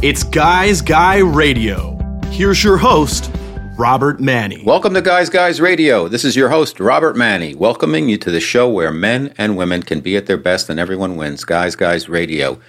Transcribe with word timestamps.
It's 0.00 0.22
Guys 0.22 0.80
Guy 0.80 1.16
Radio. 1.16 1.98
Here's 2.26 2.62
your 2.62 2.76
host, 2.76 3.32
Robert 3.76 4.20
Manni. 4.20 4.62
Welcome 4.64 4.94
to 4.94 5.02
Guys 5.02 5.28
Guys 5.28 5.60
Radio. 5.60 6.06
This 6.06 6.24
is 6.24 6.36
your 6.36 6.50
host, 6.50 6.78
Robert 6.78 7.16
Manni, 7.16 7.56
welcoming 7.56 8.08
you 8.08 8.16
to 8.18 8.30
the 8.30 8.38
show 8.38 8.68
where 8.68 8.92
men 8.92 9.34
and 9.36 9.56
women 9.56 9.82
can 9.82 9.98
be 9.98 10.16
at 10.16 10.26
their 10.26 10.36
best 10.36 10.70
and 10.70 10.78
everyone 10.78 11.16
wins. 11.16 11.44
Guys 11.44 11.74
Guys 11.74 12.08
Radio. 12.08 12.60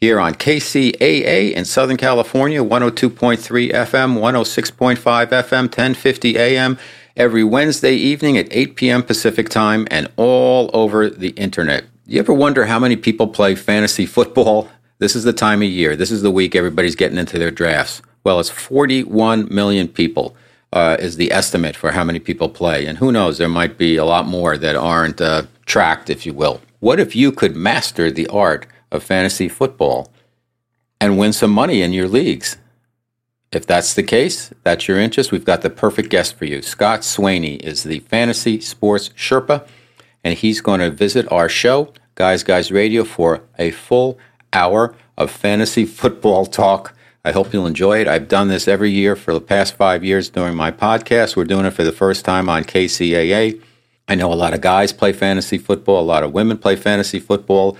Here 0.00 0.18
on 0.18 0.34
KCAA 0.34 1.52
in 1.52 1.64
Southern 1.66 1.98
California, 1.98 2.64
102.3 2.64 3.38
FM, 3.70 4.18
106.5 4.18 4.96
FM, 5.28 5.52
1050 5.52 6.36
AM, 6.36 6.78
every 7.16 7.44
Wednesday 7.44 7.94
evening 7.94 8.36
at 8.36 8.48
8 8.50 8.74
p.m. 8.74 9.04
Pacific 9.04 9.48
Time, 9.48 9.86
and 9.88 10.10
all 10.16 10.68
over 10.72 11.08
the 11.08 11.30
internet. 11.30 11.84
You 12.08 12.18
ever 12.18 12.32
wonder 12.34 12.64
how 12.66 12.80
many 12.80 12.96
people 12.96 13.28
play 13.28 13.54
fantasy 13.54 14.04
football? 14.04 14.68
This 15.02 15.16
is 15.16 15.24
the 15.24 15.32
time 15.32 15.62
of 15.62 15.68
year. 15.68 15.96
This 15.96 16.12
is 16.12 16.22
the 16.22 16.30
week 16.30 16.54
everybody's 16.54 16.94
getting 16.94 17.18
into 17.18 17.36
their 17.36 17.50
drafts. 17.50 18.02
Well, 18.22 18.38
it's 18.38 18.48
41 18.48 19.52
million 19.52 19.88
people 19.88 20.36
uh, 20.72 20.96
is 21.00 21.16
the 21.16 21.32
estimate 21.32 21.74
for 21.74 21.90
how 21.90 22.04
many 22.04 22.20
people 22.20 22.48
play. 22.48 22.86
And 22.86 22.98
who 22.98 23.10
knows, 23.10 23.36
there 23.36 23.48
might 23.48 23.76
be 23.76 23.96
a 23.96 24.04
lot 24.04 24.26
more 24.26 24.56
that 24.56 24.76
aren't 24.76 25.20
uh, 25.20 25.46
tracked, 25.66 26.08
if 26.08 26.24
you 26.24 26.32
will. 26.32 26.60
What 26.78 27.00
if 27.00 27.16
you 27.16 27.32
could 27.32 27.56
master 27.56 28.12
the 28.12 28.28
art 28.28 28.68
of 28.92 29.02
fantasy 29.02 29.48
football 29.48 30.12
and 31.00 31.18
win 31.18 31.32
some 31.32 31.50
money 31.50 31.82
in 31.82 31.92
your 31.92 32.06
leagues? 32.06 32.56
If 33.50 33.66
that's 33.66 33.94
the 33.94 34.04
case, 34.04 34.52
that's 34.62 34.86
your 34.86 35.00
interest, 35.00 35.32
we've 35.32 35.44
got 35.44 35.62
the 35.62 35.70
perfect 35.70 36.10
guest 36.10 36.36
for 36.36 36.44
you. 36.44 36.62
Scott 36.62 37.00
Swanay 37.00 37.60
is 37.60 37.82
the 37.82 37.98
Fantasy 37.98 38.60
Sports 38.60 39.08
Sherpa, 39.16 39.66
and 40.22 40.38
he's 40.38 40.60
going 40.60 40.78
to 40.78 40.92
visit 40.92 41.26
our 41.32 41.48
show, 41.48 41.92
Guys 42.14 42.44
Guys 42.44 42.70
Radio, 42.70 43.02
for 43.02 43.42
a 43.58 43.72
full 43.72 44.16
hour 44.52 44.94
of 45.16 45.30
fantasy 45.30 45.84
football 45.84 46.46
talk 46.46 46.94
I 47.24 47.30
hope 47.30 47.52
you'll 47.52 47.68
enjoy 47.68 48.00
it. 48.00 48.08
I've 48.08 48.26
done 48.26 48.48
this 48.48 48.66
every 48.66 48.90
year 48.90 49.14
for 49.14 49.32
the 49.32 49.40
past 49.40 49.74
five 49.74 50.02
years 50.02 50.28
during 50.28 50.56
my 50.56 50.72
podcast. 50.72 51.36
We're 51.36 51.44
doing 51.44 51.66
it 51.66 51.70
for 51.70 51.84
the 51.84 51.92
first 51.92 52.24
time 52.24 52.48
on 52.48 52.64
KCAA. 52.64 53.62
I 54.08 54.14
know 54.16 54.32
a 54.32 54.34
lot 54.34 54.54
of 54.54 54.60
guys 54.60 54.92
play 54.92 55.12
fantasy 55.12 55.56
football, 55.56 56.00
a 56.00 56.02
lot 56.02 56.24
of 56.24 56.32
women 56.32 56.58
play 56.58 56.74
fantasy 56.74 57.20
football. 57.20 57.78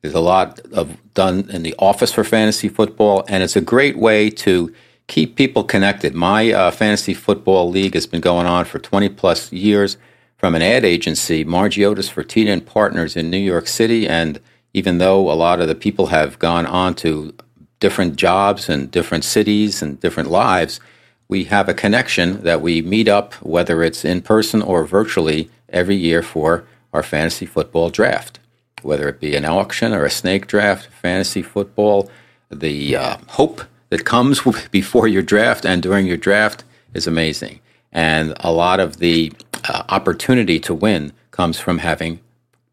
There's 0.00 0.14
a 0.14 0.20
lot 0.20 0.60
of 0.72 0.96
done 1.14 1.50
in 1.50 1.64
the 1.64 1.74
office 1.76 2.12
for 2.12 2.22
fantasy 2.22 2.68
football, 2.68 3.24
and 3.26 3.42
it's 3.42 3.56
a 3.56 3.60
great 3.60 3.98
way 3.98 4.30
to 4.30 4.72
keep 5.08 5.34
people 5.34 5.64
connected. 5.64 6.14
My 6.14 6.52
uh, 6.52 6.70
fantasy 6.70 7.14
football 7.14 7.68
league 7.68 7.94
has 7.94 8.06
been 8.06 8.20
going 8.20 8.46
on 8.46 8.64
for 8.64 8.78
20 8.78 9.08
plus 9.08 9.50
years 9.50 9.96
from 10.36 10.54
an 10.54 10.62
ad 10.62 10.84
agency, 10.84 11.42
Margeotes 11.42 12.08
Fertitta 12.08 12.52
and 12.52 12.64
Partners 12.64 13.16
in 13.16 13.28
New 13.28 13.38
York 13.38 13.66
City. 13.66 14.06
And 14.06 14.40
even 14.74 14.98
though 14.98 15.30
a 15.30 15.32
lot 15.32 15.60
of 15.60 15.68
the 15.68 15.74
people 15.74 16.06
have 16.06 16.38
gone 16.38 16.66
on 16.66 16.94
to 16.96 17.32
different 17.80 18.16
jobs 18.16 18.68
and 18.68 18.90
different 18.90 19.24
cities 19.24 19.80
and 19.80 20.00
different 20.00 20.30
lives, 20.30 20.80
we 21.28 21.44
have 21.44 21.68
a 21.68 21.74
connection 21.74 22.42
that 22.42 22.60
we 22.60 22.82
meet 22.82 23.08
up, 23.08 23.34
whether 23.34 23.82
it's 23.82 24.04
in 24.04 24.20
person 24.20 24.60
or 24.60 24.84
virtually, 24.84 25.48
every 25.68 25.96
year 25.96 26.22
for 26.22 26.64
our 26.92 27.02
fantasy 27.02 27.46
football 27.46 27.88
draft. 27.88 28.38
Whether 28.82 29.08
it 29.08 29.20
be 29.20 29.34
an 29.34 29.44
auction 29.44 29.92
or 29.92 30.04
a 30.04 30.10
snake 30.10 30.46
draft, 30.46 30.86
fantasy 30.86 31.42
football, 31.42 32.10
the 32.50 32.96
uh, 32.96 33.16
hope 33.28 33.62
that 33.88 34.04
comes 34.04 34.40
before 34.70 35.08
your 35.08 35.22
draft 35.22 35.64
and 35.64 35.82
during 35.82 36.06
your 36.06 36.16
draft 36.16 36.64
is 36.92 37.06
amazing. 37.06 37.60
And 37.92 38.34
a 38.40 38.52
lot 38.52 38.80
of 38.80 38.98
the 38.98 39.32
uh, 39.68 39.84
opportunity 39.88 40.58
to 40.60 40.74
win 40.74 41.12
comes 41.30 41.58
from 41.58 41.78
having 41.78 42.20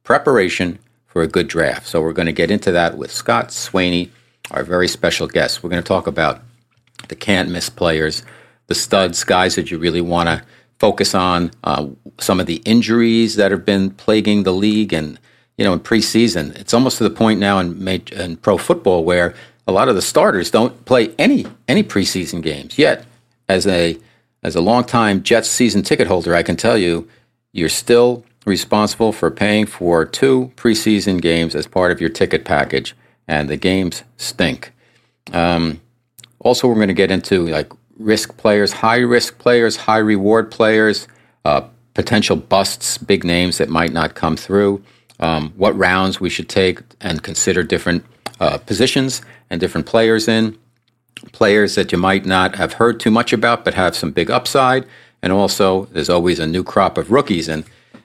preparation 0.03 0.79
for 1.11 1.21
a 1.21 1.27
good 1.27 1.47
draft. 1.47 1.87
So 1.87 2.01
we're 2.01 2.13
going 2.13 2.25
to 2.25 2.31
get 2.31 2.51
into 2.51 2.71
that 2.71 2.97
with 2.97 3.11
Scott 3.11 3.49
Swanay 3.49 4.09
our 4.51 4.63
very 4.63 4.87
special 4.87 5.27
guest. 5.27 5.63
We're 5.63 5.69
going 5.69 5.81
to 5.81 5.87
talk 5.87 6.07
about 6.07 6.41
the 7.07 7.15
can't 7.15 7.49
miss 7.49 7.69
players, 7.69 8.23
the 8.67 8.75
studs, 8.75 9.23
guys 9.23 9.55
that 9.55 9.71
you 9.71 9.77
really 9.77 10.01
want 10.01 10.27
to 10.27 10.43
focus 10.79 11.15
on, 11.15 11.51
uh, 11.63 11.87
some 12.19 12.39
of 12.39 12.47
the 12.47 12.61
injuries 12.65 13.35
that 13.35 13.51
have 13.51 13.65
been 13.65 13.91
plaguing 13.91 14.43
the 14.43 14.53
league, 14.53 14.93
and 14.93 15.19
you 15.57 15.65
know, 15.65 15.73
in 15.73 15.79
preseason, 15.79 16.55
it's 16.55 16.73
almost 16.73 16.97
to 16.97 17.03
the 17.03 17.09
point 17.09 17.39
now 17.39 17.59
in, 17.59 17.87
in 17.87 18.37
pro 18.37 18.57
football 18.57 19.03
where 19.03 19.33
a 19.67 19.71
lot 19.71 19.89
of 19.89 19.95
the 19.95 20.01
starters 20.01 20.49
don't 20.49 20.85
play 20.85 21.13
any 21.17 21.45
any 21.67 21.83
preseason 21.83 22.41
games. 22.41 22.77
Yet, 22.77 23.05
as 23.47 23.67
a 23.67 23.97
as 24.43 24.55
a 24.55 24.61
longtime 24.61 25.23
Jets 25.23 25.49
season 25.49 25.83
ticket 25.83 26.07
holder, 26.07 26.35
I 26.35 26.43
can 26.43 26.55
tell 26.55 26.77
you, 26.77 27.07
you're 27.53 27.69
still 27.69 28.25
responsible 28.45 29.11
for 29.11 29.29
paying 29.29 29.65
for 29.65 30.05
two 30.05 30.51
preseason 30.55 31.21
games 31.21 31.55
as 31.55 31.67
part 31.67 31.91
of 31.91 32.01
your 32.01 32.09
ticket 32.09 32.43
package 32.43 32.95
and 33.27 33.49
the 33.49 33.57
games 33.57 34.03
stink. 34.17 34.73
Um, 35.31 35.79
also, 36.39 36.67
we're 36.67 36.75
going 36.75 36.87
to 36.87 36.93
get 36.93 37.11
into 37.11 37.45
like 37.47 37.71
risk 37.97 38.37
players, 38.37 38.73
high 38.73 38.97
risk 38.97 39.37
players, 39.37 39.77
high 39.77 39.99
reward 39.99 40.49
players, 40.51 41.07
uh, 41.45 41.61
potential 41.93 42.35
busts, 42.35 42.97
big 42.97 43.23
names 43.23 43.57
that 43.57 43.69
might 43.69 43.93
not 43.93 44.15
come 44.15 44.35
through, 44.35 44.83
um, 45.19 45.53
what 45.55 45.77
rounds 45.77 46.19
we 46.19 46.29
should 46.29 46.49
take 46.49 46.81
and 46.99 47.21
consider 47.21 47.63
different 47.63 48.03
uh, 48.39 48.57
positions 48.57 49.21
and 49.49 49.61
different 49.61 49.85
players 49.85 50.27
in, 50.27 50.57
players 51.31 51.75
that 51.75 51.91
you 51.91 51.97
might 51.97 52.25
not 52.25 52.55
have 52.55 52.73
heard 52.73 52.99
too 52.99 53.11
much 53.11 53.31
about 53.33 53.63
but 53.63 53.75
have 53.75 53.95
some 53.95 54.11
big 54.11 54.31
upside. 54.31 54.85
And 55.21 55.31
also, 55.31 55.85
there's 55.85 56.09
always 56.09 56.39
a 56.39 56.47
new 56.47 56.63
crop 56.63 56.97
of 56.97 57.11
rookies. 57.11 57.47
And 57.47 57.63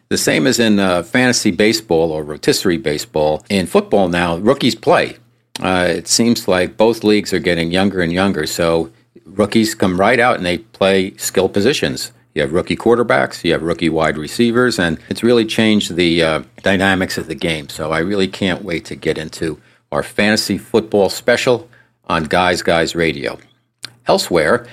the 0.08 0.18
same 0.18 0.46
as 0.46 0.58
in 0.58 0.78
uh, 0.78 1.02
fantasy 1.02 1.50
baseball 1.50 2.12
or 2.12 2.22
rotisserie 2.22 2.78
baseball. 2.78 3.44
In 3.50 3.66
football 3.66 4.08
now, 4.08 4.36
rookies 4.36 4.74
play. 4.74 5.16
Uh, 5.60 5.86
it 5.88 6.08
seems 6.08 6.46
like 6.46 6.76
both 6.76 7.02
leagues 7.02 7.32
are 7.32 7.38
getting 7.38 7.70
younger 7.70 8.00
and 8.00 8.12
younger. 8.12 8.46
So 8.46 8.90
rookies 9.24 9.74
come 9.74 9.98
right 9.98 10.20
out 10.20 10.36
and 10.36 10.46
they 10.46 10.58
play 10.58 11.16
skill 11.16 11.48
positions. 11.48 12.12
You 12.34 12.42
have 12.42 12.52
rookie 12.52 12.76
quarterbacks, 12.76 13.42
you 13.44 13.52
have 13.52 13.62
rookie 13.62 13.88
wide 13.88 14.18
receivers, 14.18 14.78
and 14.78 14.98
it's 15.08 15.22
really 15.22 15.46
changed 15.46 15.96
the 15.96 16.22
uh, 16.22 16.42
dynamics 16.62 17.16
of 17.16 17.28
the 17.28 17.34
game. 17.34 17.70
So 17.70 17.92
I 17.92 18.00
really 18.00 18.28
can't 18.28 18.62
wait 18.62 18.84
to 18.86 18.94
get 18.94 19.16
into 19.16 19.58
our 19.90 20.02
fantasy 20.02 20.58
football 20.58 21.08
special 21.08 21.66
on 22.04 22.24
Guys 22.24 22.60
Guys 22.60 22.94
Radio. 22.94 23.38
Elsewhere, 24.06 24.66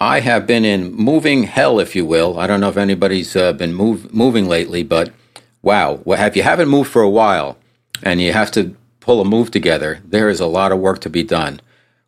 I 0.00 0.20
have 0.20 0.46
been 0.46 0.64
in 0.64 0.94
moving 0.94 1.42
hell, 1.44 1.80
if 1.80 1.96
you 1.96 2.06
will. 2.06 2.38
I 2.38 2.46
don't 2.46 2.60
know 2.60 2.68
if 2.68 2.76
anybody's 2.76 3.34
uh, 3.34 3.52
been 3.52 3.74
move, 3.74 4.14
moving 4.14 4.46
lately, 4.46 4.84
but 4.84 5.12
wow, 5.60 6.00
well, 6.04 6.24
if 6.24 6.36
you 6.36 6.44
haven't 6.44 6.68
moved 6.68 6.90
for 6.90 7.02
a 7.02 7.10
while 7.10 7.58
and 8.02 8.20
you 8.20 8.32
have 8.32 8.52
to 8.52 8.76
pull 9.00 9.20
a 9.20 9.24
move 9.24 9.50
together, 9.50 10.00
there 10.04 10.28
is 10.28 10.38
a 10.38 10.46
lot 10.46 10.70
of 10.70 10.78
work 10.78 11.00
to 11.00 11.10
be 11.10 11.24
done, 11.24 11.60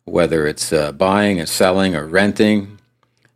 whether 0.05 0.47
it's 0.47 0.71
uh, 0.71 0.93
buying 0.93 1.37
and 1.37 1.49
selling 1.49 1.93
or 1.93 2.05
renting. 2.05 2.77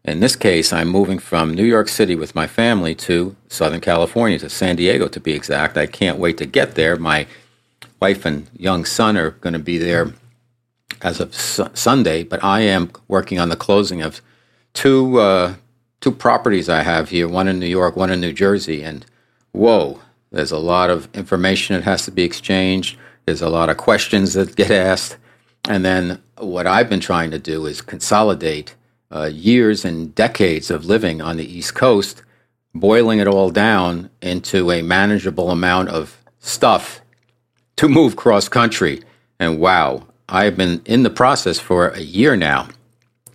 In 0.05 0.21
this 0.21 0.37
case, 0.37 0.71
I'm 0.71 0.87
moving 0.87 1.19
from 1.19 1.53
New 1.53 1.65
York 1.65 1.89
City 1.89 2.15
with 2.15 2.33
my 2.33 2.47
family 2.47 2.95
to 2.95 3.35
Southern 3.49 3.81
California, 3.81 4.39
to 4.39 4.49
San 4.49 4.77
Diego 4.77 5.09
to 5.09 5.19
be 5.19 5.33
exact. 5.33 5.77
I 5.77 5.85
can't 5.85 6.19
wait 6.19 6.37
to 6.37 6.45
get 6.45 6.75
there. 6.75 6.95
My 6.95 7.27
wife 7.99 8.25
and 8.25 8.47
young 8.55 8.85
son 8.85 9.17
are 9.17 9.31
going 9.31 9.53
to 9.53 9.59
be 9.59 9.77
there 9.77 10.13
as 11.01 11.19
of 11.19 11.35
su- 11.35 11.67
Sunday, 11.73 12.23
but 12.23 12.41
I 12.41 12.61
am 12.61 12.91
working 13.09 13.37
on 13.37 13.49
the 13.49 13.57
closing 13.57 14.01
of 14.01 14.21
two 14.75 15.19
uh, 15.19 15.55
two 16.01 16.11
properties 16.11 16.69
I 16.69 16.83
have 16.83 17.09
here, 17.09 17.27
one 17.27 17.47
in 17.47 17.59
New 17.59 17.65
York, 17.65 17.95
one 17.95 18.11
in 18.11 18.21
New 18.21 18.33
Jersey, 18.33 18.83
and 18.83 19.03
whoa, 19.53 19.99
there's 20.31 20.51
a 20.51 20.59
lot 20.59 20.91
of 20.91 21.09
information 21.15 21.75
that 21.75 21.83
has 21.83 22.05
to 22.05 22.11
be 22.11 22.23
exchanged. 22.23 22.99
There's 23.25 23.41
a 23.41 23.49
lot 23.49 23.71
of 23.71 23.77
questions 23.77 24.33
that 24.33 24.55
get 24.55 24.69
asked, 24.69 25.17
and 25.67 25.83
then 25.83 26.21
what 26.37 26.67
I've 26.67 26.89
been 26.89 26.99
trying 26.99 27.31
to 27.31 27.39
do 27.39 27.65
is 27.65 27.81
consolidate 27.81 28.75
uh, 29.11 29.31
years 29.33 29.83
and 29.83 30.13
decades 30.13 30.69
of 30.69 30.85
living 30.85 31.21
on 31.21 31.37
the 31.37 31.57
East 31.57 31.73
Coast, 31.73 32.21
boiling 32.75 33.19
it 33.19 33.27
all 33.27 33.49
down 33.49 34.09
into 34.21 34.71
a 34.71 34.81
manageable 34.81 35.49
amount 35.49 35.89
of 35.89 36.21
stuff 36.39 37.01
to 37.77 37.87
move 37.87 38.15
cross 38.15 38.47
country. 38.49 39.01
And 39.39 39.59
wow, 39.59 40.07
I've 40.29 40.57
been 40.57 40.81
in 40.85 41.03
the 41.03 41.09
process 41.09 41.59
for 41.59 41.89
a 41.89 42.01
year 42.01 42.35
now 42.35 42.67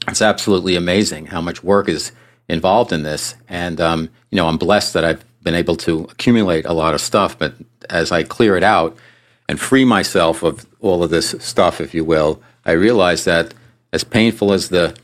it's 0.08 0.22
absolutely 0.22 0.76
amazing 0.76 1.26
how 1.26 1.40
much 1.40 1.62
work 1.62 1.88
is 1.88 2.12
involved 2.48 2.92
in 2.92 3.02
this. 3.02 3.34
And, 3.48 3.80
um, 3.80 4.10
you 4.30 4.36
know, 4.36 4.46
I'm 4.46 4.58
blessed 4.58 4.94
that 4.94 5.04
I've 5.04 5.24
been 5.42 5.54
able 5.54 5.76
to 5.76 6.04
accumulate 6.04 6.66
a 6.66 6.72
lot 6.72 6.94
of 6.94 7.00
stuff. 7.00 7.38
But 7.38 7.54
as 7.88 8.12
I 8.12 8.22
clear 8.22 8.56
it 8.56 8.62
out 8.62 8.96
and 9.48 9.58
free 9.58 9.84
myself 9.84 10.42
of 10.42 10.66
all 10.80 11.02
of 11.02 11.10
this 11.10 11.34
stuff, 11.38 11.80
if 11.80 11.94
you 11.94 12.04
will, 12.04 12.42
I 12.64 12.72
realize 12.72 13.24
that 13.24 13.54
as 13.92 14.04
painful 14.04 14.52
as 14.52 14.68
the 14.68 14.96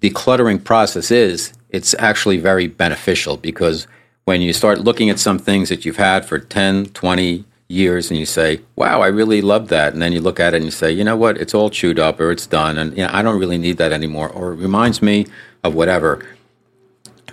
decluttering 0.00 0.62
process 0.62 1.10
is, 1.10 1.52
it's 1.70 1.94
actually 1.98 2.38
very 2.38 2.66
beneficial 2.66 3.36
because 3.36 3.86
when 4.24 4.40
you 4.40 4.52
start 4.52 4.80
looking 4.80 5.10
at 5.10 5.18
some 5.18 5.38
things 5.38 5.68
that 5.68 5.84
you've 5.84 5.96
had 5.96 6.24
for 6.24 6.38
10, 6.38 6.86
20, 6.86 7.44
years 7.68 8.10
and 8.10 8.18
you 8.18 8.26
say, 8.26 8.60
wow, 8.76 9.00
I 9.00 9.06
really 9.06 9.40
love 9.40 9.68
that. 9.68 9.92
And 9.92 10.02
then 10.02 10.12
you 10.12 10.20
look 10.20 10.38
at 10.38 10.54
it 10.54 10.58
and 10.58 10.64
you 10.66 10.70
say, 10.70 10.92
you 10.92 11.04
know 11.04 11.16
what, 11.16 11.38
it's 11.38 11.54
all 11.54 11.70
chewed 11.70 11.98
up 11.98 12.20
or 12.20 12.30
it's 12.30 12.46
done. 12.46 12.76
And 12.78 12.96
you 12.96 13.04
know, 13.04 13.10
I 13.12 13.22
don't 13.22 13.38
really 13.38 13.58
need 13.58 13.78
that 13.78 13.92
anymore. 13.92 14.28
Or 14.28 14.52
it 14.52 14.56
reminds 14.56 15.00
me 15.00 15.26
of 15.62 15.74
whatever, 15.74 16.26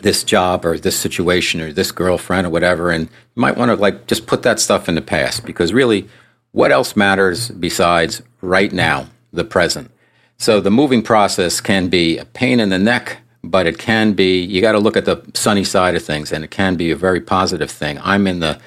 this 0.01 0.23
job 0.23 0.65
or 0.65 0.77
this 0.77 0.97
situation 0.97 1.61
or 1.61 1.71
this 1.71 1.91
girlfriend 1.91 2.47
or 2.47 2.49
whatever. 2.49 2.91
And 2.91 3.07
you 3.35 3.41
might 3.41 3.57
want 3.57 3.69
to 3.69 3.75
like 3.75 4.07
just 4.07 4.25
put 4.25 4.43
that 4.43 4.59
stuff 4.59 4.87
in 4.87 4.95
the 4.95 5.01
past 5.01 5.45
because 5.45 5.73
really, 5.73 6.07
what 6.53 6.71
else 6.71 6.95
matters 6.95 7.49
besides 7.49 8.21
right 8.41 8.71
now, 8.73 9.07
the 9.31 9.43
present? 9.43 9.91
So 10.37 10.59
the 10.59 10.71
moving 10.71 11.01
process 11.01 11.61
can 11.61 11.87
be 11.87 12.17
a 12.17 12.25
pain 12.25 12.59
in 12.59 12.69
the 12.69 12.79
neck, 12.79 13.19
but 13.43 13.67
it 13.67 13.77
can 13.77 14.13
be 14.13 14.41
you 14.41 14.59
got 14.61 14.71
to 14.73 14.79
look 14.79 14.97
at 14.97 15.05
the 15.05 15.23
sunny 15.33 15.63
side 15.63 15.95
of 15.95 16.03
things 16.03 16.31
and 16.31 16.43
it 16.43 16.51
can 16.51 16.75
be 16.75 16.91
a 16.91 16.95
very 16.95 17.21
positive 17.21 17.69
thing. 17.69 17.99
I'm 18.03 18.27
in 18.27 18.39
the 18.39 18.59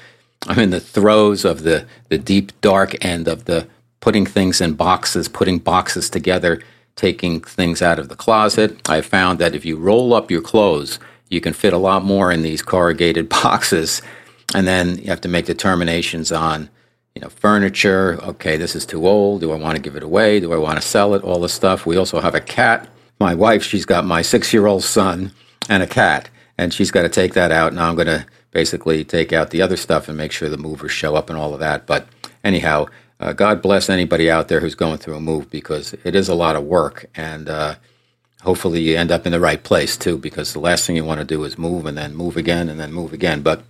I'm 0.47 0.59
in 0.59 0.69
the 0.69 0.79
throes 0.79 1.45
of 1.45 1.63
the 1.63 1.85
the 2.09 2.17
deep 2.17 2.59
dark 2.61 3.03
end 3.03 3.27
of 3.27 3.45
the 3.45 3.67
putting 3.99 4.25
things 4.25 4.61
in 4.61 4.73
boxes, 4.73 5.27
putting 5.27 5.59
boxes 5.59 6.09
together, 6.09 6.61
taking 6.95 7.41
things 7.41 7.81
out 7.81 7.99
of 7.99 8.09
the 8.09 8.15
closet. 8.15 8.87
I 8.87 9.01
found 9.01 9.39
that 9.39 9.55
if 9.55 9.65
you 9.65 9.77
roll 9.77 10.13
up 10.13 10.29
your 10.29 10.41
clothes, 10.41 10.99
you 11.29 11.41
can 11.41 11.53
fit 11.53 11.73
a 11.73 11.77
lot 11.77 12.03
more 12.03 12.31
in 12.31 12.43
these 12.43 12.61
corrugated 12.61 13.29
boxes 13.43 14.01
and 14.53 14.67
then 14.67 14.97
you 14.99 15.05
have 15.05 15.21
to 15.21 15.27
make 15.27 15.45
determinations 15.45 16.31
on 16.31 16.69
you 17.13 17.21
know, 17.21 17.29
furniture. 17.29 18.19
Okay, 18.23 18.57
this 18.57 18.75
is 18.75 18.85
too 18.85 19.07
old. 19.07 19.41
Do 19.41 19.51
I 19.51 19.55
want 19.55 19.75
to 19.75 19.81
give 19.81 19.95
it 19.95 20.03
away? 20.03 20.39
Do 20.39 20.53
I 20.53 20.57
want 20.57 20.81
to 20.81 20.87
sell 20.87 21.13
it? 21.13 21.23
All 21.23 21.39
this 21.39 21.53
stuff. 21.53 21.85
We 21.85 21.97
also 21.97 22.19
have 22.19 22.35
a 22.35 22.41
cat. 22.41 22.87
My 23.19 23.33
wife, 23.33 23.63
she's 23.63 23.85
got 23.85 24.05
my 24.05 24.21
six 24.21 24.53
year 24.53 24.65
old 24.65 24.83
son 24.83 25.33
and 25.69 25.81
a 25.81 25.87
cat, 25.87 26.29
and 26.57 26.73
she's 26.73 26.91
got 26.91 27.03
to 27.03 27.09
take 27.09 27.33
that 27.33 27.51
out. 27.51 27.73
Now 27.73 27.89
I'm 27.89 27.95
going 27.95 28.07
to 28.07 28.25
basically 28.55 29.03
take 29.03 29.33
out 29.33 29.49
the 29.49 29.61
other 29.61 29.75
stuff 29.75 30.07
and 30.07 30.17
make 30.17 30.31
sure 30.31 30.47
the 30.47 30.57
movers 30.57 30.93
show 30.93 31.13
up 31.13 31.29
and 31.29 31.37
all 31.37 31.53
of 31.53 31.59
that. 31.59 31.85
But 31.85 32.07
anyhow, 32.41 32.85
uh, 33.19 33.33
God 33.33 33.61
bless 33.61 33.89
anybody 33.89 34.31
out 34.31 34.47
there 34.47 34.61
who's 34.61 34.75
going 34.75 34.97
through 34.97 35.15
a 35.15 35.19
move 35.19 35.51
because 35.51 35.93
it 36.05 36.15
is 36.15 36.29
a 36.29 36.33
lot 36.33 36.55
of 36.55 36.63
work. 36.63 37.05
And 37.15 37.49
uh, 37.49 37.75
hopefully 38.43 38.79
you 38.79 38.95
end 38.95 39.11
up 39.11 39.25
in 39.25 39.33
the 39.33 39.41
right 39.41 39.61
place 39.61 39.97
too, 39.97 40.17
because 40.17 40.53
the 40.53 40.61
last 40.61 40.87
thing 40.87 40.95
you 40.95 41.03
want 41.03 41.19
to 41.19 41.25
do 41.25 41.43
is 41.43 41.57
move 41.57 41.85
and 41.85 41.97
then 41.97 42.15
move 42.15 42.37
again 42.37 42.69
and 42.69 42.79
then 42.79 42.93
move 42.93 43.11
again. 43.11 43.41
But 43.41 43.61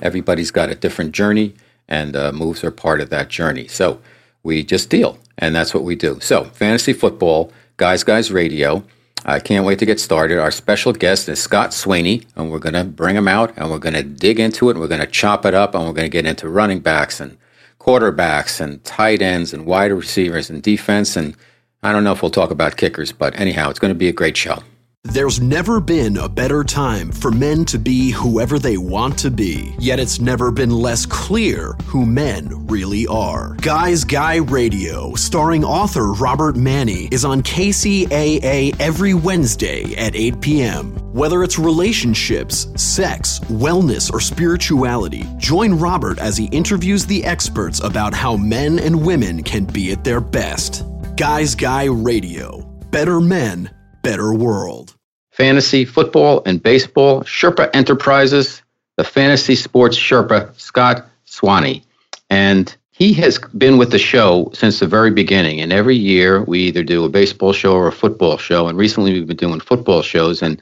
everybody's 0.00 0.50
got 0.50 0.70
a 0.70 0.74
different 0.74 1.12
journey 1.12 1.52
and 1.86 2.16
uh, 2.16 2.32
moves 2.32 2.64
are 2.64 2.70
part 2.70 3.02
of 3.02 3.10
that 3.10 3.28
journey. 3.28 3.68
So 3.68 4.00
we 4.42 4.62
just 4.62 4.88
deal, 4.88 5.18
and 5.36 5.54
that's 5.54 5.74
what 5.74 5.84
we 5.84 5.94
do. 5.94 6.20
So, 6.20 6.44
fantasy 6.44 6.94
football, 6.94 7.52
Guys 7.76 8.02
Guys 8.02 8.32
Radio. 8.32 8.82
I 9.24 9.38
can't 9.38 9.66
wait 9.66 9.78
to 9.80 9.86
get 9.86 10.00
started. 10.00 10.38
Our 10.38 10.50
special 10.50 10.92
guest 10.92 11.28
is 11.28 11.42
Scott 11.42 11.70
Swanay, 11.70 12.26
and 12.36 12.50
we're 12.50 12.58
going 12.58 12.74
to 12.74 12.84
bring 12.84 13.16
him 13.16 13.28
out 13.28 13.52
and 13.56 13.70
we're 13.70 13.78
going 13.78 13.94
to 13.94 14.02
dig 14.02 14.40
into 14.40 14.68
it. 14.68 14.72
And 14.72 14.80
we're 14.80 14.88
going 14.88 15.00
to 15.00 15.06
chop 15.06 15.44
it 15.44 15.54
up 15.54 15.74
and 15.74 15.84
we're 15.84 15.92
going 15.92 16.06
to 16.06 16.10
get 16.10 16.26
into 16.26 16.48
running 16.48 16.80
backs 16.80 17.20
and 17.20 17.36
quarterbacks 17.78 18.60
and 18.60 18.82
tight 18.84 19.22
ends 19.22 19.52
and 19.52 19.66
wide 19.66 19.92
receivers 19.92 20.50
and 20.50 20.62
defense. 20.62 21.16
And 21.16 21.36
I 21.82 21.92
don't 21.92 22.04
know 22.04 22.12
if 22.12 22.22
we'll 22.22 22.30
talk 22.30 22.50
about 22.50 22.76
kickers, 22.76 23.12
but 23.12 23.38
anyhow, 23.38 23.70
it's 23.70 23.78
going 23.78 23.92
to 23.92 23.98
be 23.98 24.08
a 24.08 24.12
great 24.12 24.36
show. 24.36 24.62
There's 25.04 25.40
never 25.40 25.80
been 25.80 26.18
a 26.18 26.28
better 26.28 26.62
time 26.62 27.10
for 27.10 27.30
men 27.30 27.64
to 27.66 27.78
be 27.78 28.10
whoever 28.10 28.58
they 28.58 28.76
want 28.76 29.18
to 29.20 29.30
be, 29.30 29.74
yet 29.78 29.98
it's 29.98 30.20
never 30.20 30.50
been 30.50 30.70
less 30.70 31.06
clear 31.06 31.72
who 31.86 32.04
men 32.04 32.66
really 32.66 33.06
are. 33.06 33.54
Guys 33.62 34.04
Guy 34.04 34.36
Radio, 34.36 35.14
starring 35.14 35.64
author 35.64 36.12
Robert 36.12 36.56
Manni, 36.56 37.10
is 37.10 37.24
on 37.24 37.42
KCAA 37.42 38.78
every 38.78 39.14
Wednesday 39.14 39.96
at 39.96 40.14
8 40.14 40.38
p.m. 40.42 40.92
Whether 41.14 41.44
it's 41.44 41.58
relationships, 41.58 42.66
sex, 42.76 43.38
wellness, 43.48 44.12
or 44.12 44.20
spirituality, 44.20 45.24
join 45.38 45.72
Robert 45.72 46.18
as 46.18 46.36
he 46.36 46.44
interviews 46.48 47.06
the 47.06 47.24
experts 47.24 47.80
about 47.80 48.12
how 48.12 48.36
men 48.36 48.78
and 48.78 49.02
women 49.02 49.42
can 49.44 49.64
be 49.64 49.92
at 49.92 50.04
their 50.04 50.20
best. 50.20 50.84
Guys 51.16 51.54
Guy 51.54 51.86
Radio. 51.86 52.66
Better 52.90 53.20
men 53.20 53.70
better 54.02 54.32
world. 54.32 54.94
Fantasy 55.30 55.84
football 55.84 56.42
and 56.44 56.62
baseball, 56.62 57.22
Sherpa 57.22 57.70
Enterprises, 57.74 58.62
the 58.96 59.04
fantasy 59.04 59.54
sports 59.54 59.96
Sherpa, 59.96 60.58
Scott 60.60 61.06
Swanay. 61.26 61.82
And 62.28 62.74
he 62.90 63.14
has 63.14 63.38
been 63.56 63.78
with 63.78 63.90
the 63.90 63.98
show 63.98 64.50
since 64.52 64.80
the 64.80 64.86
very 64.86 65.10
beginning. 65.10 65.60
And 65.60 65.72
every 65.72 65.96
year 65.96 66.42
we 66.42 66.60
either 66.60 66.82
do 66.82 67.04
a 67.04 67.08
baseball 67.08 67.52
show 67.52 67.74
or 67.74 67.88
a 67.88 67.92
football 67.92 68.36
show. 68.36 68.68
And 68.68 68.76
recently 68.76 69.12
we've 69.12 69.26
been 69.26 69.36
doing 69.36 69.60
football 69.60 70.02
shows. 70.02 70.42
And 70.42 70.60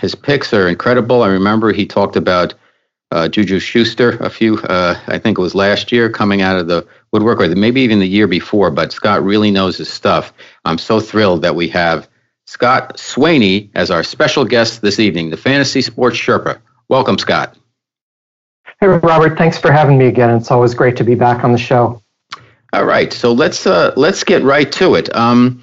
his 0.00 0.14
picks 0.14 0.52
are 0.54 0.68
incredible. 0.68 1.22
I 1.22 1.28
remember 1.28 1.72
he 1.72 1.86
talked 1.86 2.16
about 2.16 2.54
uh, 3.10 3.28
Juju 3.28 3.58
Schuster 3.58 4.12
a 4.20 4.30
few, 4.30 4.58
uh, 4.60 4.98
I 5.06 5.18
think 5.18 5.38
it 5.38 5.42
was 5.42 5.54
last 5.54 5.92
year, 5.92 6.08
coming 6.10 6.42
out 6.42 6.58
of 6.58 6.66
the 6.66 6.86
woodwork, 7.12 7.40
or 7.40 7.54
maybe 7.54 7.82
even 7.82 8.00
the 8.00 8.08
year 8.08 8.26
before. 8.26 8.70
But 8.70 8.92
Scott 8.92 9.22
really 9.22 9.50
knows 9.50 9.76
his 9.76 9.88
stuff. 9.88 10.32
I'm 10.64 10.78
so 10.78 10.98
thrilled 11.00 11.42
that 11.42 11.54
we 11.54 11.68
have 11.68 12.08
Scott 12.46 12.96
Swanay 12.96 13.70
as 13.74 13.90
our 13.90 14.02
special 14.02 14.44
guest 14.44 14.82
this 14.82 14.98
evening, 14.98 15.30
the 15.30 15.36
Fantasy 15.36 15.82
Sports 15.82 16.16
Sherpa. 16.16 16.58
Welcome, 16.88 17.18
Scott. 17.18 17.56
Hey, 18.80 18.88
Robert. 18.88 19.38
Thanks 19.38 19.56
for 19.56 19.72
having 19.72 19.98
me 19.98 20.06
again. 20.06 20.30
It's 20.30 20.50
always 20.50 20.74
great 20.74 20.96
to 20.96 21.04
be 21.04 21.14
back 21.14 21.44
on 21.44 21.52
the 21.52 21.58
show. 21.58 22.02
All 22.72 22.84
right, 22.84 23.12
so 23.12 23.32
let's 23.32 23.66
uh, 23.66 23.92
let's 23.96 24.24
get 24.24 24.42
right 24.42 24.70
to 24.72 24.96
it. 24.96 25.14
Um, 25.14 25.62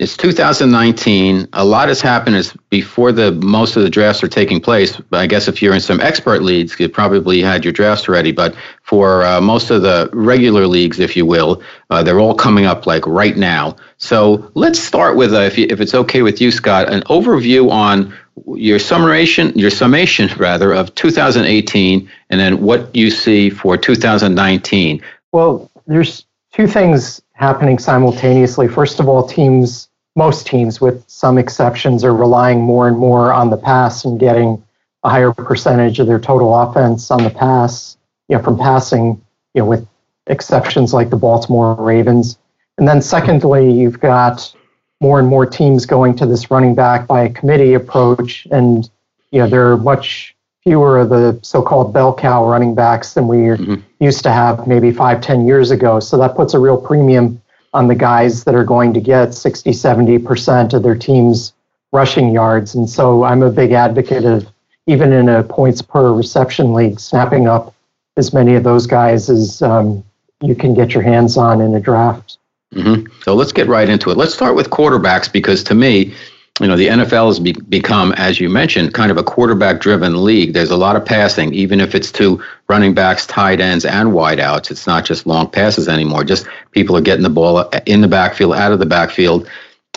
it's 0.00 0.16
2019. 0.16 1.46
A 1.52 1.62
lot 1.62 1.88
has 1.88 2.00
happened 2.00 2.34
as 2.34 2.54
before 2.70 3.12
the 3.12 3.32
most 3.32 3.76
of 3.76 3.82
the 3.82 3.90
drafts 3.90 4.22
are 4.22 4.28
taking 4.28 4.58
place. 4.58 4.98
I 5.12 5.26
guess 5.26 5.46
if 5.46 5.60
you're 5.60 5.74
in 5.74 5.80
some 5.80 6.00
expert 6.00 6.40
leagues, 6.40 6.80
you 6.80 6.88
probably 6.88 7.42
had 7.42 7.66
your 7.66 7.72
drafts 7.74 8.08
ready. 8.08 8.32
But 8.32 8.56
for 8.82 9.22
uh, 9.22 9.42
most 9.42 9.68
of 9.68 9.82
the 9.82 10.08
regular 10.14 10.66
leagues, 10.66 11.00
if 11.00 11.18
you 11.18 11.26
will, 11.26 11.62
uh, 11.90 12.02
they're 12.02 12.18
all 12.18 12.34
coming 12.34 12.64
up 12.64 12.86
like 12.86 13.06
right 13.06 13.36
now. 13.36 13.76
So 13.98 14.50
let's 14.54 14.78
start 14.78 15.16
with, 15.16 15.34
uh, 15.34 15.40
if, 15.40 15.58
you, 15.58 15.66
if 15.68 15.82
it's 15.82 15.94
okay 15.94 16.22
with 16.22 16.40
you, 16.40 16.50
Scott, 16.50 16.90
an 16.90 17.02
overview 17.02 17.70
on 17.70 18.16
your 18.54 18.78
summation, 18.78 19.52
your 19.54 19.68
summation 19.68 20.30
rather, 20.38 20.72
of 20.72 20.94
2018, 20.94 22.10
and 22.30 22.40
then 22.40 22.62
what 22.62 22.96
you 22.96 23.10
see 23.10 23.50
for 23.50 23.76
2019. 23.76 25.02
Well, 25.32 25.70
there's 25.86 26.24
two 26.54 26.66
things 26.66 27.20
happening 27.34 27.78
simultaneously. 27.78 28.66
First 28.66 28.98
of 28.98 29.06
all, 29.06 29.26
teams 29.26 29.89
most 30.16 30.46
teams, 30.46 30.80
with 30.80 31.04
some 31.08 31.38
exceptions, 31.38 32.04
are 32.04 32.14
relying 32.14 32.60
more 32.60 32.88
and 32.88 32.98
more 32.98 33.32
on 33.32 33.50
the 33.50 33.56
pass 33.56 34.04
and 34.04 34.18
getting 34.18 34.62
a 35.04 35.08
higher 35.08 35.32
percentage 35.32 35.98
of 35.98 36.06
their 36.06 36.18
total 36.18 36.54
offense 36.54 37.10
on 37.10 37.22
the 37.22 37.30
pass, 37.30 37.96
you 38.28 38.36
know, 38.36 38.42
from 38.42 38.58
passing, 38.58 39.20
you 39.54 39.62
know, 39.62 39.66
with 39.66 39.86
exceptions 40.26 40.92
like 40.92 41.10
the 41.10 41.16
Baltimore 41.16 41.74
Ravens. 41.74 42.38
And 42.78 42.88
then 42.88 43.02
secondly, 43.02 43.70
you've 43.70 44.00
got 44.00 44.54
more 45.00 45.18
and 45.18 45.28
more 45.28 45.46
teams 45.46 45.86
going 45.86 46.14
to 46.16 46.26
this 46.26 46.50
running 46.50 46.74
back 46.74 47.06
by 47.06 47.24
a 47.24 47.30
committee 47.30 47.74
approach, 47.74 48.46
and 48.50 48.90
you 49.30 49.38
know 49.38 49.48
there 49.48 49.70
are 49.70 49.76
much 49.76 50.34
fewer 50.62 50.98
of 50.98 51.08
the 51.08 51.38
so-called 51.42 51.92
bell 51.92 52.14
cow 52.14 52.46
running 52.46 52.74
backs 52.74 53.14
than 53.14 53.26
we 53.26 53.38
mm-hmm. 53.38 53.76
used 53.98 54.22
to 54.22 54.30
have 54.30 54.66
maybe 54.66 54.92
five, 54.92 55.20
ten 55.20 55.46
years 55.46 55.70
ago. 55.70 56.00
So 56.00 56.18
that 56.18 56.36
puts 56.36 56.52
a 56.52 56.58
real 56.58 56.76
premium 56.76 57.40
on 57.72 57.88
the 57.88 57.94
guys 57.94 58.44
that 58.44 58.54
are 58.54 58.64
going 58.64 58.92
to 58.94 59.00
get 59.00 59.34
60, 59.34 59.70
70% 59.70 60.72
of 60.72 60.82
their 60.82 60.96
team's 60.96 61.52
rushing 61.92 62.32
yards. 62.32 62.74
And 62.74 62.88
so 62.88 63.24
I'm 63.24 63.42
a 63.42 63.50
big 63.50 63.72
advocate 63.72 64.24
of, 64.24 64.46
even 64.86 65.12
in 65.12 65.28
a 65.28 65.42
points 65.42 65.82
per 65.82 66.12
reception 66.12 66.72
league, 66.72 66.98
snapping 66.98 67.46
up 67.46 67.74
as 68.16 68.32
many 68.32 68.54
of 68.54 68.64
those 68.64 68.86
guys 68.86 69.30
as 69.30 69.62
um, 69.62 70.02
you 70.40 70.54
can 70.54 70.74
get 70.74 70.94
your 70.94 71.02
hands 71.02 71.36
on 71.36 71.60
in 71.60 71.74
a 71.74 71.80
draft. 71.80 72.38
Mm-hmm. 72.74 73.12
So 73.22 73.34
let's 73.34 73.52
get 73.52 73.66
right 73.68 73.88
into 73.88 74.10
it. 74.10 74.16
Let's 74.16 74.34
start 74.34 74.54
with 74.54 74.70
quarterbacks 74.70 75.30
because 75.30 75.62
to 75.64 75.74
me, 75.74 76.14
you 76.60 76.68
know, 76.68 76.76
the 76.76 76.88
NFL 76.88 77.26
has 77.26 77.40
be- 77.40 77.52
become, 77.52 78.12
as 78.12 78.38
you 78.38 78.50
mentioned, 78.50 78.92
kind 78.92 79.10
of 79.10 79.16
a 79.16 79.22
quarterback 79.22 79.80
driven 79.80 80.24
league. 80.24 80.52
There's 80.52 80.70
a 80.70 80.76
lot 80.76 80.94
of 80.94 81.04
passing, 81.04 81.54
even 81.54 81.80
if 81.80 81.94
it's 81.94 82.12
to 82.12 82.42
running 82.68 82.92
backs, 82.92 83.26
tight 83.26 83.60
ends, 83.60 83.86
and 83.86 84.10
wideouts. 84.10 84.70
It's 84.70 84.86
not 84.86 85.06
just 85.06 85.26
long 85.26 85.50
passes 85.50 85.88
anymore. 85.88 86.22
Just 86.22 86.46
people 86.72 86.96
are 86.96 87.00
getting 87.00 87.22
the 87.22 87.30
ball 87.30 87.68
in 87.86 88.02
the 88.02 88.08
backfield, 88.08 88.54
out 88.54 88.72
of 88.72 88.78
the 88.78 88.86
backfield, 88.86 89.48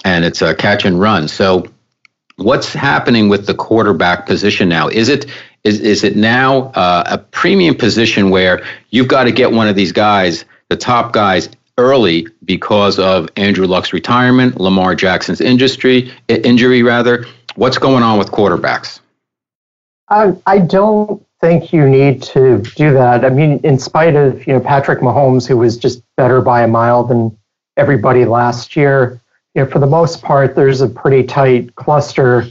and 0.06 0.24
it's 0.24 0.42
a 0.42 0.56
catch 0.56 0.86
and 0.86 1.00
run. 1.00 1.28
So, 1.28 1.68
what's 2.38 2.74
happening 2.74 3.28
with 3.28 3.46
the 3.46 3.54
quarterback 3.54 4.26
position 4.26 4.70
now? 4.70 4.88
Is 4.88 5.10
it 5.10 5.26
is, 5.66 5.80
is 5.82 6.04
it 6.04 6.16
now 6.16 6.72
uh, 6.76 7.04
a 7.08 7.18
premium 7.18 7.76
position 7.76 8.30
where 8.30 8.66
you've 8.90 9.08
got 9.08 9.26
to 9.26 9.32
get 9.32 9.52
one 9.52 9.68
of 9.68 9.76
these 9.76 9.92
guys, 9.92 10.46
the 10.70 10.76
top 10.78 11.14
guys, 11.14 11.50
early 11.78 12.28
because 12.46 13.00
of 13.00 13.30
Andrew 13.36 13.66
Luck's 13.66 13.94
retirement, 13.94 14.60
Lamar 14.60 14.96
Jackson's 14.96 15.42
industry, 15.42 16.12
injury 16.28 16.84
rather. 16.84 17.26
What's 17.56 17.78
going 17.78 18.04
on 18.04 18.18
with 18.18 18.32
quarterbacks? 18.32 19.00
I, 20.10 20.34
I 20.46 20.60
don't 20.60 21.26
think 21.42 21.74
you 21.74 21.88
need 21.88 22.22
to 22.24 22.62
do 22.76 22.94
that. 22.94 23.26
I 23.26 23.30
mean, 23.30 23.60
in 23.64 23.80
spite 23.80 24.16
of 24.16 24.46
you 24.48 24.54
know 24.54 24.60
Patrick 24.60 25.00
Mahomes, 25.00 25.48
who 25.48 25.58
was 25.58 25.78
just 25.78 26.02
better 26.18 26.42
by 26.42 26.64
a 26.64 26.68
mile 26.68 27.04
than 27.04 27.38
everybody 27.78 28.26
last 28.26 28.76
year, 28.76 29.20
you 29.56 29.64
know, 29.64 29.70
for 29.70 29.80
the 29.80 29.88
most 29.88 30.22
part, 30.22 30.56
there's 30.56 30.82
a 30.82 30.88
pretty 30.88 31.24
tight 31.24 31.76
cluster 31.76 32.46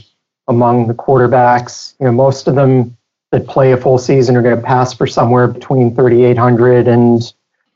among 0.47 0.87
the 0.87 0.93
quarterbacks. 0.93 1.95
You 1.99 2.05
know, 2.07 2.11
most 2.11 2.47
of 2.47 2.55
them 2.55 2.97
that 3.31 3.47
play 3.47 3.71
a 3.71 3.77
full 3.77 3.97
season 3.97 4.35
are 4.35 4.41
going 4.41 4.55
to 4.55 4.61
pass 4.61 4.93
for 4.93 5.07
somewhere 5.07 5.47
between 5.47 5.95
3,800 5.95 6.87
and 6.87 7.33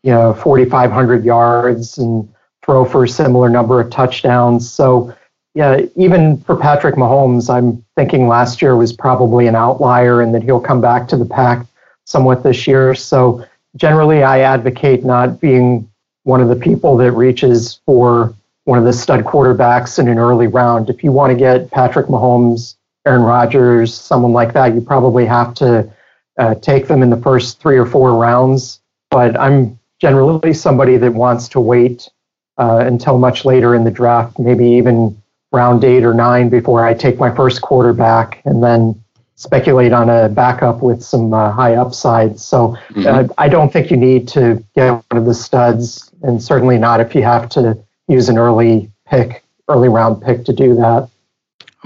you 0.08 0.14
know 0.14 0.34
4,500 0.34 1.26
yards 1.26 1.98
and 1.98 2.34
throw 2.64 2.86
for 2.86 3.04
a 3.04 3.10
similar 3.10 3.50
number 3.50 3.82
of 3.82 3.90
touchdowns. 3.90 4.72
So 4.72 5.14
yeah, 5.54 5.82
even 5.98 6.38
for 6.38 6.56
Patrick 6.56 6.96
Mahomes, 6.96 7.54
I'm 7.54 7.84
thinking 7.98 8.30
last 8.30 8.62
year 8.62 8.78
was 8.78 8.94
probably 8.94 9.48
an 9.48 9.56
outlier 9.56 10.22
and 10.22 10.34
that 10.34 10.44
he'll 10.44 10.62
come 10.62 10.80
back 10.80 11.10
to 11.10 11.18
the 11.18 11.26
pack 11.26 11.66
somewhat 12.06 12.42
this 12.42 12.68
year. 12.68 12.96
So 12.96 13.46
generally, 13.76 14.24
I 14.24 14.40
advocate 14.40 15.04
not 15.04 15.42
being 15.42 15.92
one 16.24 16.40
of 16.40 16.48
the 16.48 16.56
people 16.56 16.96
that 16.98 17.12
reaches 17.12 17.82
for 17.86 18.34
one 18.64 18.80
of 18.80 18.86
the 18.86 18.94
stud 18.94 19.26
quarterbacks 19.26 20.00
in 20.00 20.08
an 20.08 20.20
early 20.20 20.48
round. 20.48 20.90
If 20.90 21.04
you 21.04 21.12
want 21.12 21.32
to 21.32 21.38
get 21.38 21.70
Patrick 21.70 22.08
Mahomes, 22.08 22.76
Aaron 23.06 23.24
Rodgers, 23.24 23.94
someone 23.94 24.32
like 24.32 24.54
that, 24.54 24.74
you 24.74 24.80
probably 24.80 25.26
have 25.26 25.54
to 25.56 25.92
uh, 26.38 26.56
take 26.56 26.88
them 26.88 27.04
in 27.04 27.10
the 27.10 27.18
first 27.18 27.60
three 27.60 27.78
or 27.78 27.86
four 27.86 28.16
rounds. 28.16 28.80
But 29.10 29.38
I'm 29.38 29.76
generally 30.00 30.54
somebody 30.54 30.98
that 30.98 31.13
wants 31.13 31.50
to 31.50 31.60
wait 31.60 32.10
uh, 32.58 32.84
until 32.86 33.18
much 33.18 33.46
later 33.46 33.75
in 33.75 33.84
the 33.84 33.92
draft, 33.92 34.39
maybe 34.39 34.66
even 34.66 35.16
round 35.51 35.84
eight 35.84 36.04
or 36.04 36.13
nine 36.13 36.50
before 36.50 36.86
I 36.86 36.94
take 36.94 37.18
my 37.18 37.34
first 37.34 37.62
quarterback 37.62 38.42
and 38.46 38.63
then 38.63 39.01
speculate 39.36 39.94
on 39.94 40.10
a 40.10 40.30
backup 40.30 40.82
with 40.82 41.04
some 41.04 41.34
uh, 41.34 41.51
high 41.51 41.75
upside. 41.75 42.39
So 42.39 42.75
mm-hmm. 42.89 43.08
uh, 43.08 43.34
I 43.38 43.48
don't 43.48 43.72
think 43.72 43.92
you 43.92 43.98
need 43.98 44.27
to 44.30 44.63
get 44.75 44.89
one 44.89 45.04
of 45.12 45.25
the 45.25 45.34
studs, 45.34 46.12
and 46.24 46.42
certainly 46.42 46.77
not 46.77 47.00
if 47.00 47.16
you 47.16 47.24
have 47.24 47.48
to 47.50 47.77
use 48.08 48.30
an 48.30 48.38
early 48.38 48.92
pick, 49.06 49.44
early 49.68 49.89
round 49.89 50.24
pick 50.24 50.44
to 50.46 50.54
do 50.54 50.75
that. 50.75 51.10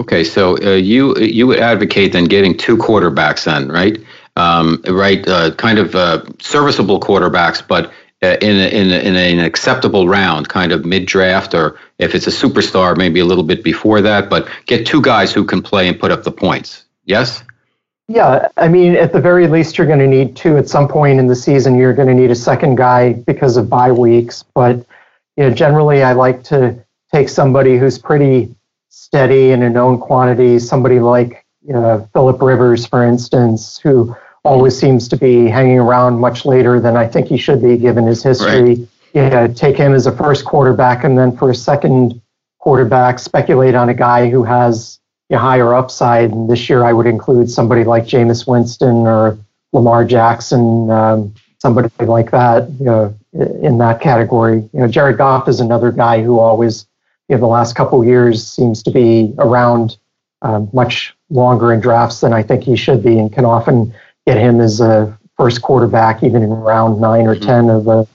Okay, 0.00 0.24
so 0.24 0.56
uh, 0.64 0.70
you 0.70 1.14
you 1.18 1.46
would 1.46 1.60
advocate 1.60 2.12
then 2.12 2.24
getting 2.24 2.56
two 2.56 2.76
quarterbacks 2.76 3.44
then, 3.44 3.68
right? 3.68 3.98
Um, 4.34 4.82
right, 4.88 5.26
uh, 5.28 5.54
kind 5.56 5.78
of 5.78 5.94
uh, 5.94 6.24
serviceable 6.40 6.98
quarterbacks, 6.98 7.62
but 7.66 7.92
Uh, 8.22 8.36
in, 8.40 8.56
a, 8.56 8.68
in, 8.68 8.92
a, 8.92 8.98
in 9.00 9.16
an 9.16 9.44
acceptable 9.44 10.06
round, 10.06 10.48
kind 10.48 10.70
of 10.70 10.84
mid 10.84 11.06
draft, 11.06 11.54
or 11.54 11.76
if 11.98 12.14
it's 12.14 12.28
a 12.28 12.30
superstar, 12.30 12.96
maybe 12.96 13.18
a 13.18 13.24
little 13.24 13.42
bit 13.42 13.64
before 13.64 14.00
that. 14.00 14.30
But 14.30 14.48
get 14.66 14.86
two 14.86 15.02
guys 15.02 15.32
who 15.32 15.44
can 15.44 15.60
play 15.60 15.88
and 15.88 15.98
put 15.98 16.12
up 16.12 16.22
the 16.22 16.30
points. 16.30 16.84
Yes. 17.04 17.42
Yeah, 18.06 18.46
I 18.56 18.68
mean, 18.68 18.94
at 18.94 19.12
the 19.12 19.20
very 19.20 19.48
least, 19.48 19.76
you're 19.76 19.88
going 19.88 19.98
to 19.98 20.06
need 20.06 20.36
two 20.36 20.56
at 20.56 20.68
some 20.68 20.86
point 20.86 21.18
in 21.18 21.26
the 21.26 21.34
season. 21.34 21.76
You're 21.76 21.94
going 21.94 22.06
to 22.08 22.14
need 22.14 22.30
a 22.30 22.36
second 22.36 22.76
guy 22.76 23.14
because 23.14 23.56
of 23.56 23.68
bye 23.68 23.90
weeks. 23.90 24.44
But 24.54 24.76
you 25.36 25.48
know, 25.48 25.50
generally, 25.50 26.04
I 26.04 26.12
like 26.12 26.44
to 26.44 26.78
take 27.12 27.28
somebody 27.28 27.76
who's 27.76 27.98
pretty 27.98 28.54
steady 28.88 29.50
in 29.50 29.62
a 29.62 29.70
known 29.70 29.98
quantity. 29.98 30.60
Somebody 30.60 31.00
like 31.00 31.44
you 31.66 31.72
know, 31.72 32.08
Philip 32.12 32.40
Rivers, 32.40 32.86
for 32.86 33.04
instance, 33.04 33.78
who 33.78 34.14
always 34.44 34.78
seems 34.78 35.08
to 35.08 35.16
be 35.16 35.46
hanging 35.46 35.78
around 35.78 36.18
much 36.18 36.44
later 36.44 36.80
than 36.80 36.96
I 36.96 37.06
think 37.06 37.28
he 37.28 37.36
should 37.36 37.62
be 37.62 37.76
given 37.76 38.06
his 38.06 38.22
history. 38.22 38.74
Right. 38.74 38.88
Yeah, 39.14 39.46
take 39.46 39.76
him 39.76 39.92
as 39.92 40.06
a 40.06 40.16
first 40.16 40.44
quarterback, 40.44 41.04
and 41.04 41.18
then 41.18 41.36
for 41.36 41.50
a 41.50 41.54
second 41.54 42.20
quarterback, 42.58 43.18
speculate 43.18 43.74
on 43.74 43.88
a 43.88 43.94
guy 43.94 44.30
who 44.30 44.42
has 44.42 44.98
a 45.30 45.38
higher 45.38 45.74
upside. 45.74 46.30
And 46.30 46.48
this 46.48 46.68
year, 46.68 46.84
I 46.84 46.92
would 46.92 47.06
include 47.06 47.50
somebody 47.50 47.84
like 47.84 48.04
Jameis 48.04 48.46
Winston 48.46 49.06
or 49.06 49.38
Lamar 49.72 50.04
Jackson, 50.04 50.90
um, 50.90 51.34
somebody 51.58 51.90
like 52.00 52.30
that, 52.30 52.70
you 52.78 52.86
know, 52.86 53.14
in 53.32 53.78
that 53.78 54.00
category. 54.00 54.68
You 54.72 54.80
know, 54.80 54.88
Jared 54.88 55.18
Goff 55.18 55.48
is 55.48 55.60
another 55.60 55.92
guy 55.92 56.22
who 56.22 56.38
always, 56.38 56.86
you 57.28 57.36
know, 57.36 57.40
the 57.40 57.46
last 57.46 57.76
couple 57.76 58.00
of 58.00 58.06
years 58.06 58.46
seems 58.46 58.82
to 58.84 58.90
be 58.90 59.34
around 59.38 59.98
um, 60.42 60.70
much 60.72 61.14
longer 61.30 61.72
in 61.72 61.80
drafts 61.80 62.20
than 62.20 62.32
I 62.32 62.42
think 62.42 62.64
he 62.64 62.76
should 62.76 63.02
be, 63.02 63.18
and 63.18 63.32
can 63.32 63.44
often 63.44 63.94
get 64.26 64.38
him 64.38 64.60
as 64.60 64.80
a 64.80 65.18
first 65.36 65.62
quarterback 65.62 66.22
even 66.22 66.42
in 66.42 66.50
round 66.50 67.00
nine 67.00 67.26
or 67.26 67.34
mm-hmm. 67.34 67.44
10 67.44 67.70
of 67.70 67.88
a 67.88 68.06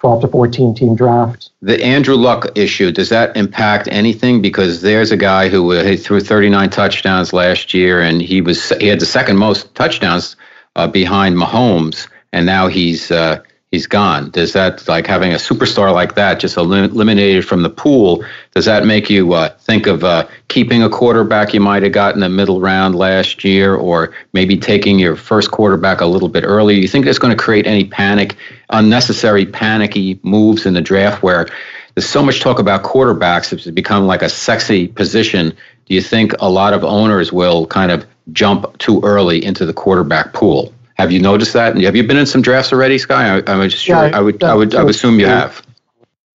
12 0.00 0.22
to 0.22 0.28
14 0.28 0.74
team 0.74 0.96
draft. 0.96 1.50
The 1.60 1.82
Andrew 1.84 2.16
Luck 2.16 2.46
issue, 2.56 2.90
does 2.90 3.08
that 3.10 3.36
impact 3.36 3.88
anything? 3.92 4.42
Because 4.42 4.82
there's 4.82 5.12
a 5.12 5.16
guy 5.16 5.48
who 5.48 5.72
uh, 5.72 5.96
threw 5.96 6.20
39 6.20 6.70
touchdowns 6.70 7.32
last 7.32 7.72
year 7.72 8.00
and 8.00 8.20
he 8.20 8.40
was 8.40 8.70
he 8.80 8.88
had 8.88 8.98
the 8.98 9.06
second 9.06 9.36
most 9.36 9.72
touchdowns 9.76 10.34
uh, 10.74 10.88
behind 10.88 11.36
Mahomes 11.36 12.08
and 12.32 12.46
now 12.46 12.66
he's 12.66 13.10
uh, 13.10 13.40
he's 13.72 13.86
gone. 13.86 14.30
Does 14.30 14.52
that 14.52 14.86
like 14.86 15.06
having 15.06 15.32
a 15.32 15.36
superstar 15.36 15.92
like 15.92 16.14
that 16.14 16.38
just 16.38 16.56
eliminated 16.56 17.44
from 17.44 17.62
the 17.62 17.70
pool? 17.70 18.24
Does 18.54 18.66
that 18.66 18.86
make 18.86 19.10
you 19.10 19.32
uh, 19.32 19.48
think 19.60 19.88
of 19.88 20.04
uh, 20.04 20.28
keeping 20.46 20.82
a 20.82 20.88
quarterback 20.88 21.52
you 21.52 21.60
might 21.60 21.82
have 21.82 21.92
got 21.92 22.14
in 22.14 22.20
the 22.20 22.28
middle 22.28 22.60
round 22.60 22.94
last 22.94 23.42
year, 23.42 23.74
or 23.74 24.14
maybe 24.32 24.56
taking 24.56 25.00
your 25.00 25.16
first 25.16 25.50
quarterback 25.50 26.00
a 26.00 26.06
little 26.06 26.28
bit 26.28 26.44
earlier? 26.44 26.78
You 26.78 26.86
think 26.86 27.06
that's 27.06 27.18
going 27.18 27.36
to 27.36 27.42
create 27.42 27.66
any 27.66 27.86
panic, 27.86 28.36
unnecessary 28.70 29.46
panicky 29.46 30.20
moves 30.22 30.66
in 30.66 30.74
the 30.74 30.82
draft 30.82 31.22
where? 31.24 31.48
There's 31.94 32.08
so 32.08 32.22
much 32.22 32.40
talk 32.40 32.58
about 32.58 32.84
quarterbacks. 32.84 33.52
It's 33.52 33.68
become 33.68 34.06
like 34.06 34.22
a 34.22 34.28
sexy 34.30 34.88
position. 34.88 35.50
Do 35.84 35.94
you 35.94 36.00
think 36.00 36.32
a 36.40 36.48
lot 36.48 36.72
of 36.72 36.84
owners 36.84 37.34
will 37.34 37.66
kind 37.66 37.90
of 37.90 38.06
jump 38.32 38.78
too 38.78 39.02
early 39.04 39.44
into 39.44 39.66
the 39.66 39.74
quarterback 39.74 40.32
pool? 40.32 40.72
Have 40.96 41.10
you 41.10 41.20
noticed 41.20 41.52
that? 41.54 41.74
And 41.74 41.82
Have 41.84 41.96
you 41.96 42.06
been 42.06 42.16
in 42.16 42.26
some 42.26 42.42
drafts 42.42 42.72
already, 42.72 42.98
Sky? 42.98 43.38
I, 43.38 43.52
am 43.52 43.68
just 43.68 43.84
sure. 43.84 43.96
Yeah, 43.96 44.16
I 44.16 44.20
would. 44.20 44.42
I 44.42 44.54
would. 44.54 44.74
I 44.74 44.82
would 44.82 44.94
assume 44.94 45.18
you 45.18 45.26
have. 45.26 45.64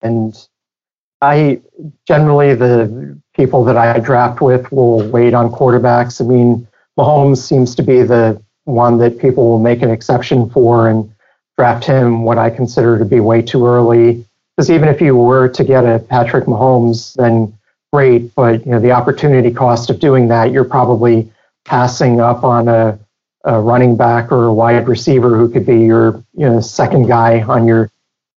And 0.01 0.35
I 1.21 1.61
generally 2.07 2.53
the 2.55 3.19
people 3.35 3.63
that 3.65 3.77
I 3.77 3.99
draft 3.99 4.41
with 4.41 4.71
will 4.71 5.07
wait 5.09 5.33
on 5.33 5.51
quarterbacks. 5.51 6.21
I 6.21 6.25
mean, 6.25 6.67
Mahomes 6.97 7.37
seems 7.37 7.75
to 7.75 7.83
be 7.83 8.03
the 8.03 8.41
one 8.65 8.97
that 8.97 9.19
people 9.19 9.49
will 9.49 9.59
make 9.59 9.81
an 9.81 9.89
exception 9.89 10.49
for 10.49 10.89
and 10.89 11.09
draft 11.57 11.85
him 11.85 12.23
what 12.23 12.37
I 12.37 12.49
consider 12.49 12.99
to 12.99 13.05
be 13.05 13.19
way 13.19 13.41
too 13.41 13.65
early. 13.65 14.25
Because 14.55 14.69
even 14.69 14.89
if 14.89 15.01
you 15.01 15.15
were 15.15 15.47
to 15.49 15.63
get 15.63 15.85
a 15.85 15.99
Patrick 15.99 16.45
Mahomes, 16.45 17.13
then 17.13 17.53
great, 17.93 18.33
but 18.35 18.65
you 18.65 18.71
know 18.71 18.79
the 18.79 18.91
opportunity 18.91 19.51
cost 19.51 19.89
of 19.89 19.99
doing 19.99 20.27
that, 20.27 20.51
you're 20.51 20.65
probably 20.65 21.31
passing 21.65 22.19
up 22.19 22.43
on 22.43 22.67
a 22.67 22.99
a 23.47 23.61
running 23.61 23.95
back 23.95 24.31
or 24.31 24.47
a 24.47 24.53
wide 24.53 24.87
receiver 24.87 25.37
who 25.37 25.49
could 25.49 25.65
be 25.65 25.79
your 25.79 26.23
you 26.33 26.45
know, 26.45 26.59
second 26.59 27.07
guy 27.07 27.41
on 27.41 27.65
your 27.65 27.89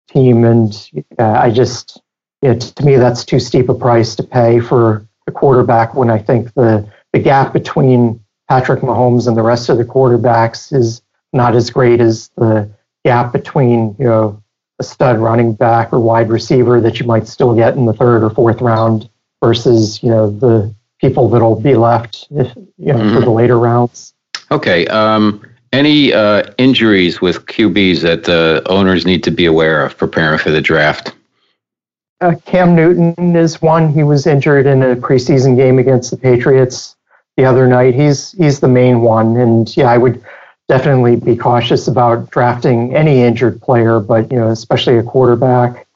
team. 0.09 0.45
And 0.45 0.73
uh, 1.19 1.33
I 1.33 1.51
just, 1.51 2.01
know, 2.43 2.57
to 2.57 2.85
me, 2.85 2.95
that's 2.97 3.25
too 3.25 3.41
steep 3.41 3.69
a 3.69 3.75
price 3.75 4.15
to 4.17 4.23
pay 4.23 4.61
for 4.61 5.07
a 5.27 5.33
quarterback 5.33 5.95
when 5.95 6.11
I 6.11 6.19
think 6.19 6.55
the, 6.55 6.89
the 7.13 7.19
gap 7.19 7.53
between 7.53 8.25
Patrick 8.49 8.81
Mahomes 8.83 9.27
and 9.27 9.37
the 9.37 9.43
rest 9.43 9.69
of 9.69 9.79
the 9.79 9.85
quarterbacks 9.85 10.73
is 10.73 11.03
not 11.33 11.57
as 11.57 11.71
great 11.71 12.01
as 12.01 12.29
the 12.37 12.71
gap 13.05 13.33
between, 13.33 13.97
you 13.99 14.05
know, 14.05 14.41
a 14.79 14.85
stud 14.85 15.19
running 15.19 15.55
back 15.55 15.93
or 15.93 15.99
wide 15.99 16.31
receiver 16.31 16.81
that 16.81 17.01
you 17.01 17.07
might 17.07 17.27
still 17.27 17.55
get 17.55 17.77
in 17.77 17.85
the 17.85 17.93
third 17.93 18.23
or 18.23 18.31
fourth 18.31 18.61
round 18.61 19.11
versus, 19.43 20.03
you 20.03 20.09
know, 20.09 20.31
the 20.31 20.73
people 21.01 21.29
that'll 21.29 21.61
be 21.61 21.75
left, 21.75 22.29
if, 22.31 22.55
you 22.79 22.93
know, 22.93 22.99
mm-hmm. 22.99 23.15
for 23.15 23.21
the 23.21 23.31
later 23.31 23.59
rounds. 23.59 24.15
Okay. 24.51 24.87
Um, 24.87 25.43
any 25.73 26.13
uh, 26.13 26.43
injuries 26.59 27.21
with 27.21 27.47
QBs 27.47 28.03
that 28.03 28.25
the 28.25 28.63
owners 28.67 29.07
need 29.07 29.23
to 29.25 29.31
be 29.31 29.47
aware 29.47 29.85
of 29.85 29.97
preparing 29.97 30.39
for 30.39 30.51
the 30.51 30.61
draft? 30.61 31.15
Uh, 32.21 32.35
Cam 32.45 32.75
Newton 32.75 33.37
is 33.37 33.63
one. 33.63 33.93
He 33.93 34.03
was 34.03 34.27
injured 34.27 34.67
in 34.67 34.83
a 34.83 34.97
preseason 34.97 35.57
game 35.57 35.79
against 35.79 36.11
the 36.11 36.17
Patriots 36.17 36.97
the 37.37 37.45
other 37.45 37.67
night. 37.67 37.95
He's 37.95 38.33
he's 38.33 38.61
the 38.61 38.69
main 38.69 39.01
one, 39.01 39.37
and 39.37 39.75
yeah, 39.77 39.91
I 39.91 39.97
would 39.97 40.23
definitely 40.69 41.17
be 41.17 41.35
cautious 41.35 41.89
about 41.89 42.31
drafting 42.31 42.95
any 42.95 43.23
injured 43.23 43.63
player, 43.63 44.01
but 44.01 44.31
you 44.31 44.39
know, 44.39 44.49
especially 44.49 44.99
a 44.99 45.03
quarterback. 45.03 45.87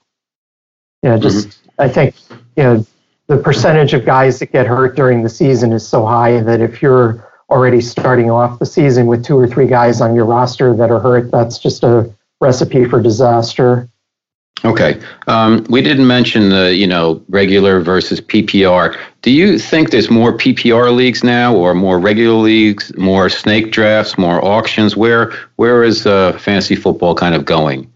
Yeah, 1.03 1.19
just 1.19 1.49
mm-hmm. 1.49 1.83
I 1.83 1.89
think 1.89 2.15
you 2.57 2.63
know 2.63 2.87
the 3.27 3.37
percentage 3.37 3.93
of 3.93 4.07
guys 4.07 4.39
that 4.39 4.53
get 4.53 4.67
hurt 4.67 4.97
during 4.97 5.23
the 5.23 5.29
season 5.29 5.73
is 5.73 5.87
so 5.87 6.07
high 6.07 6.41
that 6.41 6.61
if 6.63 6.81
you're 6.81 7.29
already 7.51 7.81
starting 7.81 8.31
off 8.31 8.59
the 8.59 8.67
season 8.67 9.07
with 9.07 9.25
two 9.25 9.39
or 9.39 9.47
three 9.47 9.67
guys 9.67 10.01
on 10.01 10.15
your 10.15 10.25
roster 10.25 10.75
that 10.75 10.91
are 10.91 11.01
hurt, 11.01 11.31
that's 11.31 11.59
just 11.59 11.83
a 11.85 12.11
recipe 12.41 12.85
for 12.85 13.01
disaster. 13.01 13.89
Okay. 14.65 14.99
Um, 15.27 15.67
we 15.69 15.83
didn't 15.83 16.07
mention 16.07 16.49
the, 16.49 16.75
you 16.75 16.87
know, 16.87 17.23
regular 17.29 17.81
versus 17.81 18.21
PPR. 18.21 18.99
Do 19.21 19.31
you 19.31 19.59
think 19.59 19.91
there's 19.91 20.11
more 20.11 20.37
PPR 20.37 20.95
leagues 20.95 21.23
now 21.23 21.55
or 21.55 21.75
more 21.75 21.99
regular 21.99 22.39
leagues, 22.39 22.97
more 22.97 23.29
snake 23.29 23.73
drafts, 23.73 24.17
more 24.17 24.43
auctions? 24.43 24.97
Where 24.97 25.33
where 25.57 25.83
is 25.83 26.07
uh, 26.07 26.39
fantasy 26.39 26.77
football 26.77 27.15
kind 27.15 27.35
of 27.35 27.45
going? 27.45 27.93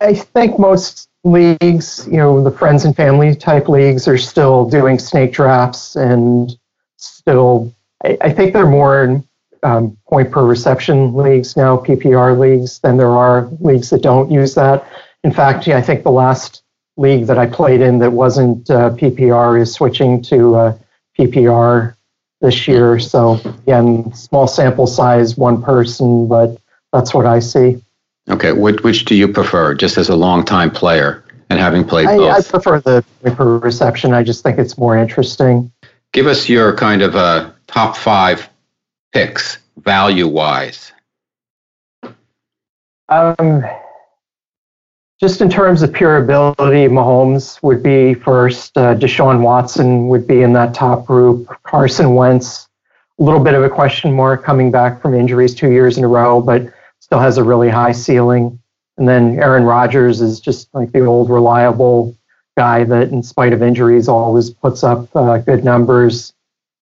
I 0.00 0.14
think 0.14 0.58
most 0.58 1.08
leagues, 1.22 2.06
you 2.10 2.16
know, 2.16 2.42
the 2.42 2.50
friends 2.50 2.84
and 2.84 2.96
family 2.96 3.34
type 3.34 3.68
leagues 3.68 4.08
are 4.08 4.18
still 4.18 4.68
doing 4.68 4.98
snake 4.98 5.32
drafts 5.32 5.96
and 5.96 6.56
still 6.96 7.72
I, 8.04 8.16
I 8.20 8.32
think 8.32 8.52
there 8.52 8.64
are 8.64 8.70
more 8.70 9.22
um, 9.62 9.96
point 10.08 10.30
per 10.30 10.44
reception 10.44 11.14
leagues 11.14 11.56
now, 11.56 11.78
PPR 11.78 12.38
leagues, 12.38 12.78
than 12.80 12.96
there 12.96 13.10
are 13.10 13.48
leagues 13.60 13.90
that 13.90 14.02
don't 14.02 14.30
use 14.30 14.54
that. 14.54 14.86
In 15.24 15.32
fact, 15.32 15.66
yeah, 15.66 15.78
I 15.78 15.82
think 15.82 16.02
the 16.02 16.10
last 16.10 16.62
league 16.96 17.26
that 17.26 17.38
I 17.38 17.46
played 17.46 17.80
in 17.80 17.98
that 17.98 18.12
wasn't 18.12 18.70
uh, 18.70 18.90
PPR 18.90 19.60
is 19.60 19.72
switching 19.72 20.22
to 20.22 20.54
uh, 20.54 20.78
PPR 21.18 21.96
this 22.40 22.68
year. 22.68 22.98
So 22.98 23.34
again, 23.62 24.12
small 24.14 24.46
sample 24.46 24.86
size, 24.86 25.36
one 25.36 25.62
person, 25.62 26.28
but 26.28 26.58
that's 26.92 27.14
what 27.14 27.26
I 27.26 27.40
see. 27.40 27.82
Okay, 28.28 28.52
which, 28.52 28.82
which 28.82 29.04
do 29.06 29.14
you 29.14 29.28
prefer, 29.28 29.74
just 29.74 29.98
as 29.98 30.08
a 30.08 30.16
long-time 30.16 30.70
player 30.70 31.24
and 31.50 31.58
having 31.58 31.84
played 31.84 32.06
I, 32.06 32.16
both? 32.16 32.32
I 32.32 32.48
prefer 32.48 32.80
the 32.80 33.04
per 33.22 33.58
reception. 33.58 34.12
I 34.12 34.22
just 34.22 34.42
think 34.42 34.58
it's 34.58 34.78
more 34.78 34.96
interesting. 34.96 35.72
Give 36.12 36.26
us 36.26 36.48
your 36.48 36.74
kind 36.76 37.02
of 37.02 37.16
uh, 37.16 37.50
top 37.74 37.96
five 37.96 38.48
picks 39.12 39.58
value 39.78 40.28
wise? 40.28 40.92
Um, 43.08 43.64
just 45.20 45.40
in 45.40 45.50
terms 45.50 45.82
of 45.82 45.92
pure 45.92 46.18
ability, 46.18 46.86
Mahomes 46.86 47.60
would 47.64 47.82
be 47.82 48.14
first. 48.14 48.78
Uh, 48.78 48.94
Deshaun 48.94 49.40
Watson 49.42 50.06
would 50.06 50.24
be 50.24 50.42
in 50.42 50.52
that 50.52 50.72
top 50.72 51.04
group. 51.04 51.48
Carson 51.64 52.14
Wentz, 52.14 52.68
a 53.18 53.22
little 53.24 53.42
bit 53.42 53.54
of 53.54 53.64
a 53.64 53.68
question 53.68 54.12
mark 54.12 54.44
coming 54.44 54.70
back 54.70 55.02
from 55.02 55.12
injuries 55.12 55.52
two 55.52 55.72
years 55.72 55.98
in 55.98 56.04
a 56.04 56.08
row, 56.08 56.40
but 56.40 56.72
still 57.00 57.18
has 57.18 57.38
a 57.38 57.44
really 57.44 57.70
high 57.70 57.92
ceiling. 57.92 58.56
And 58.98 59.08
then 59.08 59.40
Aaron 59.40 59.64
Rodgers 59.64 60.20
is 60.20 60.38
just 60.38 60.72
like 60.74 60.92
the 60.92 61.04
old 61.04 61.28
reliable 61.28 62.16
guy 62.56 62.84
that, 62.84 63.08
in 63.08 63.24
spite 63.24 63.52
of 63.52 63.62
injuries, 63.64 64.06
always 64.06 64.50
puts 64.50 64.84
up 64.84 65.08
uh, 65.16 65.38
good 65.38 65.64
numbers. 65.64 66.32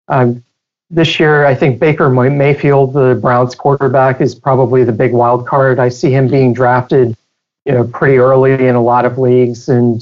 Um, 0.07 0.43
this 0.89 1.19
year, 1.19 1.45
I 1.45 1.53
think 1.53 1.79
Baker 1.79 2.09
Mayfield, 2.09 2.93
the 2.93 3.17
Browns 3.21 3.55
quarterback, 3.55 4.21
is 4.21 4.33
probably 4.33 4.83
the 4.83 4.91
big 4.91 5.13
wild 5.13 5.47
card. 5.47 5.79
I 5.79 5.89
see 5.89 6.11
him 6.11 6.27
being 6.27 6.53
drafted, 6.53 7.15
you 7.65 7.73
know, 7.73 7.83
pretty 7.83 8.17
early 8.17 8.67
in 8.67 8.75
a 8.75 8.81
lot 8.81 9.05
of 9.05 9.17
leagues, 9.17 9.69
and 9.69 10.01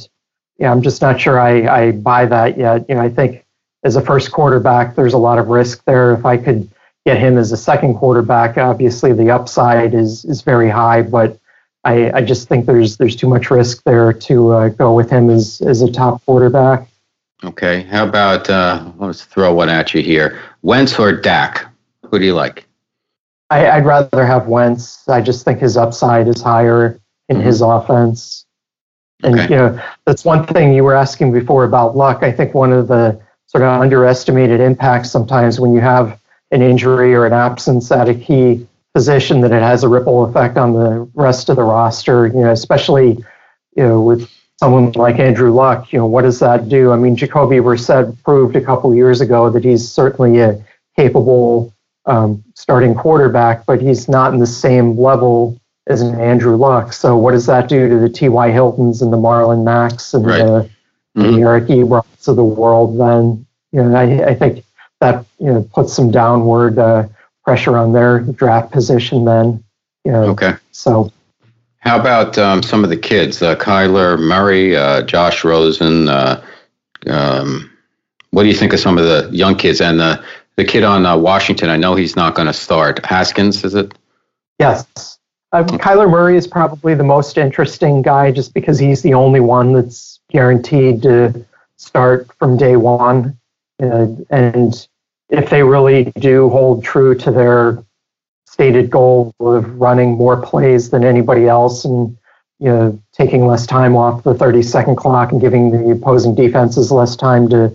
yeah, 0.57 0.71
I'm 0.71 0.81
just 0.81 1.01
not 1.01 1.19
sure 1.19 1.39
I, 1.39 1.67
I 1.67 1.91
buy 1.91 2.25
that 2.25 2.57
yet. 2.57 2.85
You 2.87 2.95
know, 2.95 3.01
I 3.01 3.09
think 3.09 3.45
as 3.83 3.95
a 3.95 4.01
first 4.01 4.31
quarterback, 4.31 4.95
there's 4.95 5.13
a 5.13 5.17
lot 5.17 5.39
of 5.39 5.49
risk 5.49 5.83
there. 5.85 6.13
If 6.13 6.25
I 6.25 6.37
could 6.37 6.69
get 7.05 7.17
him 7.17 7.37
as 7.37 7.51
a 7.51 7.57
second 7.57 7.95
quarterback, 7.95 8.57
obviously 8.57 9.13
the 9.13 9.29
upside 9.29 9.93
is 9.93 10.25
is 10.25 10.41
very 10.41 10.69
high, 10.69 11.01
but 11.01 11.37
I, 11.83 12.11
I 12.11 12.21
just 12.21 12.47
think 12.47 12.65
there's 12.65 12.97
there's 12.97 13.15
too 13.15 13.27
much 13.27 13.51
risk 13.51 13.83
there 13.83 14.13
to 14.13 14.49
uh, 14.51 14.69
go 14.69 14.93
with 14.93 15.09
him 15.09 15.29
as 15.29 15.61
as 15.61 15.81
a 15.81 15.91
top 15.91 16.23
quarterback. 16.25 16.87
Okay, 17.43 17.83
how 17.83 18.07
about 18.07 18.49
uh, 18.49 18.91
let's 18.97 19.23
throw 19.23 19.53
one 19.53 19.69
at 19.69 19.93
you 19.93 20.01
here: 20.01 20.41
Wentz 20.67 20.99
or 20.99 21.13
Dak? 21.13 21.65
Who 22.11 22.19
do 22.19 22.25
you 22.25 22.33
like? 22.33 22.67
I, 23.49 23.79
would 23.79 23.85
rather 23.85 24.25
have 24.25 24.47
Wentz. 24.47 25.07
I 25.07 25.21
just 25.21 25.45
think 25.45 25.59
his 25.59 25.77
upside 25.77 26.27
is 26.27 26.41
higher 26.41 26.99
in 27.29 27.37
mm-hmm. 27.37 27.45
his 27.45 27.61
offense. 27.61 28.45
And 29.23 29.39
okay. 29.39 29.49
you 29.49 29.55
know, 29.55 29.81
that's 30.05 30.25
one 30.25 30.45
thing 30.45 30.73
you 30.73 30.83
were 30.83 30.93
asking 30.93 31.31
before 31.31 31.63
about 31.63 31.95
luck. 31.95 32.21
I 32.21 32.33
think 32.33 32.53
one 32.53 32.73
of 32.73 32.89
the 32.89 33.17
sort 33.45 33.63
of 33.63 33.81
underestimated 33.81 34.59
impacts 34.59 35.09
sometimes 35.09 35.57
when 35.57 35.73
you 35.73 35.79
have 35.79 36.19
an 36.51 36.61
injury 36.61 37.15
or 37.15 37.25
an 37.25 37.31
absence 37.31 37.89
at 37.89 38.09
a 38.09 38.13
key 38.13 38.67
position 38.93 39.39
that 39.41 39.53
it 39.53 39.61
has 39.61 39.85
a 39.85 39.87
ripple 39.87 40.25
effect 40.25 40.57
on 40.57 40.73
the 40.73 41.09
rest 41.13 41.47
of 41.47 41.55
the 41.55 41.63
roster. 41.63 42.27
You 42.27 42.41
know, 42.41 42.51
especially 42.51 43.23
you 43.77 43.83
know 43.87 44.01
with 44.01 44.29
someone 44.57 44.91
like 44.93 45.19
Andrew 45.19 45.51
Luck. 45.53 45.91
You 45.93 45.99
know, 45.99 46.07
what 46.07 46.23
does 46.23 46.39
that 46.39 46.69
do? 46.69 46.91
I 46.91 46.97
mean, 46.97 47.15
Jacoby 47.15 47.57
Brissett 47.57 48.21
proved 48.23 48.55
a 48.55 48.61
couple 48.61 48.93
years 48.93 49.21
ago 49.21 49.49
that 49.49 49.63
he's 49.63 49.89
certainly 49.89 50.39
a 50.39 50.63
capable 50.95 51.73
um, 52.05 52.43
starting 52.55 52.95
quarterback, 52.95 53.65
but 53.65 53.81
he's 53.81 54.07
not 54.07 54.33
in 54.33 54.39
the 54.39 54.47
same 54.47 54.97
level 54.97 55.59
as 55.87 56.01
an 56.01 56.19
Andrew 56.19 56.55
Luck. 56.55 56.91
So 56.93 57.17
what 57.17 57.31
does 57.31 57.45
that 57.45 57.69
do 57.69 57.87
to 57.87 57.99
the 57.99 58.09
T.Y. 58.09 58.51
Hiltons 58.51 59.01
and 59.01 59.11
the 59.11 59.17
Marlon 59.17 59.63
Macks 59.63 60.13
and 60.13 60.25
right. 60.25 60.37
the, 60.39 60.69
mm-hmm. 61.17 61.39
Eric 61.39 61.65
Ebrons 61.65 62.27
of 62.27 62.35
the 62.35 62.43
world? 62.43 62.99
Then 62.99 63.45
you 63.71 63.83
know, 63.83 63.95
I, 63.95 64.29
I 64.29 64.35
think 64.35 64.63
that 64.99 65.25
you 65.39 65.47
know 65.47 65.67
puts 65.73 65.93
some 65.93 66.11
downward 66.11 66.79
uh, 66.79 67.07
pressure 67.43 67.77
on 67.77 67.93
their 67.93 68.19
draft 68.19 68.71
position 68.71 69.25
then. 69.25 69.63
You 70.03 70.11
know, 70.13 70.23
okay. 70.29 70.53
So 70.71 71.11
how 71.79 71.99
about 71.99 72.37
um, 72.37 72.63
some 72.63 72.83
of 72.83 72.89
the 72.89 72.97
kids? 72.97 73.41
Uh, 73.41 73.55
Kyler 73.55 74.19
Murray, 74.19 74.75
uh, 74.75 75.03
Josh 75.03 75.43
Rosen. 75.43 76.09
Uh, 76.09 76.43
um, 77.07 77.71
what 78.31 78.43
do 78.43 78.49
you 78.49 78.55
think 78.55 78.73
of 78.73 78.79
some 78.79 78.97
of 78.97 79.05
the 79.05 79.29
young 79.35 79.55
kids 79.55 79.81
and 79.81 79.99
the 79.99 80.23
the 80.55 80.65
kid 80.65 80.83
on 80.83 81.05
uh, 81.05 81.15
Washington? 81.15 81.69
I 81.69 81.77
know 81.77 81.95
he's 81.95 82.15
not 82.15 82.35
going 82.35 82.47
to 82.47 82.53
start. 82.53 83.05
Haskins, 83.05 83.63
is 83.63 83.75
it? 83.75 83.93
Yes. 84.59 85.19
Uh, 85.53 85.63
Kyler 85.63 86.09
Murray 86.09 86.35
is 86.35 86.45
probably 86.45 86.93
the 86.93 87.03
most 87.03 87.37
interesting 87.37 88.01
guy 88.01 88.31
just 88.31 88.53
because 88.53 88.77
he's 88.77 89.01
the 89.01 89.13
only 89.13 89.39
one 89.39 89.71
that's 89.73 90.19
guaranteed 90.29 91.01
to 91.03 91.45
start 91.77 92.27
from 92.33 92.57
day 92.57 92.75
one. 92.75 93.37
Uh, 93.81 94.07
and 94.29 94.87
if 95.29 95.49
they 95.49 95.63
really 95.63 96.11
do 96.19 96.49
hold 96.49 96.83
true 96.83 97.15
to 97.15 97.31
their 97.31 97.83
stated 98.57 98.89
goal 98.89 99.35
of 99.39 99.79
running 99.79 100.13
more 100.13 100.41
plays 100.41 100.89
than 100.89 101.03
anybody 101.03 101.47
else 101.47 101.85
and 101.85 102.17
you 102.57 102.65
know 102.65 102.99
taking 103.11 103.45
less 103.45 103.67
time 103.67 103.95
off 103.95 104.23
the 104.23 104.33
30 104.33 104.63
second 104.63 104.95
clock 104.95 105.31
and 105.31 105.39
giving 105.39 105.69
the 105.69 105.91
opposing 105.91 106.33
defenses 106.33 106.91
less 106.91 107.15
time 107.15 107.47
to 107.47 107.71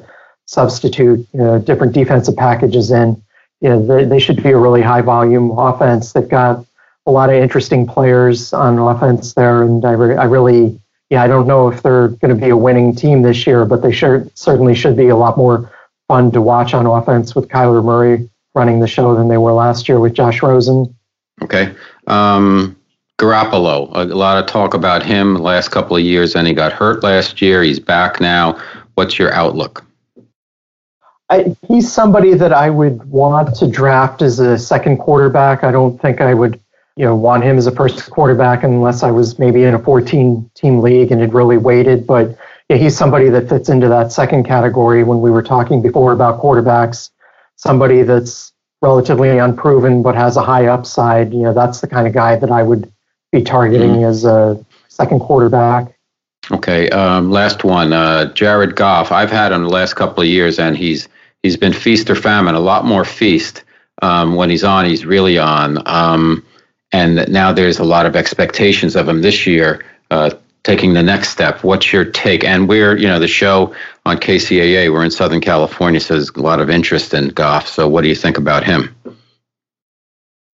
substitute 0.46 1.24
you 1.32 1.38
know, 1.38 1.60
different 1.60 1.92
defensive 1.92 2.36
packages 2.36 2.90
in. 2.90 3.22
You 3.60 3.68
know, 3.68 3.86
they, 3.86 4.04
they 4.04 4.18
should 4.18 4.42
be 4.42 4.50
a 4.50 4.58
really 4.58 4.82
high 4.82 5.02
volume 5.02 5.56
offense. 5.56 6.12
They've 6.12 6.28
got 6.28 6.66
a 7.06 7.12
lot 7.12 7.30
of 7.30 7.36
interesting 7.36 7.86
players 7.86 8.52
on 8.52 8.80
offense 8.80 9.34
there 9.34 9.62
and 9.62 9.84
I, 9.84 9.92
re- 9.92 10.16
I 10.16 10.24
really 10.24 10.80
yeah 11.10 11.22
I 11.22 11.28
don't 11.28 11.46
know 11.46 11.68
if 11.68 11.80
they're 11.82 12.08
going 12.08 12.34
to 12.34 12.40
be 12.40 12.50
a 12.50 12.56
winning 12.56 12.94
team 12.94 13.22
this 13.22 13.46
year 13.46 13.64
but 13.64 13.82
they 13.82 13.92
sure 13.92 14.26
certainly 14.34 14.74
should 14.74 14.96
be 14.96 15.08
a 15.08 15.16
lot 15.16 15.36
more 15.36 15.70
fun 16.06 16.30
to 16.32 16.40
watch 16.40 16.74
on 16.74 16.86
offense 16.86 17.34
with 17.34 17.48
Kyler 17.48 17.84
Murray 17.84 18.28
running 18.54 18.80
the 18.80 18.86
show 18.86 19.14
than 19.14 19.28
they 19.28 19.38
were 19.38 19.52
last 19.52 19.88
year 19.88 20.00
with 20.00 20.14
Josh 20.14 20.42
Rosen. 20.42 20.94
Okay. 21.42 21.74
Um, 22.06 22.76
Garoppolo, 23.18 23.88
a 23.94 24.04
lot 24.04 24.38
of 24.38 24.46
talk 24.46 24.74
about 24.74 25.04
him 25.04 25.36
last 25.36 25.68
couple 25.68 25.96
of 25.96 26.02
years, 26.02 26.34
and 26.34 26.46
he 26.46 26.54
got 26.54 26.72
hurt 26.72 27.02
last 27.02 27.40
year. 27.40 27.62
He's 27.62 27.78
back 27.78 28.20
now. 28.20 28.60
What's 28.94 29.18
your 29.18 29.32
outlook? 29.32 29.84
I, 31.30 31.56
he's 31.66 31.90
somebody 31.90 32.34
that 32.34 32.52
I 32.52 32.68
would 32.68 33.04
want 33.04 33.54
to 33.56 33.70
draft 33.70 34.22
as 34.22 34.38
a 34.38 34.58
second 34.58 34.98
quarterback. 34.98 35.64
I 35.64 35.70
don't 35.70 36.00
think 36.02 36.20
I 36.20 36.34
would, 36.34 36.60
you 36.96 37.04
know, 37.04 37.16
want 37.16 37.44
him 37.44 37.56
as 37.56 37.66
a 37.66 37.72
first 37.72 38.10
quarterback 38.10 38.64
unless 38.64 39.02
I 39.02 39.10
was 39.10 39.38
maybe 39.38 39.62
in 39.62 39.72
a 39.72 39.78
14 39.78 40.50
team 40.54 40.80
league 40.80 41.10
and 41.10 41.20
had 41.20 41.32
really 41.32 41.56
waited. 41.56 42.06
But 42.06 42.36
yeah, 42.68 42.76
he's 42.76 42.96
somebody 42.96 43.30
that 43.30 43.48
fits 43.48 43.68
into 43.68 43.88
that 43.88 44.12
second 44.12 44.44
category 44.44 45.04
when 45.04 45.20
we 45.20 45.30
were 45.30 45.42
talking 45.42 45.80
before 45.80 46.12
about 46.12 46.40
quarterbacks. 46.40 47.08
Somebody 47.62 48.02
that's 48.02 48.52
relatively 48.80 49.38
unproven 49.38 50.02
but 50.02 50.16
has 50.16 50.36
a 50.36 50.42
high 50.42 50.66
upside. 50.66 51.32
You 51.32 51.42
know, 51.42 51.54
that's 51.54 51.80
the 51.80 51.86
kind 51.86 52.08
of 52.08 52.12
guy 52.12 52.34
that 52.34 52.50
I 52.50 52.64
would 52.64 52.92
be 53.30 53.40
targeting 53.40 53.92
mm-hmm. 53.92 54.04
as 54.04 54.24
a 54.24 54.64
second 54.88 55.20
quarterback. 55.20 55.96
Okay, 56.50 56.90
um, 56.90 57.30
last 57.30 57.62
one, 57.62 57.92
uh, 57.92 58.32
Jared 58.32 58.74
Goff. 58.74 59.12
I've 59.12 59.30
had 59.30 59.52
him 59.52 59.62
the 59.62 59.68
last 59.68 59.94
couple 59.94 60.24
of 60.24 60.28
years, 60.28 60.58
and 60.58 60.76
he's 60.76 61.08
he's 61.44 61.56
been 61.56 61.72
feast 61.72 62.10
or 62.10 62.16
famine. 62.16 62.56
A 62.56 62.60
lot 62.60 62.84
more 62.84 63.04
feast 63.04 63.62
um, 64.02 64.34
when 64.34 64.50
he's 64.50 64.64
on. 64.64 64.84
He's 64.84 65.06
really 65.06 65.38
on. 65.38 65.80
Um, 65.86 66.44
and 66.90 67.30
now 67.32 67.52
there's 67.52 67.78
a 67.78 67.84
lot 67.84 68.06
of 68.06 68.16
expectations 68.16 68.96
of 68.96 69.08
him 69.08 69.22
this 69.22 69.46
year. 69.46 69.84
Uh, 70.10 70.30
taking 70.64 70.94
the 70.94 71.02
next 71.02 71.30
step. 71.30 71.64
What's 71.64 71.92
your 71.92 72.04
take? 72.04 72.44
And 72.44 72.68
we're, 72.68 72.96
you 72.96 73.08
know, 73.08 73.18
the 73.18 73.28
show 73.28 73.74
on 74.04 74.16
KCAA, 74.16 74.92
we're 74.92 75.04
in 75.04 75.10
Southern 75.10 75.40
California, 75.40 76.00
so 76.00 76.14
there's 76.14 76.30
a 76.30 76.40
lot 76.40 76.60
of 76.60 76.68
interest 76.68 77.14
in 77.14 77.28
Goff. 77.28 77.68
So 77.68 77.88
what 77.88 78.02
do 78.02 78.08
you 78.08 78.14
think 78.14 78.36
about 78.36 78.64
him? 78.64 78.94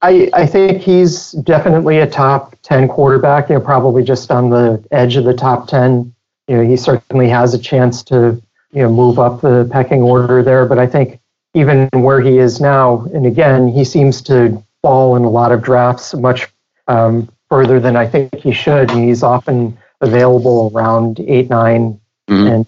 I, 0.01 0.31
I 0.33 0.47
think 0.47 0.81
he's 0.81 1.33
definitely 1.33 1.99
a 1.99 2.07
top 2.07 2.57
10 2.63 2.89
quarterback, 2.89 3.49
you 3.49 3.57
know, 3.57 3.61
probably 3.61 4.05
just 4.05 4.31
on 4.31 4.51
the 4.51 4.85
edge 4.91 5.17
of 5.17 5.25
the 5.25 5.35
top 5.35 5.67
10. 5.67 6.15
You 6.47 6.57
know, 6.57 6.63
he 6.63 6.77
certainly 6.77 7.29
has 7.29 7.53
a 7.55 7.59
chance 7.59 8.03
to, 8.05 8.41
you 8.73 8.83
know, 8.83 8.91
move 8.91 9.19
up 9.19 9.41
the 9.41 9.69
pecking 9.73 10.03
order 10.03 10.43
there. 10.43 10.67
But 10.67 10.79
I 10.79 10.87
think 10.87 11.21
even 11.55 11.89
where 11.93 12.21
he 12.21 12.39
is 12.39 12.61
now, 12.61 13.07
and 13.13 13.27
again, 13.27 13.69
he 13.69 13.85
seems 13.85 14.23
to 14.23 14.63
fall 14.83 15.17
in 15.17 15.25
a 15.25 15.31
lot 15.31 15.51
of 15.51 15.63
drafts 15.63 16.15
much 16.15 16.47
um, 16.87 17.29
further 17.49 17.81
than 17.81 17.97
I 17.97 18.07
think 18.07 18.35
he 18.37 18.53
should. 18.53 18.91
And 18.91 19.05
he's 19.05 19.25
often 19.25 19.77
available 20.01 20.71
around 20.73 21.19
eight 21.21 21.51
nine, 21.51 22.01
mm-hmm. 22.29 22.47
and 22.47 22.67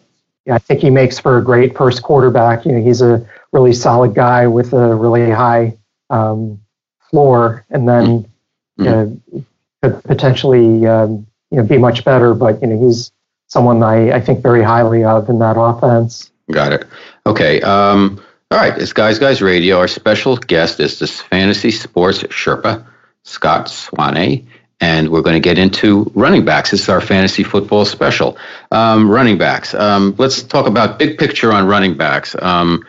I 0.48 0.58
think 0.58 0.80
he 0.80 0.90
makes 0.90 1.18
for 1.18 1.38
a 1.38 1.44
great 1.44 1.76
first 1.76 2.02
quarterback. 2.02 2.64
You 2.64 2.72
know, 2.72 2.82
he's 2.82 3.02
a 3.02 3.26
really 3.52 3.72
solid 3.72 4.14
guy 4.14 4.46
with 4.46 4.72
a 4.72 4.94
really 4.94 5.30
high 5.30 5.76
um, 6.08 6.60
floor, 7.10 7.64
and 7.70 7.88
then 7.88 8.26
mm-hmm. 8.78 8.84
you 8.84 8.90
know, 8.90 9.44
could 9.82 10.04
potentially 10.04 10.86
um, 10.86 11.26
you 11.50 11.58
know 11.58 11.64
be 11.64 11.78
much 11.78 12.04
better. 12.04 12.34
But 12.34 12.60
you 12.62 12.68
know, 12.68 12.86
he's 12.86 13.12
someone 13.48 13.82
I, 13.82 14.12
I 14.12 14.20
think 14.20 14.42
very 14.42 14.62
highly 14.62 15.04
of 15.04 15.28
in 15.28 15.38
that 15.40 15.56
offense. 15.58 16.30
Got 16.50 16.72
it. 16.72 16.86
Okay. 17.26 17.60
Um, 17.60 18.22
all 18.50 18.58
right. 18.58 18.76
It's 18.76 18.92
Guys 18.92 19.18
Guys 19.18 19.42
Radio. 19.42 19.78
Our 19.78 19.88
special 19.88 20.36
guest 20.36 20.80
is 20.80 20.98
this 20.98 21.20
fantasy 21.20 21.70
sports 21.70 22.22
Sherpa, 22.24 22.84
Scott 23.24 23.66
Swanay 23.66 24.46
and 24.80 25.10
we're 25.10 25.22
going 25.22 25.34
to 25.34 25.40
get 25.40 25.58
into 25.58 26.10
running 26.14 26.44
backs. 26.44 26.70
This 26.70 26.82
is 26.82 26.88
our 26.88 27.00
fantasy 27.00 27.42
football 27.42 27.84
special. 27.84 28.38
Um, 28.70 29.10
running 29.10 29.38
backs. 29.38 29.74
Um, 29.74 30.14
let's 30.18 30.42
talk 30.42 30.66
about 30.66 30.98
big 30.98 31.18
picture 31.18 31.52
on 31.52 31.66
running 31.66 31.96
backs. 31.96 32.34
Um, 32.40 32.86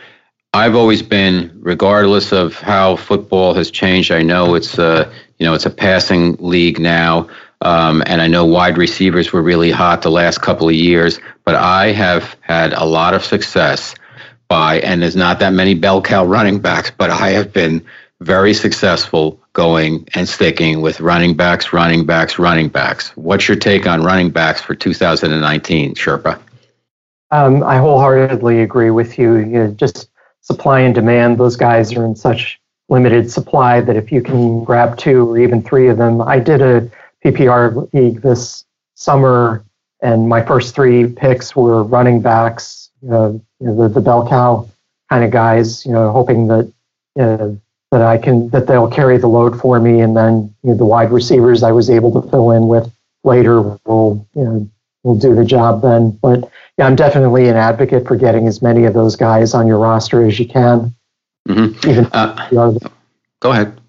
I've 0.53 0.75
always 0.75 1.01
been, 1.01 1.59
regardless 1.61 2.31
of 2.31 2.55
how 2.55 2.95
football 2.95 3.53
has 3.53 3.71
changed. 3.71 4.11
I 4.11 4.21
know 4.21 4.55
it's 4.55 4.77
a 4.77 5.11
you 5.37 5.45
know 5.45 5.53
it's 5.53 5.65
a 5.65 5.69
passing 5.69 6.35
league 6.39 6.79
now, 6.79 7.29
um, 7.61 8.03
and 8.05 8.21
I 8.21 8.27
know 8.27 8.45
wide 8.45 8.77
receivers 8.77 9.31
were 9.31 9.41
really 9.41 9.71
hot 9.71 10.01
the 10.01 10.11
last 10.11 10.41
couple 10.41 10.67
of 10.67 10.75
years. 10.75 11.19
But 11.45 11.55
I 11.55 11.93
have 11.93 12.35
had 12.41 12.73
a 12.73 12.85
lot 12.85 13.13
of 13.13 13.23
success 13.23 13.95
by, 14.49 14.79
and 14.81 15.01
there's 15.01 15.15
not 15.15 15.39
that 15.39 15.53
many 15.53 15.73
bell 15.73 16.01
cow 16.01 16.25
running 16.25 16.59
backs, 16.59 16.91
but 16.91 17.09
I 17.09 17.29
have 17.29 17.53
been 17.53 17.85
very 18.19 18.53
successful 18.53 19.40
going 19.53 20.07
and 20.13 20.27
sticking 20.27 20.81
with 20.81 21.01
running 21.01 21.35
backs, 21.35 21.73
running 21.73 22.05
backs, 22.05 22.39
running 22.39 22.69
backs. 22.69 23.15
What's 23.17 23.47
your 23.47 23.57
take 23.57 23.85
on 23.85 24.03
running 24.03 24.29
backs 24.29 24.61
for 24.61 24.75
2019, 24.75 25.95
Sherpa? 25.95 26.39
Um, 27.31 27.63
I 27.63 27.77
wholeheartedly 27.77 28.61
agree 28.61 28.91
with 28.91 29.17
you. 29.17 29.37
you 29.37 29.45
know, 29.45 29.71
just 29.71 30.09
supply 30.41 30.81
and 30.81 30.93
demand, 30.93 31.37
those 31.37 31.55
guys 31.55 31.93
are 31.93 32.05
in 32.05 32.15
such 32.15 32.59
limited 32.89 33.31
supply 33.31 33.79
that 33.79 33.95
if 33.95 34.11
you 34.11 34.21
can 34.21 34.63
grab 34.63 34.97
two 34.97 35.29
or 35.31 35.37
even 35.37 35.61
three 35.61 35.87
of 35.87 35.97
them, 35.97 36.21
I 36.21 36.39
did 36.39 36.61
a 36.61 36.89
PPR 37.23 37.91
league 37.93 38.21
this 38.21 38.65
summer, 38.95 39.63
and 40.01 40.27
my 40.27 40.43
first 40.45 40.75
three 40.75 41.07
picks 41.07 41.55
were 41.55 41.83
running 41.83 42.21
backs, 42.21 42.89
uh, 43.09 43.31
you 43.31 43.41
know, 43.59 43.75
the, 43.75 43.89
the 43.89 44.01
bell 44.01 44.27
cow 44.27 44.69
kind 45.09 45.23
of 45.23 45.31
guys, 45.31 45.85
you 45.85 45.91
know, 45.91 46.11
hoping 46.11 46.47
that 46.47 46.73
uh, 47.19 47.49
that 47.91 48.01
I 48.01 48.17
can 48.17 48.49
that 48.49 48.67
they'll 48.67 48.89
carry 48.89 49.17
the 49.17 49.27
load 49.27 49.59
for 49.59 49.79
me, 49.79 49.99
and 50.01 50.15
then 50.15 50.53
you 50.63 50.71
know, 50.71 50.77
the 50.77 50.85
wide 50.85 51.11
receivers 51.11 51.61
I 51.61 51.71
was 51.71 51.89
able 51.89 52.21
to 52.21 52.29
fill 52.29 52.51
in 52.51 52.67
with 52.67 52.91
later 53.23 53.61
will 53.61 54.27
you 54.35 54.43
know 54.43 54.69
will 55.03 55.17
do 55.17 55.35
the 55.35 55.45
job 55.45 55.81
then. 55.81 56.11
But 56.11 56.49
yeah, 56.77 56.87
I'm 56.87 56.95
definitely 56.95 57.49
an 57.49 57.55
advocate 57.55 58.07
for 58.07 58.15
getting 58.15 58.47
as 58.47 58.61
many 58.61 58.85
of 58.85 58.93
those 58.93 59.15
guys 59.15 59.53
on 59.53 59.67
your 59.67 59.79
roster 59.79 60.25
as 60.25 60.39
you 60.39 60.47
can. 60.47 60.95
Mm-hmm. 61.47 61.89
Even 61.89 62.07
uh, 62.13 62.79
go 63.39 63.51
ahead. 63.51 63.79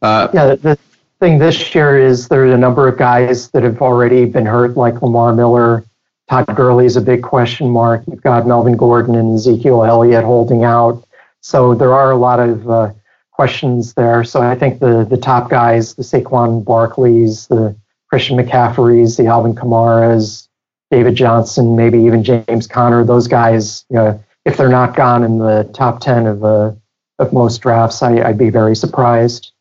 Uh, 0.00 0.28
yeah, 0.32 0.54
the 0.54 0.78
thing 1.20 1.38
this 1.38 1.74
year 1.74 1.98
is 1.98 2.28
there's 2.28 2.52
a 2.52 2.58
number 2.58 2.88
of 2.88 2.98
guys 2.98 3.50
that 3.50 3.62
have 3.62 3.80
already 3.82 4.24
been 4.24 4.46
hurt, 4.46 4.76
like 4.76 5.02
Lamar 5.02 5.34
Miller. 5.34 5.84
Todd 6.28 6.46
Gurley 6.56 6.86
is 6.86 6.96
a 6.96 7.00
big 7.00 7.22
question 7.22 7.70
mark. 7.70 8.02
You've 8.08 8.22
got 8.22 8.46
Melvin 8.46 8.76
Gordon 8.76 9.14
and 9.14 9.36
Ezekiel 9.36 9.84
Elliott 9.84 10.24
holding 10.24 10.64
out. 10.64 11.05
So 11.46 11.76
there 11.76 11.94
are 11.94 12.10
a 12.10 12.16
lot 12.16 12.40
of 12.40 12.68
uh, 12.68 12.92
questions 13.30 13.94
there. 13.94 14.24
So 14.24 14.42
I 14.42 14.56
think 14.56 14.80
the 14.80 15.06
the 15.08 15.16
top 15.16 15.48
guys, 15.48 15.94
the 15.94 16.02
Saquon 16.02 16.64
Barkleys, 16.64 17.46
the 17.46 17.76
Christian 18.10 18.36
McCaffreys, 18.36 19.16
the 19.16 19.26
Alvin 19.26 19.54
Kamaras, 19.54 20.48
David 20.90 21.14
Johnson, 21.14 21.76
maybe 21.76 22.00
even 22.02 22.24
James 22.24 22.66
Conner, 22.66 23.04
those 23.04 23.28
guys, 23.28 23.84
you 23.90 23.94
know, 23.94 24.24
if 24.44 24.56
they're 24.56 24.68
not 24.68 24.96
gone 24.96 25.22
in 25.22 25.38
the 25.38 25.70
top 25.72 26.00
10 26.00 26.26
of, 26.26 26.44
uh, 26.44 26.72
of 27.20 27.32
most 27.32 27.58
drafts, 27.58 28.02
I, 28.02 28.22
I'd 28.22 28.38
be 28.38 28.50
very 28.50 28.74
surprised. 28.74 29.52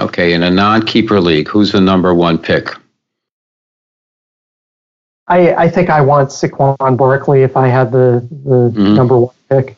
Okay, 0.00 0.32
in 0.32 0.42
a 0.42 0.50
non-keeper 0.50 1.20
league, 1.20 1.48
who's 1.48 1.72
the 1.72 1.82
number 1.82 2.14
one 2.14 2.38
pick? 2.38 2.70
I, 5.28 5.54
I 5.54 5.68
think 5.68 5.90
I 5.90 6.00
want 6.00 6.30
Saquon 6.30 6.96
Barkley 6.96 7.42
if 7.42 7.58
I 7.58 7.68
had 7.68 7.92
the, 7.92 8.26
the 8.30 8.70
mm-hmm. 8.70 8.94
number 8.94 9.18
one 9.18 9.34
pick. 9.50 9.76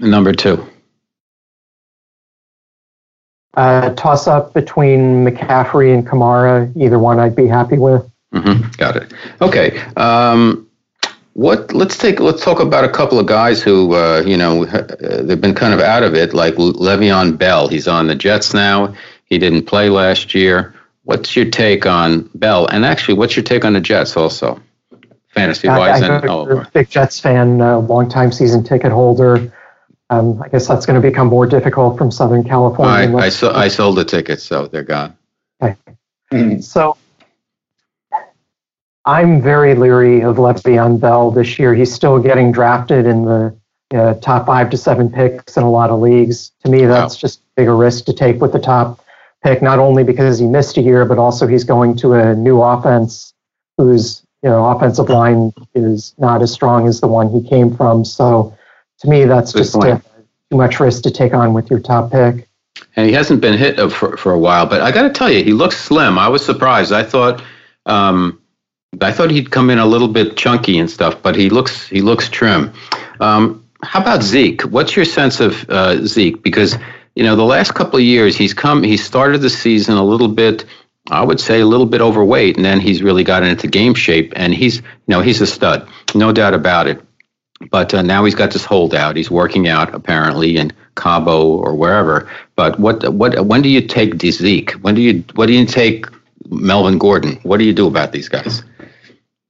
Number 0.00 0.32
two. 0.32 0.66
Uh, 3.56 3.94
toss 3.94 4.26
up 4.26 4.52
between 4.52 5.24
McCaffrey 5.24 5.94
and 5.94 6.06
Kamara. 6.06 6.72
Either 6.76 6.98
one 6.98 7.20
I'd 7.20 7.36
be 7.36 7.46
happy 7.46 7.78
with. 7.78 8.10
Mm-hmm. 8.32 8.68
Got 8.72 8.96
it. 8.96 9.12
Okay. 9.40 9.78
Um, 9.96 10.68
what? 11.34 11.72
Let's 11.72 11.96
take. 11.96 12.18
Let's 12.18 12.42
talk 12.42 12.58
about 12.58 12.84
a 12.84 12.88
couple 12.88 13.18
of 13.18 13.26
guys 13.26 13.62
who, 13.62 13.94
uh, 13.94 14.22
you 14.26 14.36
know, 14.36 14.66
uh, 14.66 15.22
they've 15.22 15.40
been 15.40 15.54
kind 15.54 15.72
of 15.72 15.78
out 15.78 16.02
of 16.02 16.14
it, 16.14 16.34
like 16.34 16.54
Le'Veon 16.54 17.38
Bell. 17.38 17.68
He's 17.68 17.86
on 17.86 18.08
the 18.08 18.16
Jets 18.16 18.54
now. 18.54 18.92
He 19.26 19.38
didn't 19.38 19.66
play 19.66 19.88
last 19.88 20.34
year. 20.34 20.74
What's 21.04 21.36
your 21.36 21.44
take 21.44 21.86
on 21.86 22.28
Bell? 22.34 22.66
And 22.66 22.84
actually, 22.84 23.14
what's 23.14 23.36
your 23.36 23.44
take 23.44 23.64
on 23.64 23.74
the 23.74 23.80
Jets 23.80 24.16
also, 24.16 24.60
fantasy 25.28 25.68
wise? 25.68 26.02
And 26.02 26.28
oh, 26.28 26.64
big 26.72 26.88
Jets 26.88 27.20
fan, 27.20 27.60
uh, 27.60 27.78
longtime 27.78 28.32
season 28.32 28.64
ticket 28.64 28.90
holder. 28.90 29.52
Um, 30.10 30.42
I 30.42 30.48
guess 30.48 30.68
that's 30.68 30.86
going 30.86 31.00
to 31.00 31.06
become 31.06 31.28
more 31.28 31.46
difficult 31.46 31.96
from 31.96 32.10
Southern 32.10 32.44
California. 32.44 33.16
I, 33.16 33.24
I, 33.24 33.28
so, 33.30 33.52
I 33.52 33.68
sold 33.68 33.96
the 33.96 34.04
tickets, 34.04 34.42
so 34.42 34.66
they're 34.66 34.82
gone. 34.82 35.16
Okay. 35.62 35.76
Mm-hmm. 36.32 36.60
So 36.60 36.96
I'm 39.04 39.42
very 39.42 39.74
leery 39.74 40.22
of 40.22 40.36
Le'Veon 40.36 41.00
Bell 41.00 41.30
this 41.30 41.58
year. 41.58 41.74
He's 41.74 41.92
still 41.92 42.18
getting 42.18 42.52
drafted 42.52 43.06
in 43.06 43.24
the 43.24 43.56
uh, 43.94 44.14
top 44.14 44.46
five 44.46 44.70
to 44.70 44.76
seven 44.76 45.10
picks 45.10 45.56
in 45.56 45.62
a 45.62 45.70
lot 45.70 45.90
of 45.90 46.00
leagues. 46.00 46.52
To 46.64 46.70
me, 46.70 46.84
that's 46.84 47.14
wow. 47.14 47.18
just 47.18 47.40
a 47.40 47.42
bigger 47.56 47.76
risk 47.76 48.06
to 48.06 48.12
take 48.12 48.40
with 48.40 48.52
the 48.52 48.58
top 48.58 49.04
pick, 49.42 49.62
not 49.62 49.78
only 49.78 50.04
because 50.04 50.38
he 50.38 50.46
missed 50.46 50.76
a 50.78 50.80
year, 50.80 51.04
but 51.04 51.18
also 51.18 51.46
he's 51.46 51.64
going 51.64 51.96
to 51.96 52.14
a 52.14 52.34
new 52.34 52.62
offense 52.62 53.34
whose 53.76 54.22
you 54.42 54.48
know 54.48 54.64
offensive 54.66 55.08
line 55.08 55.52
is 55.74 56.14
not 56.18 56.42
as 56.42 56.52
strong 56.52 56.88
as 56.88 57.00
the 57.00 57.06
one 57.06 57.28
he 57.28 57.46
came 57.46 57.76
from. 57.76 58.04
So 58.04 58.56
to 59.00 59.08
me, 59.08 59.24
that's 59.24 59.52
Good 59.52 59.58
just 59.60 59.74
a, 59.76 60.02
too 60.50 60.56
much 60.56 60.80
risk 60.80 61.02
to 61.02 61.10
take 61.10 61.34
on 61.34 61.52
with 61.52 61.70
your 61.70 61.80
top 61.80 62.12
pick. 62.12 62.48
And 62.96 63.06
he 63.06 63.12
hasn't 63.12 63.40
been 63.40 63.58
hit 63.58 63.76
for, 63.90 64.16
for 64.16 64.32
a 64.32 64.38
while, 64.38 64.66
but 64.66 64.80
I 64.80 64.92
got 64.92 65.02
to 65.02 65.10
tell 65.10 65.30
you, 65.30 65.42
he 65.42 65.52
looks 65.52 65.76
slim. 65.76 66.18
I 66.18 66.28
was 66.28 66.44
surprised. 66.44 66.92
I 66.92 67.02
thought, 67.02 67.42
um, 67.86 68.40
I 69.00 69.12
thought 69.12 69.30
he'd 69.30 69.50
come 69.50 69.70
in 69.70 69.78
a 69.78 69.86
little 69.86 70.08
bit 70.08 70.36
chunky 70.36 70.78
and 70.78 70.90
stuff, 70.90 71.22
but 71.22 71.36
he 71.36 71.50
looks 71.50 71.88
he 71.88 72.00
looks 72.00 72.28
trim. 72.28 72.72
Um, 73.20 73.64
how 73.82 74.00
about 74.00 74.22
Zeke? 74.22 74.62
What's 74.62 74.96
your 74.96 75.04
sense 75.04 75.40
of 75.40 75.68
uh, 75.68 76.04
Zeke? 76.06 76.42
Because 76.42 76.76
you 77.14 77.24
know 77.24 77.36
the 77.36 77.44
last 77.44 77.74
couple 77.74 77.98
of 77.98 78.04
years 78.04 78.36
he's 78.36 78.54
come, 78.54 78.82
he 78.82 78.96
started 78.96 79.38
the 79.38 79.50
season 79.50 79.96
a 79.96 80.04
little 80.04 80.28
bit. 80.28 80.64
I 81.10 81.22
would 81.22 81.38
say 81.38 81.60
a 81.60 81.66
little 81.66 81.86
bit 81.86 82.00
overweight, 82.00 82.56
and 82.56 82.64
then 82.64 82.80
he's 82.80 83.02
really 83.02 83.24
gotten 83.24 83.48
into 83.48 83.66
game 83.66 83.94
shape, 83.94 84.32
and 84.36 84.54
he's 84.54 84.76
you 84.76 84.82
know 85.08 85.20
he's 85.20 85.40
a 85.40 85.46
stud, 85.46 85.88
no 86.14 86.32
doubt 86.32 86.54
about 86.54 86.86
it. 86.86 87.02
But 87.70 87.94
uh, 87.94 88.02
now 88.02 88.24
he's 88.24 88.34
got 88.34 88.52
this 88.52 88.64
holdout. 88.64 89.16
He's 89.16 89.30
working 89.30 89.68
out 89.68 89.94
apparently 89.94 90.56
in 90.56 90.72
Cabo 90.96 91.46
or 91.46 91.74
wherever. 91.74 92.28
But 92.56 92.78
what 92.78 93.08
what 93.14 93.46
when 93.46 93.62
do 93.62 93.68
you 93.68 93.80
take 93.80 94.20
Zeke? 94.20 94.72
When 94.82 94.94
do 94.94 95.00
you 95.00 95.24
what 95.34 95.46
do 95.46 95.52
you 95.52 95.64
take 95.64 96.06
Melvin 96.50 96.98
Gordon? 96.98 97.38
What 97.42 97.58
do 97.58 97.64
you 97.64 97.72
do 97.72 97.86
about 97.86 98.12
these 98.12 98.28
guys? 98.28 98.62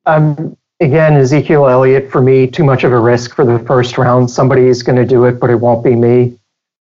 Um, 0.06 0.56
again, 0.80 1.14
Ezekiel 1.14 1.66
Elliott 1.66 2.10
for 2.10 2.20
me 2.20 2.46
too 2.46 2.64
much 2.64 2.84
of 2.84 2.92
a 2.92 2.98
risk 2.98 3.34
for 3.34 3.44
the 3.44 3.58
first 3.60 3.96
round. 3.98 4.30
Somebody's 4.30 4.82
going 4.82 4.96
to 4.96 5.06
do 5.06 5.24
it, 5.24 5.40
but 5.40 5.50
it 5.50 5.56
won't 5.56 5.82
be 5.82 5.94
me. 5.94 6.38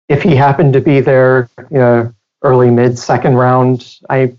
If 0.10 0.22
he 0.22 0.36
happened 0.36 0.74
to 0.74 0.82
be 0.82 1.00
there, 1.00 1.50
you 1.72 1.78
know, 1.78 2.14
early 2.44 2.70
mid 2.70 3.00
second 3.00 3.36
round, 3.36 3.98
I 4.10 4.36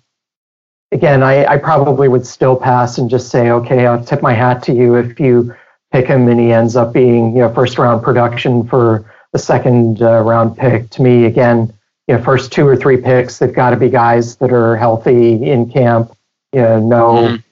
again 0.93 1.23
I, 1.23 1.47
I 1.47 1.59
probably 1.59 2.09
would 2.09 2.27
still 2.27 2.57
pass 2.57 2.99
and 2.99 3.09
just 3.09 3.31
say, 3.31 3.51
okay, 3.51 3.87
I'll 3.87 4.05
tip 4.05 4.23
my 4.23 4.35
hat 4.35 4.63
to 4.65 4.75
you 4.75 4.95
if 4.95 5.19
you 5.19 5.55
pick 5.95 6.09
him 6.09 6.27
and 6.27 6.41
he 6.41 6.51
ends 6.51 6.75
up 6.75 6.93
being 6.93 7.37
you 7.37 7.43
know 7.43 7.55
first 7.55 7.79
round 7.79 8.03
production 8.03 8.67
for 8.67 9.09
the 9.33 9.39
second 9.39 10.03
uh, 10.03 10.21
round 10.23 10.57
pick. 10.59 10.91
To 10.91 11.03
me, 11.03 11.25
again, 11.25 11.73
you 12.09 12.17
know, 12.17 12.23
first 12.23 12.51
two 12.51 12.67
or 12.67 12.75
three 12.75 12.97
picks, 12.97 13.39
they've 13.39 13.55
got 13.55 13.71
to 13.71 13.77
be 13.77 13.89
guys 13.89 14.37
that 14.37 14.53
are 14.53 14.77
healthy 14.77 15.35
in 15.49 15.71
camp. 15.71 16.11
You 16.53 16.63
know, 16.63 16.81
no, 16.81 17.13
mm-hmm. 17.13 17.35
you 17.35 17.43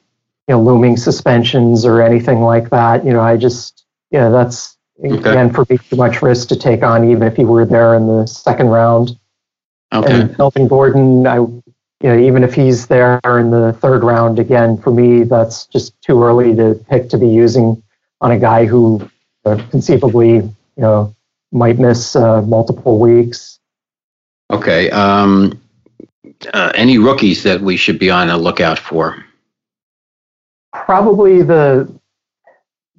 know, 0.49 0.61
looming 0.61 0.97
suspensions 0.97 1.85
or 1.85 2.03
anything 2.03 2.41
like 2.41 2.71
that. 2.71 3.05
You 3.05 3.13
know, 3.13 3.21
I 3.21 3.37
just, 3.37 3.85
you 4.11 4.19
know, 4.19 4.33
that's 4.33 4.77
okay. 4.99 5.15
again 5.15 5.53
for 5.53 5.65
me 5.71 5.79
too 5.79 5.97
much 5.97 6.21
risk 6.21 6.49
to 6.49 6.57
take 6.57 6.83
on, 6.83 7.09
even 7.09 7.23
if 7.23 7.37
he 7.37 7.45
were 7.45 7.65
there 7.65 7.95
in 7.95 8.09
the 8.09 8.27
second 8.27 8.67
round. 8.69 9.17
Okay. 9.95 10.21
And 10.21 10.37
Melvin 10.37 10.67
Gordon, 10.67 11.27
I, 11.29 11.37
you 11.37 11.63
know, 12.03 12.19
even 12.19 12.43
if 12.43 12.55
he's 12.55 12.89
there 12.89 13.21
in 13.25 13.53
the 13.53 13.73
third 13.75 14.03
round, 14.03 14.41
again, 14.41 14.79
for 14.79 14.91
me, 14.91 15.23
that's 15.23 15.67
just 15.67 16.01
too 16.03 16.21
early 16.25 16.57
to 16.57 16.75
pick 16.89 17.09
to 17.11 17.19
be 17.19 17.29
using 17.29 17.81
on 18.23 18.31
a 18.31 18.39
guy 18.39 18.65
who 18.65 19.07
uh, 19.45 19.63
conceivably, 19.71 20.37
you 20.37 20.53
know, 20.79 21.15
might 21.51 21.79
miss 21.79 22.17
uh, 22.17 22.41
multiple 22.43 22.99
weeks. 22.99 23.59
Okay. 24.51 24.89
Um, 24.91 25.61
uh, 26.55 26.73
any 26.75 26.99
rookies 26.99 27.43
that 27.43 27.61
we 27.61 27.77
should 27.77 27.99
be 27.99 28.11
on 28.11 28.29
the 28.29 28.37
lookout 28.37 28.79
for? 28.79 29.25
Probably 30.73 31.43
the 31.43 31.93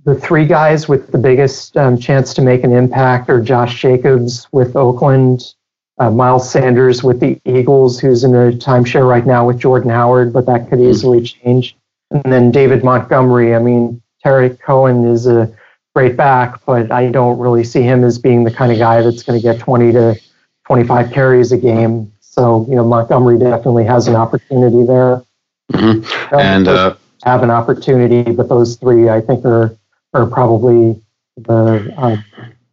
the 0.05 0.15
three 0.15 0.45
guys 0.45 0.89
with 0.89 1.11
the 1.11 1.17
biggest 1.17 1.77
um, 1.77 1.97
chance 1.97 2.33
to 2.33 2.41
make 2.41 2.65
an 2.65 2.73
impact 2.73 3.29
are 3.29 3.41
Josh 3.41 3.81
Jacobs 3.81 4.47
with 4.51 4.75
Oakland, 4.75 5.53
uh, 5.97 6.11
Miles 6.11 6.51
Sanders 6.51 7.03
with 7.03 7.21
the 7.21 7.39
Eagles, 7.45 8.01
who's 8.01 8.25
in 8.25 8.35
a 8.35 8.51
timeshare 8.51 9.07
right 9.07 9.25
now 9.25 9.47
with 9.47 9.59
Jordan 9.59 9.89
Howard, 9.89 10.33
but 10.33 10.45
that 10.47 10.69
could 10.69 10.79
hmm. 10.79 10.89
easily 10.89 11.23
change. 11.23 11.77
And 12.11 12.31
then 12.31 12.51
David 12.51 12.83
Montgomery. 12.83 13.55
I 13.55 13.59
mean, 13.59 14.02
Tarik 14.23 14.59
Cohen 14.61 15.05
is 15.05 15.27
a 15.27 15.53
great 15.95 16.17
back, 16.17 16.65
but 16.65 16.91
I 16.91 17.09
don't 17.09 17.37
really 17.37 17.63
see 17.63 17.81
him 17.81 18.03
as 18.03 18.17
being 18.17 18.43
the 18.43 18.51
kind 18.51 18.71
of 18.71 18.77
guy 18.79 19.01
that's 19.01 19.23
going 19.23 19.39
to 19.39 19.43
get 19.43 19.59
20 19.59 19.91
to 19.91 20.19
25 20.65 21.11
carries 21.11 21.51
a 21.51 21.57
game. 21.57 22.11
So, 22.21 22.65
you 22.69 22.75
know, 22.75 22.85
Montgomery 22.85 23.37
definitely 23.37 23.85
has 23.85 24.07
an 24.07 24.15
opportunity 24.15 24.85
there. 24.85 25.23
Mm-hmm. 25.71 26.35
And 26.35 26.67
uh, 26.67 26.95
have 27.23 27.43
an 27.43 27.49
opportunity, 27.49 28.31
but 28.31 28.49
those 28.49 28.75
three 28.75 29.09
I 29.09 29.21
think 29.21 29.45
are 29.45 29.75
are 30.13 30.27
probably 30.27 31.01
the 31.37 31.93
uh, 31.97 32.17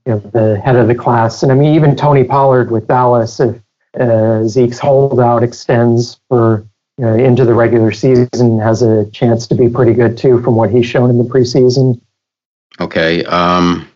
you 0.06 0.12
know, 0.12 0.18
the 0.18 0.60
head 0.60 0.76
of 0.76 0.88
the 0.88 0.94
class. 0.94 1.42
And 1.42 1.52
I 1.52 1.54
mean, 1.54 1.74
even 1.74 1.96
Tony 1.96 2.24
Pollard 2.24 2.70
with 2.70 2.88
Dallas, 2.88 3.40
if 3.40 3.60
uh, 3.98 4.46
Zeke's 4.46 4.78
holdout 4.78 5.42
extends 5.42 6.20
for 6.28 6.66
uh, 7.00 7.14
into 7.14 7.44
the 7.44 7.54
regular 7.54 7.92
season 7.92 8.58
has 8.60 8.82
a 8.82 9.08
chance 9.10 9.46
to 9.48 9.54
be 9.54 9.68
pretty 9.68 9.92
good 9.92 10.16
too, 10.18 10.42
from 10.42 10.56
what 10.56 10.70
he's 10.70 10.86
shown 10.86 11.10
in 11.10 11.18
the 11.18 11.24
preseason. 11.24 12.00
Okay. 12.80 13.24
Um, 13.24 13.88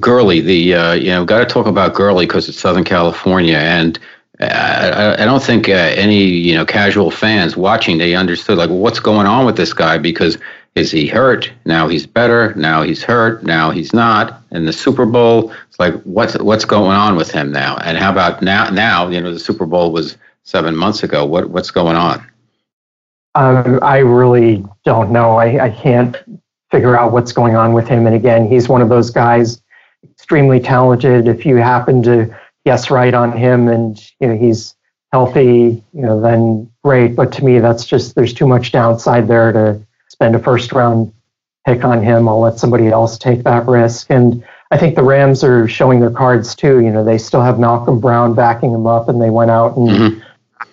Gurley, 0.00 0.40
the 0.40 0.74
uh, 0.74 0.92
you 0.92 1.10
know, 1.10 1.24
got 1.24 1.40
to 1.40 1.46
talk 1.46 1.66
about 1.66 1.94
Gurley 1.94 2.26
because 2.26 2.48
it's 2.48 2.58
Southern 2.58 2.84
California, 2.84 3.58
and 3.58 3.98
I, 4.40 5.16
I 5.18 5.24
don't 5.24 5.42
think 5.42 5.68
uh, 5.68 5.72
any 5.72 6.24
you 6.24 6.54
know 6.54 6.66
casual 6.66 7.10
fans 7.10 7.56
watching 7.56 7.98
they 7.98 8.14
understood 8.14 8.58
like 8.58 8.70
what's 8.70 9.00
going 9.00 9.26
on 9.26 9.46
with 9.46 9.56
this 9.56 9.72
guy 9.72 9.98
because 9.98 10.36
is 10.74 10.90
he 10.90 11.06
hurt 11.06 11.50
now 11.64 11.88
he's 11.88 12.06
better 12.06 12.54
now 12.54 12.82
he's 12.82 13.02
hurt 13.02 13.44
now 13.44 13.70
he's 13.70 13.94
not 13.94 14.42
in 14.50 14.66
the 14.66 14.72
Super 14.72 15.06
Bowl 15.06 15.52
it's 15.68 15.78
like 15.78 15.94
what's 16.02 16.38
what's 16.38 16.66
going 16.66 16.96
on 16.96 17.16
with 17.16 17.30
him 17.30 17.50
now 17.50 17.76
and 17.78 17.96
how 17.96 18.12
about 18.12 18.42
now 18.42 18.68
now 18.68 19.08
you 19.08 19.20
know 19.20 19.32
the 19.32 19.38
Super 19.38 19.64
Bowl 19.64 19.90
was 19.90 20.18
seven 20.46 20.74
months 20.74 21.02
ago 21.02 21.24
what 21.24 21.50
what's 21.50 21.70
going 21.70 21.96
on 21.96 22.26
um, 23.34 23.78
I 23.82 23.98
really 23.98 24.64
don't 24.84 25.10
know 25.10 25.36
I, 25.36 25.66
I 25.66 25.70
can't 25.70 26.16
figure 26.70 26.98
out 26.98 27.12
what's 27.12 27.32
going 27.32 27.54
on 27.54 27.74
with 27.74 27.86
him 27.86 28.06
and 28.06 28.16
again 28.16 28.48
he's 28.48 28.68
one 28.68 28.80
of 28.80 28.88
those 28.88 29.10
guys 29.10 29.60
extremely 30.04 30.60
talented 30.60 31.28
if 31.28 31.44
you 31.44 31.56
happen 31.56 32.02
to 32.04 32.34
guess 32.64 32.90
right 32.90 33.12
on 33.12 33.30
him 33.32 33.68
and 33.68 33.98
you 34.20 34.28
know 34.28 34.36
he's 34.36 34.76
healthy, 35.12 35.82
you 35.94 36.02
know, 36.02 36.20
then 36.20 36.70
great. 36.84 37.16
But 37.16 37.32
to 37.32 37.44
me, 37.44 37.58
that's 37.58 37.86
just 37.86 38.14
there's 38.14 38.34
too 38.34 38.46
much 38.46 38.72
downside 38.72 39.28
there 39.28 39.52
to 39.52 39.80
spend 40.08 40.34
a 40.34 40.38
first 40.38 40.72
round 40.72 41.12
pick 41.66 41.84
on 41.84 42.02
him. 42.02 42.28
I'll 42.28 42.40
let 42.40 42.58
somebody 42.58 42.88
else 42.88 43.16
take 43.16 43.42
that 43.44 43.66
risk. 43.66 44.10
And 44.10 44.44
I 44.70 44.76
think 44.76 44.94
the 44.94 45.02
Rams 45.02 45.42
are 45.42 45.68
showing 45.68 46.00
their 46.00 46.10
cards 46.10 46.54
too. 46.54 46.80
You 46.80 46.90
know, 46.90 47.04
they 47.04 47.18
still 47.18 47.42
have 47.42 47.58
Malcolm 47.58 47.98
Brown 48.00 48.34
backing 48.34 48.72
them 48.72 48.86
up, 48.86 49.08
and 49.08 49.20
they 49.20 49.30
went 49.30 49.50
out 49.50 49.76
and 49.76 49.88
mm-hmm. 49.88 50.20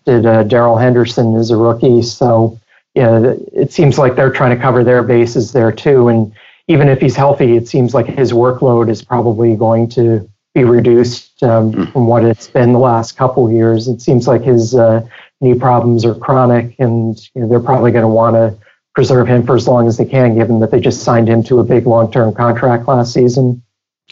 Did 0.05 0.25
uh, 0.25 0.43
Darrell 0.43 0.77
Henderson 0.77 1.35
as 1.35 1.51
a 1.51 1.57
rookie. 1.57 2.01
So 2.01 2.59
yeah, 2.93 3.33
it 3.53 3.71
seems 3.71 3.97
like 3.97 4.15
they're 4.15 4.31
trying 4.31 4.55
to 4.55 4.61
cover 4.61 4.83
their 4.83 5.03
bases 5.03 5.51
there 5.51 5.71
too. 5.71 6.09
And 6.09 6.31
even 6.67 6.89
if 6.89 7.01
he's 7.01 7.15
healthy, 7.15 7.57
it 7.57 7.67
seems 7.67 7.93
like 7.93 8.05
his 8.05 8.31
workload 8.31 8.89
is 8.89 9.03
probably 9.03 9.55
going 9.55 9.89
to 9.89 10.29
be 10.53 10.63
reduced 10.63 11.41
um, 11.43 11.73
mm. 11.73 11.91
from 11.91 12.07
what 12.07 12.23
it's 12.23 12.47
been 12.47 12.73
the 12.73 12.79
last 12.79 13.17
couple 13.17 13.51
years. 13.51 13.87
It 13.87 14.01
seems 14.01 14.27
like 14.27 14.43
his 14.43 14.75
uh, 14.75 15.05
knee 15.41 15.55
problems 15.55 16.05
are 16.05 16.13
chronic, 16.13 16.75
and 16.79 17.17
you 17.33 17.41
know, 17.41 17.49
they're 17.49 17.59
probably 17.59 17.91
going 17.91 18.03
to 18.03 18.07
want 18.07 18.35
to 18.35 18.55
preserve 18.93 19.27
him 19.27 19.43
for 19.43 19.55
as 19.55 19.67
long 19.67 19.87
as 19.87 19.97
they 19.97 20.05
can, 20.05 20.35
given 20.35 20.59
that 20.59 20.69
they 20.69 20.79
just 20.79 21.01
signed 21.01 21.27
him 21.27 21.41
to 21.43 21.59
a 21.59 21.63
big 21.63 21.87
long-term 21.87 22.35
contract 22.35 22.87
last 22.87 23.11
season. 23.11 23.63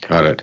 Got 0.02 0.26
it. 0.26 0.42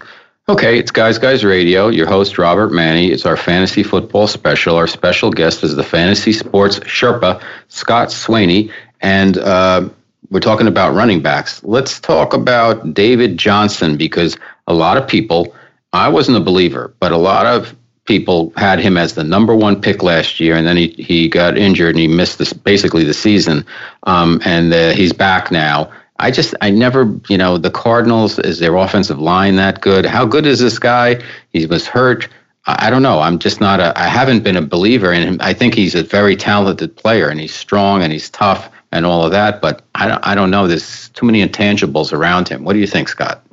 Okay, 0.48 0.78
it's 0.78 0.90
Guys 0.90 1.18
Guys 1.18 1.44
Radio. 1.44 1.88
Your 1.88 2.06
host 2.06 2.38
Robert 2.38 2.72
Manni. 2.72 3.10
It's 3.10 3.26
our 3.26 3.36
fantasy 3.36 3.82
football 3.82 4.26
special. 4.26 4.76
Our 4.76 4.86
special 4.86 5.30
guest 5.30 5.62
is 5.62 5.76
the 5.76 5.82
fantasy 5.82 6.32
sports 6.32 6.78
Sherpa 6.80 7.42
Scott 7.68 8.08
Swanay, 8.08 8.72
and 9.02 9.36
uh, 9.36 9.86
we're 10.30 10.40
talking 10.40 10.66
about 10.66 10.94
running 10.94 11.20
backs. 11.20 11.62
Let's 11.64 12.00
talk 12.00 12.32
about 12.32 12.94
David 12.94 13.36
Johnson 13.36 13.98
because 13.98 14.38
a 14.66 14.72
lot 14.72 14.96
of 14.96 15.06
people 15.06 15.54
I 15.92 16.08
wasn't 16.08 16.38
a 16.38 16.40
believer, 16.40 16.94
but 16.98 17.12
a 17.12 17.18
lot 17.18 17.44
of 17.44 17.76
people 18.06 18.50
had 18.56 18.78
him 18.78 18.96
as 18.96 19.16
the 19.16 19.24
number 19.24 19.54
one 19.54 19.78
pick 19.78 20.02
last 20.02 20.40
year, 20.40 20.56
and 20.56 20.66
then 20.66 20.78
he, 20.78 20.88
he 20.96 21.28
got 21.28 21.58
injured 21.58 21.90
and 21.90 22.00
he 22.00 22.08
missed 22.08 22.38
this 22.38 22.54
basically 22.54 23.04
the 23.04 23.12
season. 23.12 23.66
Um, 24.04 24.40
and 24.46 24.72
uh, 24.72 24.92
he's 24.92 25.12
back 25.12 25.52
now. 25.52 25.92
I 26.18 26.30
just 26.30 26.54
I 26.60 26.70
never 26.70 27.18
you 27.28 27.38
know 27.38 27.58
the 27.58 27.70
Cardinals 27.70 28.38
is 28.38 28.58
their 28.58 28.76
offensive 28.76 29.18
line 29.18 29.56
that 29.56 29.80
good? 29.80 30.04
How 30.04 30.26
good 30.26 30.46
is 30.46 30.60
this 30.60 30.78
guy? 30.78 31.22
He 31.52 31.66
was 31.66 31.86
hurt. 31.86 32.28
I, 32.66 32.86
I 32.86 32.90
don't 32.90 33.02
know. 33.02 33.20
I'm 33.20 33.38
just 33.38 33.60
not 33.60 33.80
a. 33.80 33.98
I 33.98 34.08
haven't 34.08 34.42
been 34.42 34.56
a 34.56 34.62
believer 34.62 35.12
in 35.12 35.22
him. 35.22 35.38
I 35.40 35.52
think 35.52 35.74
he's 35.74 35.94
a 35.94 36.02
very 36.02 36.36
talented 36.36 36.96
player 36.96 37.28
and 37.28 37.40
he's 37.40 37.54
strong 37.54 38.02
and 38.02 38.12
he's 38.12 38.30
tough 38.30 38.70
and 38.92 39.06
all 39.06 39.24
of 39.24 39.30
that. 39.32 39.60
But 39.60 39.82
I 39.94 40.08
don't 40.08 40.26
I 40.26 40.34
don't 40.34 40.50
know. 40.50 40.66
There's 40.66 41.08
too 41.10 41.26
many 41.26 41.46
intangibles 41.46 42.12
around 42.12 42.48
him. 42.48 42.64
What 42.64 42.72
do 42.72 42.78
you 42.78 42.86
think, 42.86 43.08
Scott? 43.08 43.44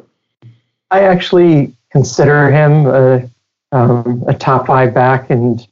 I 0.91 1.01
actually 1.01 1.75
consider 1.91 2.51
him 2.51 2.87
a, 2.87 3.29
um, 3.71 4.23
a 4.27 4.33
top 4.33 4.67
five 4.67 4.93
back. 4.93 5.29
And 5.29 5.65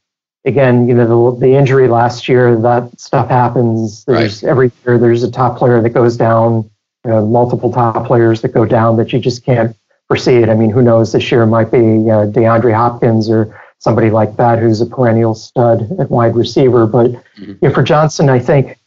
again, 0.46 0.88
you 0.88 0.94
know, 0.94 1.32
the, 1.32 1.48
the 1.48 1.56
injury 1.56 1.88
last 1.88 2.28
year, 2.28 2.56
that 2.62 3.00
stuff 3.00 3.30
happens. 3.30 4.06
There's 4.06 4.42
right. 4.42 4.50
every 4.50 4.72
year 4.86 4.98
there's 4.98 5.24
a 5.24 5.32
top 5.32 5.58
player 5.58 5.82
that 5.82 5.90
goes 5.90 6.18
down, 6.18 6.70
you 7.06 7.12
know, 7.12 7.26
multiple 7.26 7.72
top 7.72 8.08
players 8.08 8.42
that 8.42 8.54
go 8.54 8.66
down 8.66 8.98
that 8.98 9.12
you 9.14 9.20
just 9.20 9.44
can't 9.46 9.76
foresee 10.08 10.36
it. 10.36 10.50
I 10.50 10.54
mean, 10.54 10.70
who 10.70 10.82
knows? 10.82 11.12
This 11.12 11.32
year 11.32 11.46
might 11.46 11.72
be 11.72 11.78
uh, 11.78 12.28
DeAndre 12.28 12.74
Hopkins 12.74 13.30
or 13.30 13.60
somebody 13.80 14.10
like 14.10 14.38
that 14.38 14.60
who's 14.60 14.80
a 14.80 14.86
perennial 14.86 15.36
stud 15.36 15.90
at 16.00 16.10
wide 16.10 16.36
receiver. 16.36 16.86
But 16.86 17.12
mm-hmm. 17.12 17.52
you 17.52 17.58
know, 17.62 17.74
for 17.74 17.84
Johnson, 17.84 18.30
I 18.30 18.40
think 18.40 18.78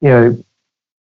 you 0.00 0.08
know 0.08 0.44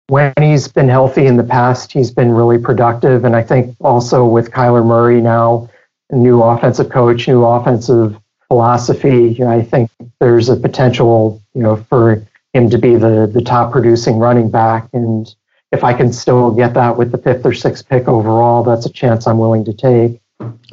when 0.07 0.33
he's 0.39 0.67
been 0.67 0.89
healthy 0.89 1.25
in 1.25 1.37
the 1.37 1.43
past, 1.43 1.91
he's 1.91 2.11
been 2.11 2.31
really 2.31 2.57
productive. 2.57 3.25
And 3.25 3.35
I 3.35 3.43
think 3.43 3.75
also 3.81 4.25
with 4.25 4.51
Kyler 4.51 4.85
Murray 4.85 5.21
now, 5.21 5.69
new 6.11 6.41
offensive 6.41 6.89
coach, 6.89 7.27
new 7.27 7.43
offensive 7.43 8.17
philosophy. 8.47 9.29
You 9.29 9.45
know, 9.45 9.51
I 9.51 9.61
think 9.61 9.89
there's 10.19 10.49
a 10.49 10.55
potential, 10.55 11.41
you 11.53 11.63
know, 11.63 11.77
for 11.77 12.25
him 12.53 12.69
to 12.69 12.77
be 12.77 12.95
the 12.95 13.29
the 13.31 13.41
top 13.41 13.71
producing 13.71 14.17
running 14.17 14.49
back. 14.49 14.87
And 14.93 15.33
if 15.75 15.83
I 15.83 15.93
can 15.93 16.11
still 16.11 16.51
get 16.51 16.73
that 16.73 16.97
with 16.97 17.11
the 17.11 17.17
fifth 17.17 17.45
or 17.45 17.53
sixth 17.53 17.87
pick 17.87 18.07
overall, 18.07 18.63
that's 18.63 18.85
a 18.85 18.89
chance 18.91 19.27
I'm 19.27 19.37
willing 19.37 19.65
to 19.65 19.73
take. 19.73 20.21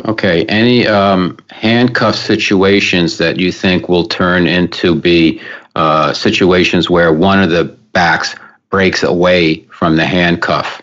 Okay. 0.06 0.44
Any 0.46 0.86
um, 0.86 1.38
handcuff 1.50 2.16
situations 2.16 3.18
that 3.18 3.38
you 3.38 3.52
think 3.52 3.88
will 3.88 4.06
turn 4.06 4.46
into 4.46 4.94
be 4.94 5.42
uh, 5.74 6.12
situations 6.12 6.88
where 6.88 7.12
one 7.12 7.42
of 7.42 7.50
the 7.50 7.64
backs 7.92 8.34
breaks 8.70 9.02
away 9.02 9.62
from 9.64 9.96
the 9.96 10.06
handcuff? 10.06 10.80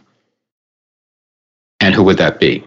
And 1.79 1.95
who 1.95 2.03
would 2.03 2.17
that 2.17 2.39
be? 2.39 2.63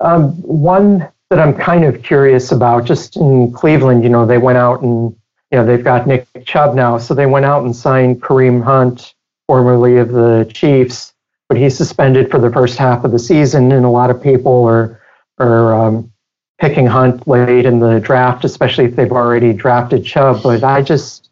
Um, 0.00 0.32
one 0.42 1.08
that 1.30 1.38
I'm 1.38 1.54
kind 1.54 1.84
of 1.84 2.02
curious 2.02 2.50
about, 2.50 2.84
just 2.84 3.16
in 3.16 3.52
Cleveland, 3.52 4.02
you 4.02 4.08
know, 4.10 4.26
they 4.26 4.38
went 4.38 4.58
out 4.58 4.82
and, 4.82 5.16
you 5.50 5.58
know, 5.58 5.66
they've 5.66 5.82
got 5.82 6.06
Nick 6.06 6.26
Chubb 6.44 6.74
now, 6.74 6.98
so 6.98 7.14
they 7.14 7.26
went 7.26 7.44
out 7.44 7.64
and 7.64 7.74
signed 7.74 8.22
Kareem 8.22 8.62
Hunt, 8.62 9.14
formerly 9.46 9.96
of 9.96 10.12
the 10.12 10.48
Chiefs, 10.52 11.12
but 11.48 11.58
he's 11.58 11.76
suspended 11.76 12.30
for 12.30 12.38
the 12.38 12.50
first 12.50 12.78
half 12.78 13.04
of 13.04 13.10
the 13.10 13.18
season, 13.18 13.72
and 13.72 13.84
a 13.84 13.90
lot 13.90 14.10
of 14.10 14.22
people 14.22 14.64
are 14.64 15.00
are 15.38 15.74
um, 15.74 16.12
picking 16.60 16.86
Hunt 16.86 17.26
late 17.26 17.66
in 17.66 17.80
the 17.80 17.98
draft, 17.98 18.44
especially 18.44 18.84
if 18.84 18.94
they've 18.94 19.10
already 19.10 19.52
drafted 19.52 20.04
Chubb. 20.04 20.42
But 20.42 20.62
I 20.62 20.82
just 20.82 21.30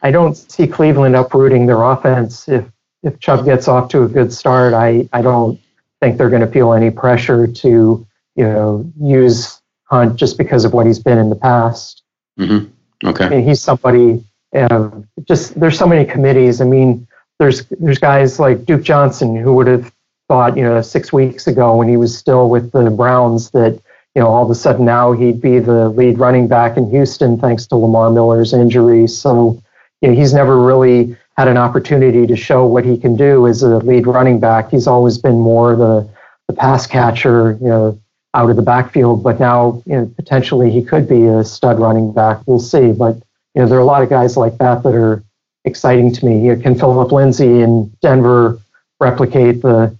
I 0.00 0.10
don't 0.10 0.34
see 0.34 0.66
Cleveland 0.66 1.16
uprooting 1.16 1.66
their 1.66 1.82
offense 1.82 2.48
if 2.48 2.64
if 3.02 3.20
Chubb 3.20 3.44
gets 3.44 3.68
off 3.68 3.90
to 3.90 4.04
a 4.04 4.08
good 4.08 4.32
start. 4.32 4.72
I 4.72 5.08
I 5.12 5.20
don't 5.20 5.60
think 6.00 6.16
they're 6.16 6.30
going 6.30 6.46
to 6.46 6.50
feel 6.50 6.72
any 6.72 6.90
pressure 6.90 7.46
to, 7.46 8.06
you 8.36 8.44
know, 8.44 8.90
use 8.98 9.60
Hunt 9.84 10.16
just 10.16 10.38
because 10.38 10.64
of 10.64 10.72
what 10.72 10.86
he's 10.86 11.00
been 11.00 11.18
in 11.18 11.28
the 11.28 11.36
past. 11.36 12.02
Mm-hmm. 12.38 12.70
Okay. 13.04 13.28
Mean, 13.28 13.44
he's 13.44 13.60
somebody. 13.60 14.24
Uh, 14.54 14.90
just 15.24 15.58
there's 15.58 15.78
so 15.78 15.86
many 15.86 16.04
committees. 16.04 16.60
I 16.60 16.64
mean, 16.64 17.06
there's 17.38 17.66
there's 17.66 17.98
guys 17.98 18.38
like 18.38 18.64
Duke 18.64 18.82
Johnson 18.82 19.36
who 19.36 19.54
would 19.54 19.66
have 19.66 19.92
thought, 20.28 20.56
you 20.56 20.62
know, 20.62 20.80
six 20.82 21.12
weeks 21.12 21.46
ago 21.46 21.76
when 21.76 21.88
he 21.88 21.96
was 21.96 22.16
still 22.16 22.50
with 22.50 22.72
the 22.72 22.90
Browns 22.90 23.50
that 23.50 23.80
you 24.14 24.22
know 24.22 24.28
all 24.28 24.44
of 24.44 24.50
a 24.50 24.54
sudden 24.54 24.84
now 24.84 25.12
he'd 25.12 25.40
be 25.40 25.58
the 25.58 25.88
lead 25.90 26.18
running 26.18 26.48
back 26.48 26.76
in 26.76 26.90
Houston 26.90 27.38
thanks 27.38 27.66
to 27.66 27.76
Lamar 27.76 28.10
Miller's 28.10 28.52
injury. 28.52 29.06
So 29.06 29.62
you 30.00 30.08
know, 30.08 30.14
he's 30.14 30.32
never 30.32 30.58
really 30.58 31.16
had 31.36 31.46
an 31.46 31.56
opportunity 31.56 32.26
to 32.26 32.34
show 32.36 32.66
what 32.66 32.84
he 32.84 32.98
can 32.98 33.16
do 33.16 33.46
as 33.46 33.62
a 33.62 33.78
lead 33.78 34.06
running 34.06 34.40
back. 34.40 34.70
He's 34.70 34.88
always 34.88 35.18
been 35.18 35.38
more 35.38 35.76
the, 35.76 36.08
the 36.48 36.52
pass 36.52 36.84
catcher, 36.84 37.56
you 37.60 37.68
know, 37.68 38.00
out 38.34 38.50
of 38.50 38.56
the 38.56 38.62
backfield. 38.62 39.22
But 39.22 39.40
now, 39.40 39.82
you 39.86 39.96
know, 39.96 40.12
potentially 40.16 40.70
he 40.70 40.82
could 40.82 41.08
be 41.08 41.26
a 41.26 41.44
stud 41.44 41.78
running 41.78 42.12
back. 42.12 42.40
We'll 42.46 42.60
see. 42.60 42.92
But 42.92 43.16
you 43.54 43.62
know, 43.62 43.66
there 43.66 43.78
are 43.78 43.82
a 43.82 43.86
lot 43.86 44.02
of 44.02 44.08
guys 44.10 44.36
like 44.36 44.58
that 44.58 44.82
that 44.82 44.94
are 44.94 45.22
exciting 45.64 46.12
to 46.14 46.24
me. 46.24 46.46
You 46.46 46.54
know, 46.54 46.62
can 46.62 46.78
Phillip 46.78 47.12
Lindsay 47.12 47.60
in 47.60 47.88
Denver 48.02 48.60
replicate 49.00 49.62
the 49.62 49.96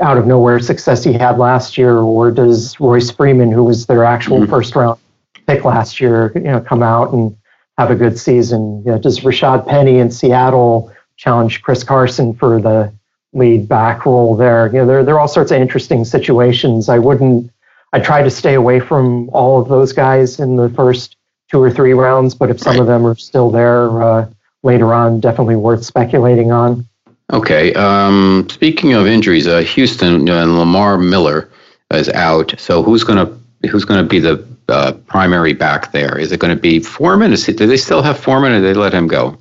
out 0.00 0.16
of 0.16 0.26
nowhere 0.26 0.58
success 0.58 1.04
he 1.04 1.12
had 1.12 1.38
last 1.38 1.76
year, 1.76 1.98
or 1.98 2.30
does 2.30 2.80
Royce 2.80 3.10
Freeman, 3.10 3.52
who 3.52 3.64
was 3.64 3.86
their 3.86 4.04
actual 4.04 4.38
mm-hmm. 4.38 4.50
first 4.50 4.74
round 4.74 4.98
pick 5.46 5.64
last 5.64 6.00
year, 6.00 6.32
you 6.34 6.40
know, 6.40 6.60
come 6.60 6.82
out 6.82 7.12
and 7.12 7.36
have 7.78 7.90
a 7.90 7.94
good 7.94 8.18
season. 8.18 8.82
You 8.84 8.92
know, 8.92 8.98
does 8.98 9.20
Rashaad 9.20 9.66
Penny 9.66 9.98
in 9.98 10.10
Seattle 10.10 10.92
challenge 11.16 11.62
Chris 11.62 11.84
Carson 11.84 12.34
for 12.34 12.60
the 12.60 12.92
lead 13.32 13.68
back 13.68 14.06
role 14.06 14.34
there? 14.34 14.66
You 14.68 14.78
know, 14.80 14.86
there, 14.86 15.04
there 15.04 15.14
are 15.14 15.20
all 15.20 15.28
sorts 15.28 15.50
of 15.50 15.60
interesting 15.60 16.04
situations. 16.04 16.88
I 16.88 16.98
wouldn't, 16.98 17.50
I 17.92 18.00
try 18.00 18.22
to 18.22 18.30
stay 18.30 18.54
away 18.54 18.80
from 18.80 19.28
all 19.30 19.60
of 19.60 19.68
those 19.68 19.92
guys 19.92 20.40
in 20.40 20.56
the 20.56 20.68
first 20.70 21.16
two 21.50 21.62
or 21.62 21.70
three 21.70 21.92
rounds, 21.92 22.34
but 22.34 22.50
if 22.50 22.60
some 22.60 22.74
right. 22.74 22.80
of 22.80 22.86
them 22.86 23.06
are 23.06 23.14
still 23.14 23.50
there 23.50 24.02
uh, 24.02 24.28
later 24.62 24.92
on, 24.92 25.20
definitely 25.20 25.56
worth 25.56 25.84
speculating 25.84 26.52
on. 26.52 26.86
Okay. 27.32 27.72
Um, 27.74 28.46
speaking 28.50 28.92
of 28.92 29.06
injuries, 29.06 29.46
uh, 29.46 29.60
Houston 29.60 30.28
uh, 30.28 30.42
and 30.42 30.58
Lamar 30.58 30.98
Miller 30.98 31.50
is 31.92 32.08
out. 32.10 32.54
So 32.58 32.82
who's 32.82 33.04
going 33.04 33.24
to 33.24 33.68
who's 33.68 33.84
going 33.84 34.02
to 34.02 34.08
be 34.08 34.18
the 34.18 34.46
uh, 34.68 34.92
primary 35.06 35.52
back 35.52 35.92
there? 35.92 36.18
Is 36.18 36.32
it 36.32 36.40
going 36.40 36.54
to 36.54 36.60
be 36.60 36.80
Foreman? 36.80 37.32
Is 37.32 37.46
do 37.46 37.66
they 37.66 37.76
still 37.76 38.02
have 38.02 38.18
Foreman, 38.18 38.52
or 38.52 38.60
they 38.60 38.74
let 38.74 38.92
him 38.92 39.06
go? 39.06 39.38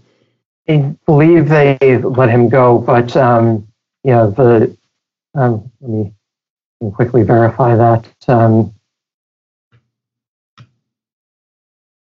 I 0.67 0.95
believe 1.05 1.49
they 1.49 1.77
let 2.03 2.29
him 2.29 2.49
go, 2.49 2.79
but 2.79 3.15
um, 3.15 3.67
yeah, 4.03 4.25
the 4.25 4.75
um, 5.35 5.71
let 5.81 5.89
me 5.89 6.13
quickly 6.91 7.23
verify 7.23 7.75
that. 7.75 8.07
Um, 8.27 8.73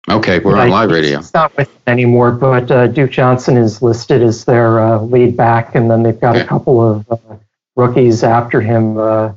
Okay, 0.08 0.38
we're 0.38 0.58
on 0.58 0.68
live 0.68 0.90
radio. 0.90 1.18
It's 1.18 1.32
not 1.32 1.56
with 1.56 1.70
anymore, 1.86 2.30
but 2.30 2.70
uh, 2.70 2.88
Duke 2.88 3.10
Johnson 3.10 3.56
is 3.56 3.80
listed 3.80 4.22
as 4.22 4.44
their 4.44 4.78
uh, 4.78 5.00
lead 5.00 5.34
back, 5.34 5.74
and 5.74 5.90
then 5.90 6.02
they've 6.02 6.20
got 6.20 6.36
a 6.36 6.44
couple 6.44 6.86
of 6.86 7.10
uh, 7.10 7.36
rookies 7.74 8.22
after 8.22 8.60
him, 8.60 8.98
uh, 8.98 9.32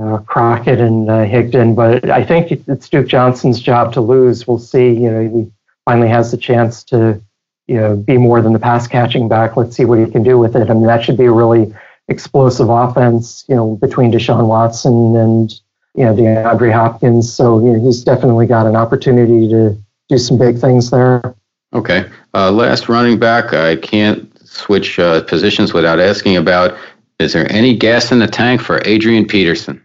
uh, 0.00 0.18
Crockett 0.18 0.80
and 0.80 1.10
uh, 1.10 1.26
Higdon. 1.26 1.76
But 1.76 2.08
I 2.08 2.24
think 2.24 2.50
it's 2.66 2.88
Duke 2.88 3.08
Johnson's 3.08 3.60
job 3.60 3.92
to 3.92 4.00
lose. 4.00 4.46
We'll 4.46 4.58
see. 4.58 4.88
You 4.88 5.10
know, 5.10 5.28
he 5.28 5.52
finally 5.84 6.08
has 6.08 6.30
the 6.30 6.38
chance 6.38 6.82
to, 6.84 7.20
you 7.66 7.76
know, 7.76 7.96
be 7.96 8.16
more 8.16 8.40
than 8.40 8.54
the 8.54 8.58
pass 8.58 8.86
catching 8.86 9.28
back. 9.28 9.58
Let's 9.58 9.76
see 9.76 9.84
what 9.84 9.98
he 9.98 10.10
can 10.10 10.22
do 10.22 10.38
with 10.38 10.56
it. 10.56 10.70
I 10.70 10.72
mean, 10.72 10.86
that 10.86 11.04
should 11.04 11.18
be 11.18 11.26
a 11.26 11.32
really 11.32 11.74
explosive 12.10 12.68
offense. 12.68 13.44
You 13.48 13.56
know, 13.56 13.76
between 13.76 14.12
Deshaun 14.12 14.46
Watson 14.46 15.16
and 15.16 15.50
you 15.94 16.04
know 16.04 16.14
DeAndre 16.14 16.72
Hopkins. 16.72 17.32
So 17.32 17.58
you 17.60 17.72
know, 17.72 17.80
he's 17.82 18.04
definitely 18.04 18.46
got 18.46 18.66
an 18.66 18.76
opportunity 18.76 19.48
to 19.48 19.76
do 20.08 20.18
some 20.18 20.36
big 20.36 20.58
things 20.58 20.90
there. 20.90 21.34
Okay. 21.72 22.10
Uh, 22.34 22.50
last 22.50 22.88
running 22.88 23.18
back, 23.18 23.54
I 23.54 23.76
can't 23.76 24.28
switch 24.46 24.98
uh, 24.98 25.22
positions 25.22 25.72
without 25.72 26.00
asking 26.00 26.36
about 26.36 26.76
is 27.20 27.34
there 27.34 27.50
any 27.52 27.76
gas 27.76 28.12
in 28.12 28.18
the 28.18 28.26
tank 28.26 28.62
for 28.62 28.80
Adrian 28.86 29.26
Peterson? 29.26 29.82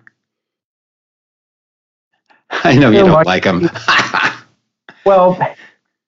I 2.50 2.76
know 2.76 2.90
you, 2.90 3.00
you 3.00 3.06
don't 3.06 3.26
like 3.26 3.44
him. 3.44 3.70
well, 5.06 5.38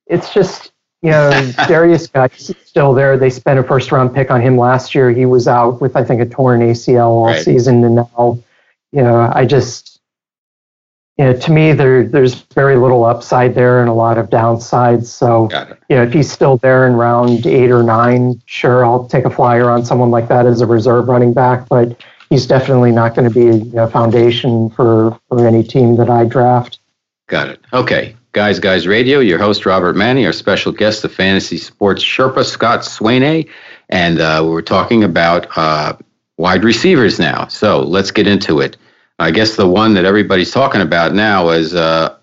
it's 0.07 0.33
just, 0.33 0.71
you 1.07 1.13
know, 1.13 1.29
Derrius 1.69 2.11
Guice 2.11 2.51
still 2.65 2.93
there. 2.93 3.17
They 3.17 3.29
spent 3.29 3.57
a 3.57 3.63
first 3.63 3.93
round 3.93 4.13
pick 4.13 4.29
on 4.29 4.41
him 4.41 4.57
last 4.57 4.93
year. 4.93 5.09
He 5.09 5.25
was 5.25 5.47
out 5.47 5.79
with, 5.79 5.95
I 5.95 6.03
think, 6.03 6.19
a 6.19 6.25
torn 6.25 6.59
ACL 6.59 7.05
all 7.05 7.27
right. 7.27 7.41
season. 7.41 7.81
And 7.85 7.95
now, 7.95 8.37
you 8.91 9.03
know, 9.03 9.31
I 9.33 9.45
just, 9.45 10.01
you 11.17 11.23
know, 11.23 11.33
to 11.33 11.51
me, 11.51 11.71
there 11.71 12.03
there's 12.03 12.33
very 12.53 12.75
little 12.75 13.05
upside 13.05 13.55
there 13.55 13.79
and 13.79 13.87
a 13.87 13.93
lot 13.93 14.17
of 14.17 14.29
downsides. 14.29 15.05
So, 15.05 15.47
you 15.89 15.95
know, 15.95 16.03
if 16.03 16.11
he's 16.11 16.29
still 16.29 16.57
there 16.57 16.85
in 16.85 16.93
round 16.93 17.45
eight 17.45 17.71
or 17.71 17.83
nine, 17.83 18.41
sure, 18.45 18.83
I'll 18.83 19.07
take 19.07 19.23
a 19.23 19.29
flyer 19.29 19.69
on 19.69 19.85
someone 19.85 20.11
like 20.11 20.27
that 20.27 20.45
as 20.45 20.59
a 20.59 20.65
reserve 20.65 21.07
running 21.07 21.31
back. 21.31 21.69
But 21.69 22.03
he's 22.29 22.45
definitely 22.45 22.91
not 22.91 23.15
going 23.15 23.31
to 23.31 23.33
be 23.33 23.77
a 23.77 23.87
foundation 23.87 24.71
for 24.71 25.17
for 25.29 25.47
any 25.47 25.63
team 25.63 25.95
that 25.95 26.09
I 26.09 26.25
draft. 26.25 26.79
Got 27.27 27.47
it. 27.47 27.61
Okay, 27.71 28.16
guys, 28.31 28.59
guys, 28.59 28.87
radio. 28.87 29.19
Your 29.19 29.39
host 29.39 29.65
Robert 29.65 29.95
Manni, 29.95 30.25
our 30.25 30.33
special 30.33 30.71
guest, 30.71 31.01
the 31.01 31.09
fantasy 31.09 31.57
sports 31.57 32.03
Sherpa 32.03 32.45
Scott 32.45 32.81
Swanay, 32.81 33.49
and 33.89 34.19
uh, 34.19 34.43
we're 34.45 34.61
talking 34.61 35.03
about 35.03 35.47
uh, 35.57 35.97
wide 36.37 36.63
receivers 36.63 37.19
now. 37.19 37.47
So 37.47 37.81
let's 37.81 38.11
get 38.11 38.27
into 38.27 38.59
it. 38.59 38.77
I 39.19 39.31
guess 39.31 39.55
the 39.55 39.67
one 39.67 39.95
that 39.95 40.05
everybody's 40.05 40.51
talking 40.51 40.81
about 40.81 41.13
now 41.13 41.49
is 41.49 41.73
uh, 41.73 42.15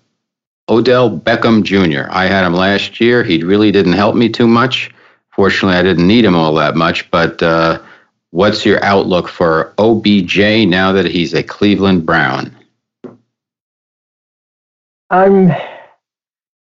Odell 0.69 1.19
Beckham 1.19 1.63
Jr. 1.63 2.09
I 2.09 2.25
had 2.25 2.45
him 2.45 2.53
last 2.53 3.01
year. 3.01 3.23
He 3.23 3.43
really 3.43 3.71
didn't 3.71 3.93
help 3.93 4.15
me 4.15 4.29
too 4.29 4.47
much. 4.47 4.91
Fortunately, 5.29 5.77
I 5.77 5.83
didn't 5.83 6.07
need 6.07 6.23
him 6.23 6.35
all 6.35 6.53
that 6.55 6.75
much. 6.75 7.11
But 7.11 7.43
uh, 7.43 7.81
what's 8.31 8.65
your 8.65 8.81
outlook 8.83 9.27
for 9.27 9.73
OBJ 9.77 10.67
now 10.67 10.93
that 10.93 11.05
he's 11.05 11.33
a 11.33 11.43
Cleveland 11.43 12.05
Brown? 12.05 12.55
I'm. 15.09 15.51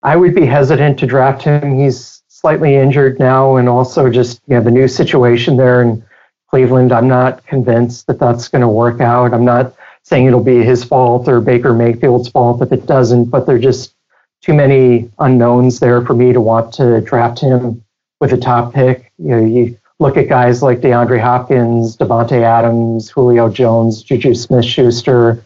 I 0.02 0.16
would 0.16 0.34
be 0.34 0.46
hesitant 0.46 0.98
to 1.00 1.06
draft 1.06 1.42
him. 1.42 1.78
He's 1.78 2.22
slightly 2.28 2.76
injured 2.76 3.18
now, 3.18 3.56
and 3.56 3.68
also 3.68 4.10
just 4.10 4.40
you 4.46 4.56
know 4.56 4.62
the 4.62 4.70
new 4.70 4.88
situation 4.88 5.56
there 5.56 5.82
in 5.82 6.04
Cleveland. 6.50 6.92
I'm 6.92 7.08
not 7.08 7.44
convinced 7.46 8.06
that 8.06 8.18
that's 8.18 8.48
going 8.48 8.62
to 8.62 8.68
work 8.68 9.00
out. 9.00 9.34
I'm 9.34 9.44
not 9.44 9.74
saying 10.02 10.26
it'll 10.26 10.42
be 10.42 10.62
his 10.62 10.84
fault 10.84 11.28
or 11.28 11.40
Baker 11.40 11.74
Mayfield's 11.74 12.30
fault 12.30 12.62
if 12.62 12.72
it 12.72 12.86
doesn't, 12.86 13.26
but 13.26 13.46
there 13.46 13.56
are 13.56 13.60
just 13.60 13.94
too 14.40 14.54
many 14.54 15.10
unknowns 15.18 15.80
there 15.80 16.04
for 16.04 16.14
me 16.14 16.32
to 16.32 16.40
want 16.40 16.72
to 16.74 17.00
draft 17.02 17.40
him 17.40 17.84
with 18.20 18.32
a 18.32 18.36
top 18.36 18.72
pick. 18.72 19.12
You 19.18 19.28
know, 19.28 19.44
you 19.44 19.78
look 19.98 20.16
at 20.16 20.28
guys 20.28 20.62
like 20.62 20.80
DeAndre 20.80 21.20
Hopkins, 21.20 21.96
Davante 21.96 22.42
Adams, 22.42 23.10
Julio 23.10 23.50
Jones, 23.50 24.02
Juju 24.02 24.34
Smith-Schuster, 24.34 25.42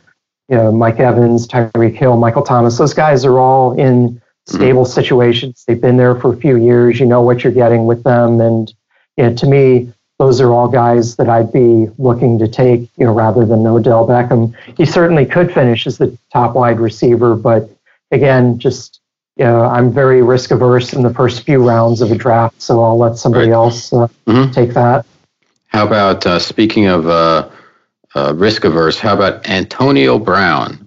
you 0.49 0.57
know, 0.57 0.71
Mike 0.71 1.01
Evans, 1.01 1.49
Tyreek 1.49 1.95
Hill, 1.95 2.17
Michael 2.17 2.43
Thomas. 2.43 2.79
Those 2.79 2.95
guys 2.95 3.25
are 3.25 3.39
all 3.39 3.73
in. 3.73 4.22
Stable 4.47 4.85
mm-hmm. 4.85 4.93
situations. 4.93 5.65
They've 5.67 5.81
been 5.81 5.97
there 5.97 6.15
for 6.15 6.33
a 6.33 6.37
few 6.37 6.57
years. 6.57 6.99
You 7.01 7.07
know 7.07 7.23
what 7.23 7.45
you're 7.45 7.53
getting 7.53 7.87
with 7.87 8.03
them, 8.03 8.41
and 8.41 8.73
you 9.17 9.25
know, 9.25 9.35
to 9.35 9.47
me, 9.47 9.93
those 10.19 10.41
are 10.41 10.53
all 10.53 10.69
guys 10.69 11.17
that 11.17 11.29
I'd 11.29 11.53
be 11.53 11.89
looking 11.99 12.39
to 12.39 12.49
take, 12.49 12.81
you 12.97 13.05
know, 13.05 13.13
rather 13.13 13.45
than 13.45 13.67
Odell 13.67 14.07
Beckham. 14.07 14.55
He 14.77 14.87
certainly 14.87 15.27
could 15.27 15.53
finish 15.53 15.87
as 15.87 15.99
the 15.99 16.17
top 16.33 16.55
wide 16.55 16.81
receiver, 16.81 17.35
but 17.35 17.69
again, 18.11 18.59
just 18.59 19.01
you 19.37 19.45
know, 19.45 19.63
I'm 19.63 19.93
very 19.93 20.23
risk 20.23 20.51
averse 20.51 20.93
in 20.93 21.03
the 21.03 21.13
first 21.13 21.45
few 21.45 21.67
rounds 21.67 22.03
of 22.03 22.13
a 22.13 22.15
draft, 22.15 22.61
so 22.61 22.83
I'll 22.83 22.99
let 22.99 23.17
somebody 23.17 23.47
right. 23.47 23.55
else 23.55 23.93
uh, 23.93 24.07
mm-hmm. 24.27 24.51
take 24.53 24.75
that. 24.75 25.07
How 25.69 25.87
about 25.87 26.27
uh, 26.27 26.39
speaking 26.39 26.87
of 26.87 27.07
uh, 27.07 27.49
uh 28.15 28.35
risk 28.37 28.65
averse? 28.65 28.99
How 28.99 29.15
about 29.15 29.49
Antonio 29.49 30.19
Brown? 30.19 30.82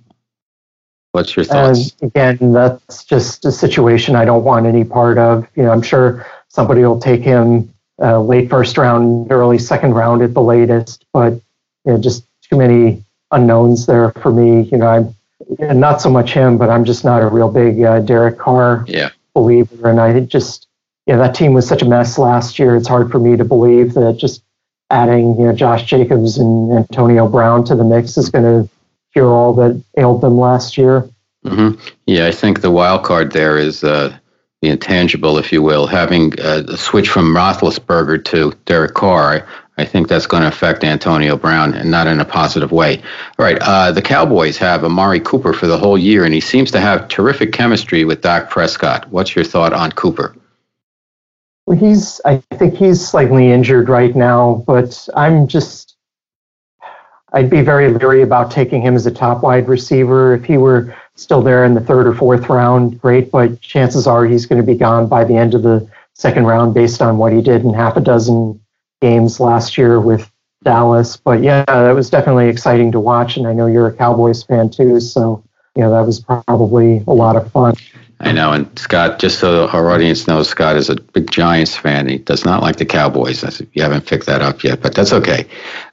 What's 1.16 1.34
your 1.34 1.46
thoughts? 1.46 1.96
again, 2.02 2.52
that's 2.52 3.06
just 3.06 3.46
a 3.46 3.52
situation 3.54 4.18
I 4.18 4.26
don't 4.26 4.44
want 4.44 4.66
any 4.66 4.84
part 4.84 5.18
of. 5.18 5.48
You 5.56 5.64
know, 5.64 5.72
I'm 5.72 5.82
sure 5.82 6.28
somebody 6.50 6.82
will 6.82 7.00
take 7.00 7.22
him 7.22 7.74
uh, 8.02 8.20
late 8.20 8.50
first 8.50 8.78
round, 8.78 9.32
early 9.32 9.58
second 9.58 9.94
round 9.94 10.24
at 10.24 10.34
the 10.34 10.42
latest. 10.42 11.06
But 11.14 11.36
you 11.86 11.94
know, 11.94 11.98
just 12.02 12.26
too 12.42 12.58
many 12.58 13.02
unknowns 13.32 13.86
there 13.86 14.12
for 14.12 14.30
me. 14.30 14.64
You 14.64 14.78
know, 14.78 15.16
I'm 15.62 15.80
not 15.80 16.02
so 16.02 16.10
much 16.10 16.34
him, 16.34 16.58
but 16.58 16.70
I'm 16.70 16.84
just 16.84 17.06
not 17.06 17.22
a 17.22 17.28
real 17.28 17.50
big 17.50 17.82
uh, 17.82 18.02
Derek 18.02 18.38
Carr 18.38 18.84
yeah. 18.86 19.12
believer. 19.34 19.90
And 19.90 20.02
I 20.02 20.20
just, 20.20 20.68
you 21.08 21.14
know, 21.14 21.22
that 21.22 21.34
team 21.34 21.54
was 21.54 21.66
such 21.66 21.82
a 21.82 21.86
mess 21.86 22.18
last 22.18 22.60
year. 22.60 22.76
It's 22.76 22.90
hard 22.90 23.10
for 23.10 23.20
me 23.20 23.38
to 23.38 23.46
believe 23.46 23.94
that 23.94 24.18
just 24.18 24.44
adding, 24.90 25.40
you 25.40 25.46
know, 25.46 25.54
Josh 25.54 25.86
Jacobs 25.86 26.38
and 26.38 26.74
Antonio 26.74 27.26
Brown 27.26 27.64
to 27.66 27.76
the 27.76 27.86
mix 27.86 28.18
is 28.18 28.30
going 28.30 28.44
to 28.44 28.70
cure 29.16 29.32
all 29.32 29.54
that 29.54 29.82
ailed 29.98 30.22
them 30.22 30.38
last 30.38 30.78
year. 30.78 31.10
Mm-hmm. 31.46 31.82
Yeah, 32.06 32.28
I 32.28 32.32
think 32.32 32.62
the 32.62 32.72
wild 32.72 33.04
card 33.04 33.32
there 33.32 33.58
is 33.58 33.84
uh, 33.84 34.18
the 34.62 34.70
intangible, 34.70 35.38
if 35.38 35.52
you 35.52 35.62
will, 35.62 35.88
having 35.88 36.38
uh, 36.40 36.64
a 36.68 36.78
switch 36.78 37.08
from 37.08 37.34
Roethlisberger 37.34 38.26
to 38.26 38.52
Derek 38.66 38.94
Carr. 38.94 39.48
I, 39.78 39.82
I 39.82 39.86
think 39.86 40.08
that's 40.08 40.26
going 40.28 40.42
to 40.42 40.48
affect 40.48 40.84
Antonio 40.84 41.38
Brown 41.38 41.74
and 41.74 41.92
not 41.92 42.08
in 42.08 42.20
a 42.20 42.26
positive 42.26 42.72
way. 42.72 42.98
All 43.38 43.46
right, 43.46 43.58
uh, 43.62 43.92
the 43.92 44.02
Cowboys 44.02 44.58
have 44.58 44.84
Amari 44.84 45.20
Cooper 45.20 45.54
for 45.54 45.68
the 45.68 45.78
whole 45.78 45.98
year, 45.98 46.26
and 46.26 46.34
he 46.34 46.42
seems 46.42 46.72
to 46.72 46.80
have 46.80 47.08
terrific 47.08 47.54
chemistry 47.54 48.06
with 48.06 48.22
Dak 48.22 48.50
Prescott. 48.50 49.10
What's 49.12 49.36
your 49.36 49.46
thought 49.46 49.72
on 49.72 49.92
Cooper? 49.92 50.36
Well, 51.68 51.78
he's. 51.78 52.22
I 52.26 52.38
think 52.54 52.76
he's 52.76 53.06
slightly 53.06 53.52
injured 53.52 53.90
right 53.90 54.16
now, 54.16 54.64
but 54.68 55.08
I'm 55.16 55.48
just 55.48 55.85
I'd 57.36 57.50
be 57.50 57.62
very 57.62 57.90
leery 57.90 58.22
about 58.22 58.50
taking 58.50 58.82
him 58.82 58.96
as 58.96 59.06
a 59.06 59.12
top 59.12 59.44
wide 59.44 59.68
receiver. 59.68 60.34
If 60.34 60.46
he 60.46 60.58
were 60.58 60.96
still 61.16 61.42
there 61.42 61.66
in 61.66 61.74
the 61.74 61.82
third 61.82 62.08
or 62.08 62.16
fourth 62.16 62.48
round, 62.48 63.00
great, 63.02 63.30
but 63.30 63.60
chances 63.60 64.08
are 64.08 64.26
he's 64.26 64.46
going 64.46 64.62
to 64.62 64.66
be 64.66 64.78
gone 64.78 65.08
by 65.08 65.26
the 65.26 65.36
end 65.36 65.54
of 65.54 65.62
the 65.62 65.86
second 66.14 66.46
round 66.46 66.74
based 66.74 67.02
on 67.02 67.18
what 67.18 67.34
he 67.34 67.42
did 67.42 67.64
in 67.66 67.74
half 67.74 67.98
a 67.98 68.02
dozen 68.02 68.62
games 69.02 69.42
last 69.42 69.78
year 69.78 70.00
with 70.00 70.32
Dallas. 70.64 71.18
But 71.18 71.44
yeah, 71.44 71.66
that 71.66 71.92
was 71.92 72.10
definitely 72.10 72.48
exciting 72.48 72.94
to 72.94 73.02
watch. 73.02 73.36
And 73.36 73.48
I 73.48 73.54
know 73.54 73.68
you're 73.68 73.88
a 73.88 73.94
Cowboys 73.94 74.42
fan 74.44 74.70
too. 74.70 75.02
So, 75.02 75.44
you 75.76 75.84
know, 75.84 75.92
that 75.92 76.06
was 76.06 76.22
probably 76.22 77.04
a 77.06 77.14
lot 77.14 77.36
of 77.36 77.52
fun. 77.52 77.76
I 78.22 78.32
know. 78.32 78.54
And 78.54 78.80
Scott, 78.80 79.20
just 79.20 79.40
so 79.40 79.68
our 79.68 79.92
audience 79.92 80.26
knows, 80.26 80.48
Scott 80.48 80.78
is 80.78 80.90
a 80.90 80.96
big 80.96 81.30
Giants 81.30 81.76
fan. 81.76 82.08
He 82.08 82.18
does 82.18 82.46
not 82.46 82.62
like 82.62 82.78
the 82.78 82.86
Cowboys. 82.86 83.44
You 83.74 83.82
haven't 83.82 84.06
picked 84.06 84.26
that 84.28 84.42
up 84.42 84.64
yet, 84.64 84.82
but 84.82 84.96
that's 84.96 85.12
okay. 85.12 85.46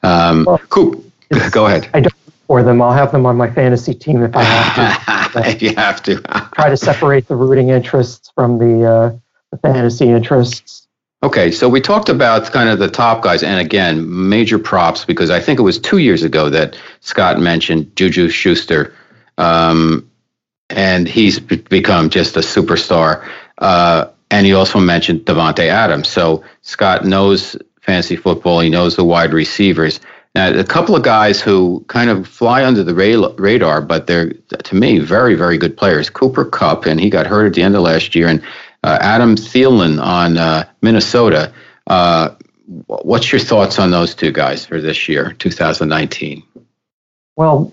Um, 0.04 0.44
well, 0.44 0.58
Coop, 0.68 1.11
Go 1.50 1.66
ahead. 1.66 1.88
I 1.94 2.00
don't 2.00 2.12
for 2.52 2.62
them. 2.62 2.82
I'll 2.82 2.92
have 2.92 3.12
them 3.12 3.24
on 3.24 3.36
my 3.36 3.50
fantasy 3.50 3.94
team 3.94 4.22
if 4.22 4.36
I 4.36 4.42
have 4.42 5.32
to. 5.32 5.40
if 5.48 5.62
you 5.62 5.74
have 5.76 6.02
to. 6.02 6.20
try 6.54 6.68
to 6.68 6.76
separate 6.76 7.26
the 7.26 7.34
rooting 7.34 7.70
interests 7.70 8.30
from 8.34 8.58
the, 8.58 8.84
uh, 8.84 9.16
the 9.50 9.56
fantasy 9.56 10.10
interests. 10.10 10.86
Okay, 11.22 11.50
so 11.50 11.66
we 11.66 11.80
talked 11.80 12.10
about 12.10 12.52
kind 12.52 12.68
of 12.68 12.78
the 12.78 12.90
top 12.90 13.22
guys, 13.22 13.42
and 13.42 13.58
again, 13.58 14.28
major 14.28 14.58
props 14.58 15.06
because 15.06 15.30
I 15.30 15.40
think 15.40 15.60
it 15.60 15.62
was 15.62 15.78
two 15.78 15.98
years 15.98 16.24
ago 16.24 16.50
that 16.50 16.76
Scott 17.00 17.40
mentioned 17.40 17.96
Juju 17.96 18.28
Schuster, 18.28 18.92
um, 19.38 20.10
and 20.68 21.08
he's 21.08 21.38
become 21.38 22.10
just 22.10 22.36
a 22.36 22.40
superstar. 22.40 23.26
Uh, 23.58 24.08
and 24.30 24.44
he 24.44 24.52
also 24.52 24.78
mentioned 24.78 25.20
Davante 25.20 25.68
Adams. 25.68 26.08
So 26.08 26.44
Scott 26.60 27.06
knows 27.06 27.56
fantasy 27.80 28.16
football. 28.16 28.60
He 28.60 28.68
knows 28.68 28.96
the 28.96 29.04
wide 29.04 29.32
receivers. 29.32 30.00
Now, 30.34 30.50
a 30.58 30.64
couple 30.64 30.96
of 30.96 31.02
guys 31.02 31.42
who 31.42 31.84
kind 31.88 32.08
of 32.08 32.26
fly 32.26 32.64
under 32.64 32.82
the 32.82 32.94
radar, 32.94 33.82
but 33.82 34.06
they're, 34.06 34.32
to 34.32 34.74
me, 34.74 34.98
very, 34.98 35.34
very 35.34 35.58
good 35.58 35.76
players. 35.76 36.08
Cooper 36.08 36.46
Kupp, 36.46 36.86
and 36.86 36.98
he 36.98 37.10
got 37.10 37.26
hurt 37.26 37.46
at 37.46 37.54
the 37.54 37.62
end 37.62 37.76
of 37.76 37.82
last 37.82 38.14
year, 38.14 38.28
and 38.28 38.42
uh, 38.82 38.98
Adam 39.00 39.36
Thielen 39.36 40.02
on 40.02 40.38
uh, 40.38 40.64
Minnesota. 40.80 41.52
Uh, 41.86 42.30
what's 42.86 43.30
your 43.30 43.40
thoughts 43.40 43.78
on 43.78 43.90
those 43.90 44.14
two 44.14 44.32
guys 44.32 44.64
for 44.64 44.80
this 44.80 45.06
year, 45.06 45.32
2019? 45.38 46.42
Well, 47.36 47.70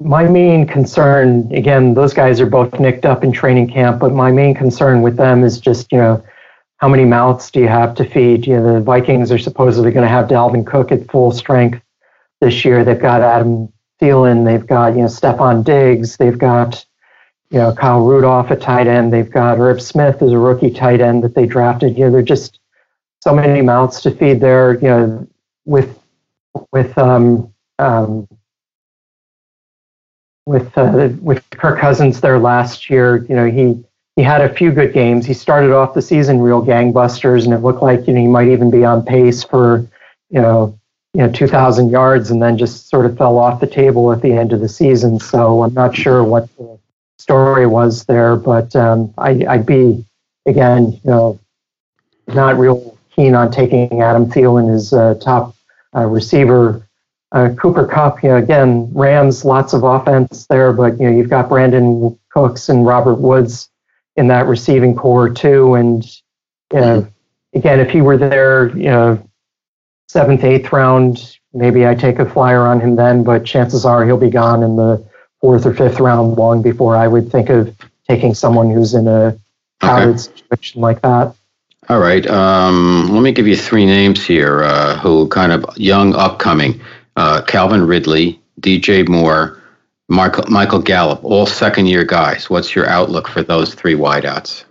my 0.00 0.24
main 0.24 0.66
concern, 0.66 1.52
again, 1.52 1.92
those 1.92 2.14
guys 2.14 2.40
are 2.40 2.46
both 2.46 2.78
nicked 2.80 3.04
up 3.04 3.24
in 3.24 3.32
training 3.32 3.68
camp, 3.68 4.00
but 4.00 4.12
my 4.12 4.30
main 4.30 4.54
concern 4.54 5.02
with 5.02 5.16
them 5.16 5.44
is 5.44 5.60
just, 5.60 5.92
you 5.92 5.98
know, 5.98 6.24
how 6.78 6.88
many 6.88 7.04
mouths 7.04 7.50
do 7.50 7.60
you 7.60 7.68
have 7.68 7.94
to 7.96 8.04
feed? 8.04 8.46
You 8.46 8.56
know, 8.56 8.74
the 8.74 8.80
Vikings 8.80 9.30
are 9.30 9.38
supposedly 9.38 9.90
going 9.90 10.04
to 10.04 10.08
have 10.08 10.28
Dalvin 10.28 10.66
Cook 10.66 10.92
at 10.92 11.10
full 11.10 11.32
strength 11.32 11.80
this 12.40 12.64
year. 12.64 12.84
They've 12.84 12.98
got 12.98 13.20
Adam 13.20 13.72
Thielen, 14.00 14.44
they've 14.44 14.66
got, 14.66 14.94
you 14.94 15.02
know, 15.02 15.08
Stefon 15.08 15.64
Diggs, 15.64 16.16
they've 16.16 16.38
got, 16.38 16.84
you 17.50 17.58
know, 17.58 17.74
Kyle 17.74 18.04
Rudolph 18.04 18.52
at 18.52 18.60
tight 18.60 18.86
end, 18.86 19.12
they've 19.12 19.30
got 19.30 19.58
Irv 19.58 19.82
Smith 19.82 20.22
as 20.22 20.30
a 20.30 20.38
rookie 20.38 20.70
tight 20.70 21.00
end 21.00 21.24
that 21.24 21.34
they 21.34 21.46
drafted. 21.46 21.98
You 21.98 22.04
know, 22.04 22.12
they're 22.12 22.22
just 22.22 22.60
so 23.24 23.34
many 23.34 23.60
mouths 23.60 24.00
to 24.02 24.12
feed 24.12 24.40
there, 24.40 24.74
you 24.74 24.88
know, 24.88 25.26
with 25.64 25.98
with 26.70 26.96
um, 26.96 27.52
um, 27.80 28.28
with 30.46 30.76
uh, 30.78 31.10
with 31.20 31.44
Kirk 31.50 31.80
Cousins 31.80 32.20
there 32.20 32.38
last 32.38 32.88
year. 32.88 33.24
You 33.28 33.34
know, 33.34 33.46
he 33.46 33.84
he 34.18 34.24
had 34.24 34.40
a 34.40 34.52
few 34.52 34.72
good 34.72 34.92
games. 34.92 35.26
He 35.26 35.32
started 35.32 35.70
off 35.70 35.94
the 35.94 36.02
season 36.02 36.40
real 36.40 36.60
gangbusters, 36.60 37.44
and 37.44 37.54
it 37.54 37.58
looked 37.58 37.82
like 37.82 38.08
you 38.08 38.12
know 38.12 38.20
he 38.20 38.26
might 38.26 38.48
even 38.48 38.68
be 38.68 38.84
on 38.84 39.04
pace 39.04 39.44
for 39.44 39.88
you 40.30 40.42
know 40.42 40.76
you 41.14 41.20
know 41.20 41.30
2,000 41.30 41.88
yards, 41.88 42.32
and 42.32 42.42
then 42.42 42.58
just 42.58 42.88
sort 42.88 43.06
of 43.06 43.16
fell 43.16 43.38
off 43.38 43.60
the 43.60 43.66
table 43.68 44.10
at 44.10 44.20
the 44.20 44.32
end 44.32 44.52
of 44.52 44.58
the 44.58 44.68
season. 44.68 45.20
So 45.20 45.62
I'm 45.62 45.72
not 45.72 45.94
sure 45.94 46.24
what 46.24 46.48
the 46.56 46.80
story 47.18 47.68
was 47.68 48.06
there, 48.06 48.34
but 48.34 48.74
um, 48.74 49.14
I, 49.18 49.40
I'd 49.48 49.64
be 49.64 50.04
again, 50.46 50.94
you 50.94 51.10
know, 51.10 51.38
not 52.26 52.58
real 52.58 52.98
keen 53.14 53.36
on 53.36 53.52
taking 53.52 54.02
Adam 54.02 54.26
Thielen 54.26 54.74
as 54.74 54.92
uh, 54.92 55.14
top 55.22 55.54
uh, 55.94 56.06
receiver 56.06 56.84
uh, 57.30 57.50
Cooper 57.56 57.86
Kupp, 57.86 58.24
you 58.24 58.30
know, 58.30 58.36
again, 58.36 58.90
Rams, 58.94 59.44
lots 59.44 59.74
of 59.74 59.84
offense 59.84 60.46
there, 60.46 60.72
but 60.72 60.98
you 60.98 61.08
know, 61.08 61.16
you've 61.16 61.30
got 61.30 61.48
Brandin 61.48 62.18
Cooks 62.30 62.68
and 62.68 62.84
Robert 62.84 63.20
Woods 63.20 63.68
in 64.18 64.26
that 64.26 64.46
receiving 64.46 64.96
corps 64.96 65.30
too. 65.30 65.74
And 65.74 66.04
you 66.72 66.80
know, 66.80 67.06
again, 67.54 67.78
if 67.78 67.88
he 67.88 68.02
were 68.02 68.18
there, 68.18 68.76
you 68.76 68.90
know, 68.90 69.30
seventh, 70.08 70.42
eighth 70.42 70.72
round, 70.72 71.38
maybe 71.54 71.86
I 71.86 71.94
take 71.94 72.18
a 72.18 72.28
flyer 72.28 72.66
on 72.66 72.80
him 72.80 72.96
then, 72.96 73.22
but 73.22 73.46
chances 73.46 73.84
are 73.84 74.04
he'll 74.04 74.18
be 74.18 74.28
gone 74.28 74.64
in 74.64 74.74
the 74.74 75.06
fourth 75.40 75.64
or 75.64 75.72
fifth 75.72 76.00
round 76.00 76.36
long 76.36 76.62
before 76.62 76.96
I 76.96 77.06
would 77.06 77.30
think 77.30 77.48
of 77.48 77.74
taking 78.08 78.34
someone 78.34 78.70
who's 78.70 78.92
in 78.92 79.06
a 79.06 79.38
crowded 79.80 80.08
okay. 80.08 80.18
situation 80.18 80.80
like 80.80 81.00
that. 81.02 81.34
All 81.88 82.00
right. 82.00 82.26
Um, 82.26 83.08
let 83.10 83.22
me 83.22 83.32
give 83.32 83.46
you 83.46 83.56
three 83.56 83.86
names 83.86 84.26
here 84.26 84.64
uh, 84.64 84.98
who 84.98 85.28
kind 85.28 85.52
of 85.52 85.64
young, 85.78 86.14
upcoming 86.14 86.80
uh, 87.16 87.42
Calvin 87.42 87.86
Ridley, 87.86 88.40
DJ 88.60 89.08
Moore, 89.08 89.57
Michael, 90.08 90.44
Michael 90.48 90.80
Gallup, 90.80 91.22
all 91.22 91.46
second 91.46 91.86
year 91.86 92.04
guys. 92.04 92.48
What's 92.48 92.74
your 92.74 92.88
outlook 92.88 93.28
for 93.28 93.42
those 93.42 93.74
three 93.74 93.94
wideouts? 93.94 94.64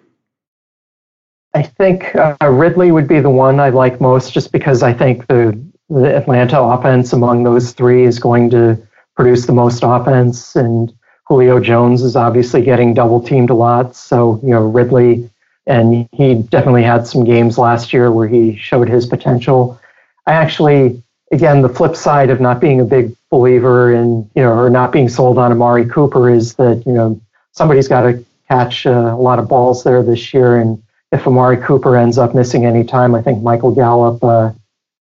I 1.53 1.63
think 1.63 2.15
uh, 2.15 2.35
Ridley 2.41 2.91
would 2.91 3.07
be 3.07 3.19
the 3.19 3.29
one 3.29 3.59
I 3.59 3.69
like 3.69 4.01
most 4.01 4.33
just 4.33 4.51
because 4.51 4.83
I 4.83 4.93
think 4.93 5.27
the, 5.27 5.59
the 5.89 6.15
Atlanta 6.15 6.59
offense 6.59 7.13
among 7.13 7.43
those 7.43 7.73
three 7.73 8.03
is 8.03 8.19
going 8.19 8.49
to 8.51 8.81
produce 9.15 9.45
the 9.45 9.53
most 9.53 9.81
offense. 9.83 10.55
And 10.55 10.93
Julio 11.27 11.59
Jones 11.59 12.01
is 12.01 12.15
obviously 12.15 12.61
getting 12.61 12.93
double 12.93 13.21
teamed 13.21 13.49
a 13.49 13.55
lot. 13.55 13.95
So, 13.95 14.39
you 14.43 14.49
know, 14.49 14.67
Ridley, 14.67 15.29
and 15.65 16.07
he 16.13 16.35
definitely 16.35 16.83
had 16.83 17.07
some 17.07 17.23
games 17.23 17.57
last 17.57 17.93
year 17.93 18.11
where 18.11 18.27
he 18.27 18.55
showed 18.55 18.89
his 18.89 19.05
potential. 19.05 19.79
I 20.25 20.33
actually 20.33 21.01
again, 21.31 21.61
the 21.61 21.69
flip 21.69 21.95
side 21.95 22.29
of 22.29 22.39
not 22.39 22.59
being 22.59 22.79
a 22.79 22.85
big 22.85 23.15
believer 23.29 23.93
in, 23.93 24.29
you 24.35 24.41
know, 24.41 24.53
or 24.53 24.69
not 24.69 24.91
being 24.91 25.09
sold 25.09 25.37
on 25.37 25.51
Amari 25.51 25.85
Cooper 25.85 26.29
is 26.29 26.55
that, 26.55 26.83
you 26.85 26.93
know, 26.93 27.19
somebody's 27.51 27.87
got 27.87 28.01
to 28.01 28.23
catch 28.47 28.85
uh, 28.85 28.91
a 28.91 29.17
lot 29.21 29.39
of 29.39 29.47
balls 29.47 29.83
there 29.83 30.01
this 30.03 30.33
year. 30.33 30.57
And 30.57 30.81
if 31.11 31.27
Amari 31.27 31.57
Cooper 31.57 31.97
ends 31.97 32.17
up 32.17 32.33
missing 32.33 32.65
any 32.65 32.83
time, 32.83 33.13
I 33.15 33.21
think 33.21 33.43
Michael 33.43 33.73
Gallup 33.73 34.23
uh, 34.23 34.51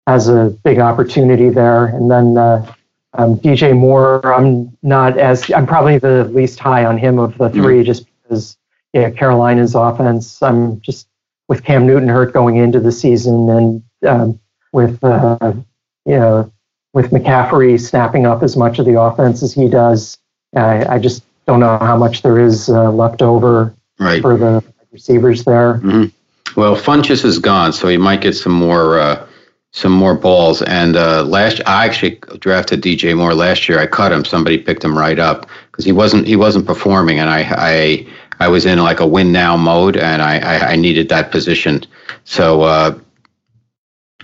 has 0.06 0.28
a 0.28 0.56
big 0.64 0.78
opportunity 0.78 1.48
there. 1.48 1.86
And 1.86 2.10
then 2.10 2.36
uh, 2.36 2.72
um, 3.14 3.38
DJ 3.38 3.76
Moore, 3.76 4.24
I'm 4.34 4.76
not 4.82 5.18
as, 5.18 5.50
I'm 5.52 5.66
probably 5.66 5.98
the 5.98 6.24
least 6.24 6.58
high 6.58 6.84
on 6.84 6.98
him 6.98 7.18
of 7.18 7.38
the 7.38 7.50
3 7.50 7.60
mm-hmm. 7.60 7.84
just 7.84 8.06
because, 8.22 8.56
yeah, 8.92 9.10
Carolina's 9.10 9.74
offense, 9.74 10.42
I'm 10.42 10.80
just 10.80 11.06
with 11.48 11.62
Cam 11.62 11.86
Newton 11.86 12.08
hurt 12.08 12.32
going 12.32 12.56
into 12.56 12.80
the 12.80 12.90
season 12.90 13.48
and 13.48 13.82
um, 14.04 14.40
with, 14.72 15.02
uh, 15.04 15.52
you 16.06 16.16
know, 16.16 16.52
with 16.92 17.10
McCaffrey 17.10 17.78
snapping 17.78 18.24
up 18.24 18.42
as 18.42 18.56
much 18.56 18.78
of 18.78 18.86
the 18.86 18.98
offense 18.98 19.42
as 19.42 19.52
he 19.52 19.68
does, 19.68 20.18
I, 20.54 20.94
I 20.94 20.98
just 20.98 21.22
don't 21.46 21.60
know 21.60 21.78
how 21.78 21.96
much 21.96 22.22
there 22.22 22.38
is 22.38 22.68
uh, 22.68 22.90
left 22.90 23.22
over 23.22 23.74
right. 23.98 24.22
for 24.22 24.36
the 24.36 24.64
receivers 24.92 25.44
there. 25.44 25.74
Mm-hmm. 25.74 26.06
Well, 26.58 26.74
Funchess 26.74 27.24
is 27.24 27.38
gone, 27.38 27.72
so 27.72 27.88
he 27.88 27.98
might 27.98 28.22
get 28.22 28.34
some 28.34 28.52
more 28.52 28.98
uh, 28.98 29.26
some 29.72 29.92
more 29.92 30.14
balls. 30.14 30.62
And 30.62 30.96
uh, 30.96 31.22
last, 31.24 31.60
I 31.66 31.84
actually 31.84 32.18
drafted 32.38 32.80
DJ 32.80 33.14
Moore 33.14 33.34
last 33.34 33.68
year. 33.68 33.78
I 33.78 33.86
cut 33.86 34.10
him. 34.10 34.24
Somebody 34.24 34.56
picked 34.56 34.82
him 34.82 34.96
right 34.96 35.18
up 35.18 35.46
because 35.70 35.84
he 35.84 35.92
wasn't 35.92 36.26
he 36.26 36.36
wasn't 36.36 36.66
performing, 36.66 37.18
and 37.18 37.28
I 37.28 37.46
I 37.50 38.06
I 38.40 38.48
was 38.48 38.64
in 38.64 38.78
like 38.78 39.00
a 39.00 39.06
win 39.06 39.32
now 39.32 39.56
mode, 39.56 39.98
and 39.98 40.22
I 40.22 40.38
I, 40.38 40.72
I 40.72 40.76
needed 40.76 41.10
that 41.10 41.30
position. 41.30 41.84
So 42.24 43.02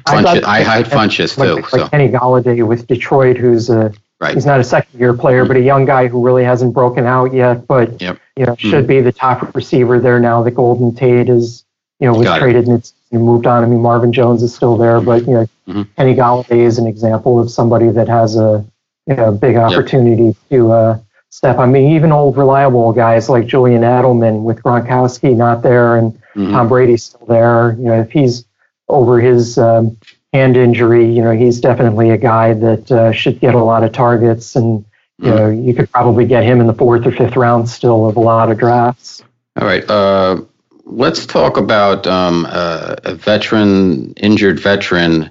Funchess, 0.05 0.45
I, 0.45 0.59
I 0.59 0.63
had 0.63 0.87
Funchess 0.87 1.35
too. 1.35 1.57
Like, 1.57 1.69
so. 1.69 1.77
like 1.79 1.91
Kenny 1.91 2.09
Golladay 2.09 2.67
with 2.67 2.87
Detroit, 2.87 3.37
who's 3.37 3.71
a 3.71 3.93
right. 4.21 4.35
he's 4.35 4.47
not 4.47 4.61
a 4.61 4.65
second 4.65 4.99
year 4.99 5.15
player, 5.15 5.43
mm-hmm. 5.43 5.49
but 5.49 5.57
a 5.57 5.61
young 5.61 5.85
guy 5.85 6.09
who 6.09 6.25
really 6.25 6.45
hasn't 6.45 6.73
broken 6.73 7.07
out 7.07 7.35
yet, 7.35 7.67
but 7.67 8.01
yep. 8.01 8.19
you 8.37 8.47
know 8.47 8.57
should 8.57 8.85
mm-hmm. 8.85 8.87
be 8.87 9.01
the 9.01 9.13
top 9.13 9.55
receiver 9.55 10.01
there 10.01 10.21
now. 10.21 10.43
that 10.43 10.53
Golden 10.53 10.95
Tate 10.95 11.29
is 11.29 11.65
you 11.99 12.07
know 12.07 12.15
was 12.15 12.27
Got 12.27 12.39
traded 12.39 12.65
it. 12.65 12.69
and 12.69 12.79
it's 12.79 12.95
moved 13.11 13.47
on. 13.47 13.63
I 13.63 13.67
mean 13.67 13.81
Marvin 13.81 14.13
Jones 14.13 14.43
is 14.43 14.55
still 14.55 14.77
there, 14.77 15.01
but 15.01 15.27
you 15.27 15.35
know 15.35 15.49
mm-hmm. 15.69 15.83
Kenny 15.97 16.15
Golladay 16.15 16.65
is 16.65 16.79
an 16.79 16.87
example 16.87 17.39
of 17.39 17.51
somebody 17.51 17.89
that 17.89 18.09
has 18.09 18.37
a 18.37 18.65
you 19.07 19.17
know 19.17 19.33
big 19.33 19.57
opportunity 19.57 20.25
yep. 20.25 20.37
to 20.51 20.73
uh, 20.73 20.99
step. 21.31 21.59
I 21.59 21.67
mean 21.67 21.95
even 21.95 22.13
old 22.13 22.37
reliable 22.37 22.93
guys 22.93 23.29
like 23.29 23.47
Julian 23.47 23.83
Edelman 23.83 24.43
with 24.43 24.63
Gronkowski 24.63 25.37
not 25.37 25.63
there 25.63 25.97
and 25.97 26.13
mm-hmm. 26.13 26.53
Tom 26.53 26.69
Brady 26.69 26.97
still 26.97 27.27
there. 27.27 27.73
You 27.79 27.85
know 27.85 28.01
if 28.01 28.11
he's 28.11 28.45
over 28.93 29.21
his 29.21 29.59
um, 29.59 29.97
hand 30.33 30.57
injury, 30.57 31.13
you 31.13 31.23
know, 31.23 31.33
he's 31.33 31.61
definitely 31.61 32.11
a 32.11 32.19
guy 32.19 32.55
that 32.55 32.91
uh, 32.91 33.13
should 33.13 33.41
get 33.41 33.55
a 33.55 33.63
lot 33.63 33.83
of 33.83 33.93
targets, 33.93 34.57
and 34.57 34.85
you 35.19 35.31
know, 35.31 35.49
you 35.49 35.73
could 35.73 35.91
probably 35.91 36.27
get 36.27 36.43
him 36.43 36.61
in 36.61 36.67
the 36.67 36.75
fourth 36.75 37.07
or 37.07 37.13
fifth 37.13 37.37
round 37.37 37.69
still 37.69 38.09
of 38.09 38.17
a 38.17 38.21
lot 38.21 38.51
of 38.51 38.59
drafts. 38.59 39.23
All 39.57 39.67
right. 39.67 39.89
Uh, 39.89 40.43
let's 40.85 41.27
talk 41.27 41.57
about 41.57 42.07
um, 42.07 42.47
uh, 42.49 42.97
a 43.05 43.15
veteran, 43.15 44.13
injured 44.15 44.59
veteran, 44.59 45.31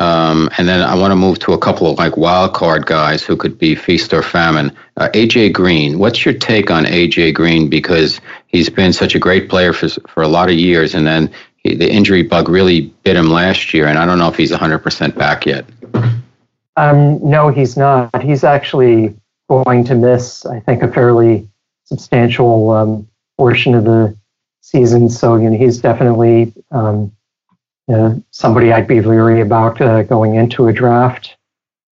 um, 0.00 0.48
and 0.56 0.68
then 0.68 0.80
I 0.80 0.94
want 0.94 1.12
to 1.12 1.16
move 1.16 1.38
to 1.40 1.52
a 1.52 1.58
couple 1.58 1.90
of 1.90 1.98
like 1.98 2.16
wild 2.16 2.54
card 2.54 2.86
guys 2.86 3.22
who 3.22 3.36
could 3.36 3.58
be 3.58 3.74
feast 3.74 4.14
or 4.14 4.22
famine. 4.22 4.74
Uh, 4.96 5.08
AJ 5.12 5.52
Green, 5.52 5.98
what's 5.98 6.24
your 6.24 6.34
take 6.34 6.70
on 6.70 6.84
AJ 6.84 7.34
Green? 7.34 7.68
Because 7.68 8.20
he's 8.46 8.70
been 8.70 8.92
such 8.92 9.14
a 9.14 9.18
great 9.18 9.48
player 9.48 9.72
for 9.72 9.88
for 10.08 10.22
a 10.22 10.28
lot 10.28 10.48
of 10.48 10.54
years, 10.54 10.94
and 10.94 11.06
then 11.06 11.30
the 11.74 11.90
injury 11.90 12.22
bug 12.22 12.48
really 12.48 12.82
bit 13.02 13.16
him 13.16 13.28
last 13.28 13.74
year, 13.74 13.86
and 13.86 13.98
I 13.98 14.06
don't 14.06 14.18
know 14.18 14.28
if 14.28 14.36
he's 14.36 14.52
100% 14.52 15.16
back 15.16 15.46
yet. 15.46 15.64
Um, 16.76 17.18
no, 17.28 17.48
he's 17.48 17.76
not. 17.76 18.22
He's 18.22 18.44
actually 18.44 19.14
going 19.48 19.84
to 19.84 19.94
miss, 19.94 20.44
I 20.44 20.60
think, 20.60 20.82
a 20.82 20.92
fairly 20.92 21.48
substantial 21.84 22.70
um, 22.70 23.08
portion 23.38 23.74
of 23.74 23.84
the 23.84 24.16
season. 24.60 25.08
So, 25.08 25.36
you 25.36 25.48
know, 25.48 25.56
he's 25.56 25.78
definitely 25.78 26.52
um, 26.70 27.12
you 27.88 27.96
know, 27.96 28.22
somebody 28.30 28.72
I'd 28.72 28.88
be 28.88 29.00
leery 29.00 29.40
about 29.40 29.80
uh, 29.80 30.02
going 30.02 30.34
into 30.34 30.66
a 30.68 30.72
draft. 30.72 31.36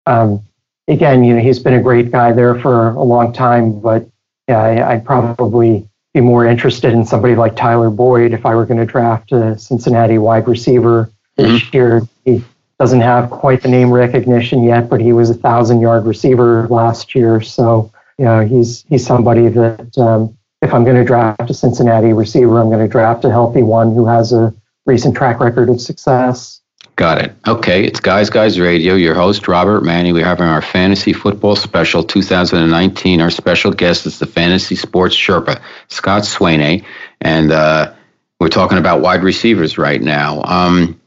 Um, 0.05 0.43
again, 0.87 1.23
you 1.23 1.35
know, 1.35 1.41
he's 1.41 1.59
been 1.59 1.75
a 1.75 1.81
great 1.81 2.11
guy 2.11 2.31
there 2.31 2.59
for 2.59 2.89
a 2.89 3.03
long 3.03 3.31
time, 3.31 3.79
but 3.79 4.07
yeah, 4.47 4.59
I, 4.59 4.93
I'd 4.93 5.05
probably 5.05 5.87
be 6.13 6.21
more 6.21 6.45
interested 6.45 6.93
in 6.93 7.05
somebody 7.05 7.35
like 7.35 7.55
Tyler 7.55 7.89
Boyd 7.89 8.33
if 8.33 8.45
I 8.45 8.55
were 8.55 8.65
going 8.65 8.79
to 8.79 8.85
draft 8.85 9.31
a 9.31 9.57
Cincinnati 9.57 10.17
wide 10.17 10.47
receiver 10.47 11.11
this 11.37 11.61
mm-hmm. 11.61 11.75
year. 11.75 12.01
He 12.23 12.43
doesn't 12.79 13.01
have 13.01 13.29
quite 13.29 13.61
the 13.61 13.69
name 13.69 13.91
recognition 13.91 14.63
yet, 14.63 14.89
but 14.89 15.01
he 15.01 15.13
was 15.13 15.29
a 15.29 15.33
thousand 15.33 15.81
yard 15.81 16.05
receiver 16.05 16.67
last 16.67 17.15
year. 17.15 17.41
So, 17.41 17.91
you 18.17 18.25
know, 18.25 18.45
he's 18.45 18.85
he's 18.89 19.05
somebody 19.05 19.47
that 19.49 19.97
um, 19.97 20.37
if 20.61 20.73
I'm 20.73 20.83
going 20.83 20.97
to 20.97 21.03
draft 21.03 21.49
a 21.49 21.53
Cincinnati 21.53 22.13
receiver, 22.13 22.59
I'm 22.59 22.69
going 22.69 22.85
to 22.85 22.87
draft 22.87 23.25
a 23.25 23.31
healthy 23.31 23.63
one 23.63 23.93
who 23.93 24.05
has 24.05 24.31
a 24.31 24.53
recent 24.85 25.15
track 25.15 25.39
record 25.39 25.69
of 25.69 25.81
success. 25.81 26.61
Got 26.95 27.23
it. 27.23 27.35
Okay, 27.47 27.83
it's 27.83 27.99
Guys 27.99 28.29
Guys 28.29 28.59
Radio. 28.59 28.93
Your 28.93 29.15
host, 29.15 29.47
Robert 29.47 29.81
Manni. 29.81 30.13
We're 30.13 30.25
having 30.25 30.45
our 30.45 30.61
fantasy 30.61 31.11
football 31.11 31.55
special 31.55 32.03
2019. 32.03 33.19
Our 33.19 33.31
special 33.31 33.71
guest 33.71 34.05
is 34.05 34.19
the 34.19 34.27
fantasy 34.27 34.75
sports 34.75 35.15
Sherpa, 35.15 35.59
Scott 35.87 36.21
Swanay, 36.21 36.85
And 37.19 37.51
uh, 37.51 37.93
we're 38.39 38.49
talking 38.49 38.77
about 38.77 39.01
wide 39.01 39.23
receivers 39.23 39.79
right 39.79 40.01
now. 40.01 40.43
Um, 40.43 41.01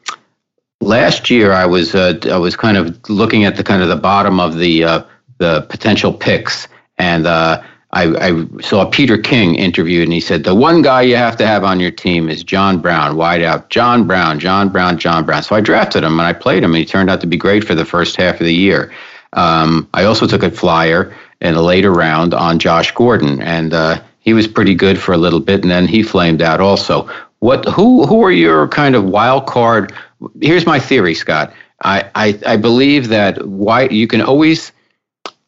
last 0.80 1.30
year, 1.30 1.52
I 1.52 1.66
was 1.66 1.94
uh, 1.94 2.18
I 2.32 2.38
was 2.38 2.56
kind 2.56 2.76
of 2.76 3.08
looking 3.08 3.44
at 3.44 3.54
the 3.54 3.62
kind 3.62 3.82
of 3.82 3.88
the 3.88 3.96
bottom 3.96 4.40
of 4.40 4.56
the 4.56 4.82
uh, 4.82 5.04
the 5.38 5.62
potential 5.68 6.12
picks, 6.12 6.66
and 6.98 7.28
uh, 7.28 7.62
I, 7.96 8.28
I, 8.28 8.60
saw 8.60 8.84
Peter 8.84 9.16
King 9.16 9.54
interviewed, 9.54 10.04
and 10.04 10.12
he 10.12 10.20
said 10.20 10.44
the 10.44 10.54
one 10.54 10.82
guy 10.82 11.00
you 11.00 11.16
have 11.16 11.38
to 11.38 11.46
have 11.46 11.64
on 11.64 11.80
your 11.80 11.90
team 11.90 12.28
is 12.28 12.44
John 12.44 12.78
Brown, 12.78 13.16
wide 13.16 13.42
out. 13.42 13.70
John 13.70 14.06
Brown, 14.06 14.38
John 14.38 14.68
Brown, 14.68 14.98
John 14.98 15.24
Brown. 15.24 15.42
So 15.42 15.56
I 15.56 15.62
drafted 15.62 16.04
him 16.04 16.18
and 16.18 16.28
I 16.28 16.34
played 16.34 16.62
him, 16.62 16.74
and 16.74 16.78
he 16.78 16.84
turned 16.84 17.08
out 17.08 17.22
to 17.22 17.26
be 17.26 17.38
great 17.38 17.64
for 17.64 17.74
the 17.74 17.86
first 17.86 18.16
half 18.16 18.34
of 18.34 18.46
the 18.46 18.54
year. 18.54 18.92
Um, 19.32 19.88
I 19.94 20.04
also 20.04 20.26
took 20.26 20.42
a 20.42 20.50
flyer 20.50 21.16
in 21.40 21.54
a 21.54 21.62
later 21.62 21.90
round 21.90 22.34
on 22.34 22.58
Josh 22.58 22.92
Gordon, 22.92 23.40
and 23.40 23.72
uh, 23.72 24.02
he 24.20 24.34
was 24.34 24.46
pretty 24.46 24.74
good 24.74 24.98
for 25.00 25.12
a 25.12 25.18
little 25.18 25.40
bit, 25.40 25.62
and 25.62 25.70
then 25.70 25.88
he 25.88 26.02
flamed 26.02 26.42
out 26.42 26.60
also. 26.60 27.08
What? 27.38 27.66
Who? 27.66 28.04
Who 28.04 28.22
are 28.22 28.30
your 28.30 28.68
kind 28.68 28.94
of 28.94 29.04
wild 29.04 29.46
card? 29.46 29.94
Here's 30.42 30.66
my 30.66 30.78
theory, 30.78 31.14
Scott. 31.14 31.54
I, 31.82 32.10
I, 32.14 32.38
I 32.46 32.56
believe 32.58 33.08
that 33.08 33.46
why 33.46 33.88
you 33.88 34.06
can 34.06 34.20
always 34.20 34.72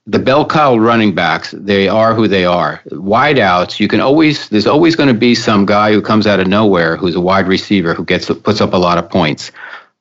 the 0.09 0.19
bell 0.19 0.47
cow 0.47 0.75
running 0.77 1.15
backs, 1.15 1.55
they 1.57 1.87
are 1.87 2.15
who 2.15 2.27
they 2.27 2.47
are. 2.47 2.81
Wideouts, 2.91 3.79
you 3.79 3.89
can 3.89 4.01
always 4.01 4.49
there's 4.49 4.67
always 4.67 4.97
going 4.97 5.09
to 5.09 5.15
be 5.15 5.35
some 5.35 5.67
guy 5.67 5.93
who 5.93 6.01
comes 6.01 6.27
out 6.27 6.41
of 6.41 6.47
nowhere 6.47 6.97
who's 6.97 7.15
a 7.15 7.21
wide 7.21 7.47
receiver 7.47 7.93
who 7.93 8.07
gets 8.07 8.27
puts 8.27 8.63
up 8.63 8.73
a 8.73 8.79
lot 8.79 8.97
of 8.97 9.11
points. 9.11 9.53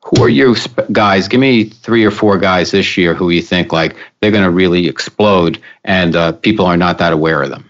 Who 0.05 0.24
are 0.24 0.30
you 0.30 0.55
guys? 0.93 1.28
Give 1.28 1.41
me 1.41 1.66
three 1.66 2.05
or 2.05 2.12
four 2.12 2.38
guys 2.38 2.72
this 2.72 2.95
year 2.95 3.14
who 3.14 3.30
you 3.30 3.41
think 3.41 3.74
like 3.74 3.97
they're 4.22 4.32
going 4.32 4.45
to 4.45 4.49
really 4.49 4.88
explode, 4.88 5.62
and 5.84 6.16
uh, 6.16 6.32
people 6.32 6.66
are 6.66 6.78
not 6.78 6.99
that 6.99 7.12
aware 7.12 7.43
of 7.43 7.49
them. 7.49 7.70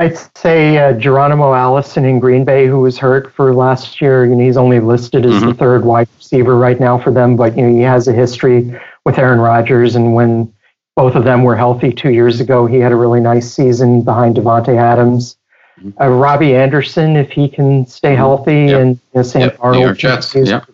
I'd 0.00 0.18
say 0.36 0.76
uh, 0.76 0.94
Geronimo 0.94 1.54
Allison 1.54 2.04
in 2.04 2.18
Green 2.18 2.44
Bay, 2.44 2.66
who 2.66 2.80
was 2.80 2.98
hurt 2.98 3.32
for 3.32 3.54
last 3.54 4.00
year. 4.00 4.24
and 4.24 4.40
he's 4.40 4.56
only 4.56 4.80
listed 4.80 5.24
as 5.24 5.34
mm-hmm. 5.34 5.50
the 5.50 5.54
third 5.54 5.84
wide 5.84 6.08
receiver 6.16 6.58
right 6.58 6.80
now 6.80 6.98
for 6.98 7.12
them, 7.12 7.36
but 7.36 7.56
you 7.56 7.62
know 7.64 7.72
he 7.72 7.82
has 7.82 8.08
a 8.08 8.12
history 8.12 8.76
with 9.04 9.16
Aaron 9.16 9.38
Rodgers, 9.38 9.94
and 9.94 10.16
when 10.16 10.52
both 10.96 11.14
of 11.14 11.24
them 11.24 11.42
were 11.42 11.56
healthy 11.56 11.92
two 11.92 12.10
years 12.10 12.40
ago. 12.40 12.66
He 12.66 12.78
had 12.78 12.92
a 12.92 12.96
really 12.96 13.20
nice 13.20 13.52
season 13.52 14.02
behind 14.02 14.36
Davante 14.36 14.76
Adams. 14.76 15.36
Mm-hmm. 15.78 16.00
Uh, 16.00 16.08
Robbie 16.08 16.54
Anderson, 16.54 17.16
if 17.16 17.30
he 17.30 17.48
can 17.48 17.86
stay 17.86 18.10
mm-hmm. 18.10 18.16
healthy, 18.16 18.66
yep. 18.66 18.80
and 18.80 18.90
you 18.90 19.00
know, 19.14 19.22
Sam 19.22 19.40
yep. 19.42 19.56
Arnold. 19.60 19.98
Jets. 19.98 20.34
Yep. 20.34 20.70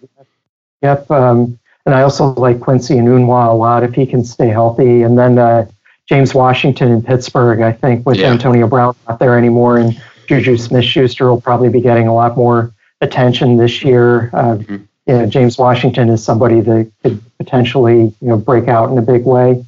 Yep. 0.83 1.11
Um, 1.11 1.59
and 1.87 1.95
I 1.95 2.03
also 2.03 2.35
like 2.35 2.61
Quincy 2.61 2.95
Enunwa 2.95 3.49
a 3.49 3.55
lot 3.55 3.83
if 3.83 3.95
he 3.95 4.07
can 4.07 4.25
stay 4.25 4.49
healthy. 4.49 5.03
And 5.03 5.19
then 5.19 5.39
uh, 5.39 5.67
James 6.07 6.35
Washington 6.35 6.93
in 6.93 7.03
Pittsburgh, 7.03 7.63
I 7.63 7.73
think, 7.73 8.05
with 8.05 8.19
yeah. 8.19 8.31
Antonio 8.31 8.67
Brown 8.67 8.95
not 9.09 9.19
there 9.19 9.39
anymore, 9.39 9.79
and 9.79 10.01
Juju 10.27 10.57
Smith-Schuster 10.57 11.29
will 11.29 11.41
probably 11.41 11.71
be 11.71 11.81
getting 11.81 12.07
a 12.07 12.15
lot 12.15 12.37
more 12.37 12.73
attention 13.01 13.57
this 13.57 13.83
year. 13.83 14.31
Uh, 14.33 14.57
mm-hmm. 14.57 14.77
you 15.07 15.15
know, 15.15 15.27
James 15.27 15.57
Washington 15.57 16.11
is 16.11 16.23
somebody 16.23 16.61
that 16.61 16.93
could 17.03 17.23
potentially 17.39 18.15
you 18.21 18.29
know 18.29 18.37
break 18.37 18.69
out 18.69 18.91
in 18.91 18.99
a 18.99 19.03
big 19.03 19.25
way. 19.25 19.65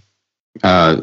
Uh, 0.63 1.03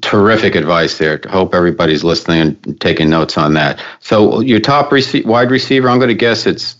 terrific 0.00 0.54
advice 0.54 0.98
there. 0.98 1.20
Hope 1.28 1.54
everybody's 1.54 2.04
listening 2.04 2.40
and 2.40 2.80
taking 2.80 3.10
notes 3.10 3.36
on 3.36 3.54
that. 3.54 3.82
So 3.98 4.40
your 4.40 4.60
top 4.60 4.90
rece- 4.90 5.24
wide 5.24 5.50
receiver, 5.50 5.88
I'm 5.88 5.98
going 5.98 6.08
to 6.08 6.14
guess 6.14 6.46
it's 6.46 6.76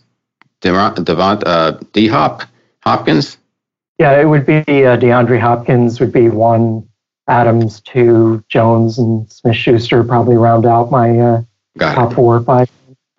Devont, 0.61 1.43
uh, 1.45 1.79
D 1.93 2.07
Hop 2.07 2.45
Hopkins. 2.85 3.39
Yeah, 3.99 4.21
it 4.21 4.25
would 4.25 4.47
be 4.47 4.61
uh, 4.61 4.97
DeAndre 4.97 5.41
Hopkins 5.41 6.01
would 6.01 6.13
be 6.13 6.29
one. 6.29 6.89
Adams, 7.29 7.81
two, 7.81 8.45
Jones, 8.49 8.99
and 8.99 9.31
Smith 9.33 9.57
Schuster 9.57 10.03
probably 10.03 10.37
round 10.37 10.67
out 10.67 10.91
my 10.91 11.19
uh, 11.19 11.43
top 11.79 12.15
four 12.15 12.37
or 12.37 12.41
five. 12.43 12.71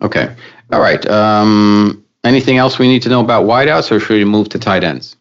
Okay. 0.02 0.34
All 0.70 0.80
right. 0.80 1.04
Um, 1.06 2.04
anything 2.22 2.58
else 2.58 2.78
we 2.78 2.86
need 2.86 3.02
to 3.02 3.08
know 3.08 3.20
about 3.20 3.44
wideouts, 3.46 3.90
or 3.90 4.00
should 4.00 4.14
we 4.14 4.24
move 4.24 4.50
to 4.50 4.58
tight 4.58 4.84
ends? 4.84 5.16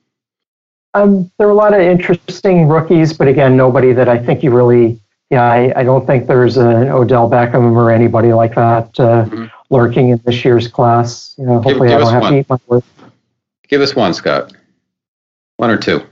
Um, 0.94 1.32
there 1.38 1.48
are 1.48 1.52
a 1.52 1.56
lot 1.56 1.74
of 1.74 1.82
interesting 1.82 2.68
rookies, 2.68 3.14
but 3.14 3.28
again, 3.28 3.58
nobody 3.58 3.94
that 3.94 4.08
I 4.08 4.18
think 4.18 4.44
you 4.44 4.52
really. 4.52 5.00
Yeah, 5.30 5.44
I, 5.44 5.74
I 5.80 5.84
don't 5.84 6.06
think 6.06 6.28
there's 6.28 6.58
an 6.58 6.90
Odell 6.90 7.28
Beckham 7.28 7.76
or 7.76 7.90
anybody 7.90 8.34
like 8.34 8.54
that 8.54 9.00
uh, 9.00 9.26
mm-hmm. 9.26 9.46
lurking 9.72 10.10
in 10.10 10.22
this 10.26 10.46
year's 10.46 10.68
class. 10.68 11.34
You 11.40 11.46
know, 11.46 11.54
hopefully 11.60 11.90
give, 11.90 11.98
give 11.98 12.08
I 12.08 12.12
don't 12.12 12.14
have 12.14 12.22
one. 12.22 12.34
to 12.34 12.40
eat 12.40 12.50
my 12.50 12.58
words. 12.68 12.86
Give 13.68 13.82
us 13.82 13.96
one, 13.96 14.14
Scott. 14.14 14.54
One 15.58 15.72
or 15.72 15.78
two. 15.78 16.06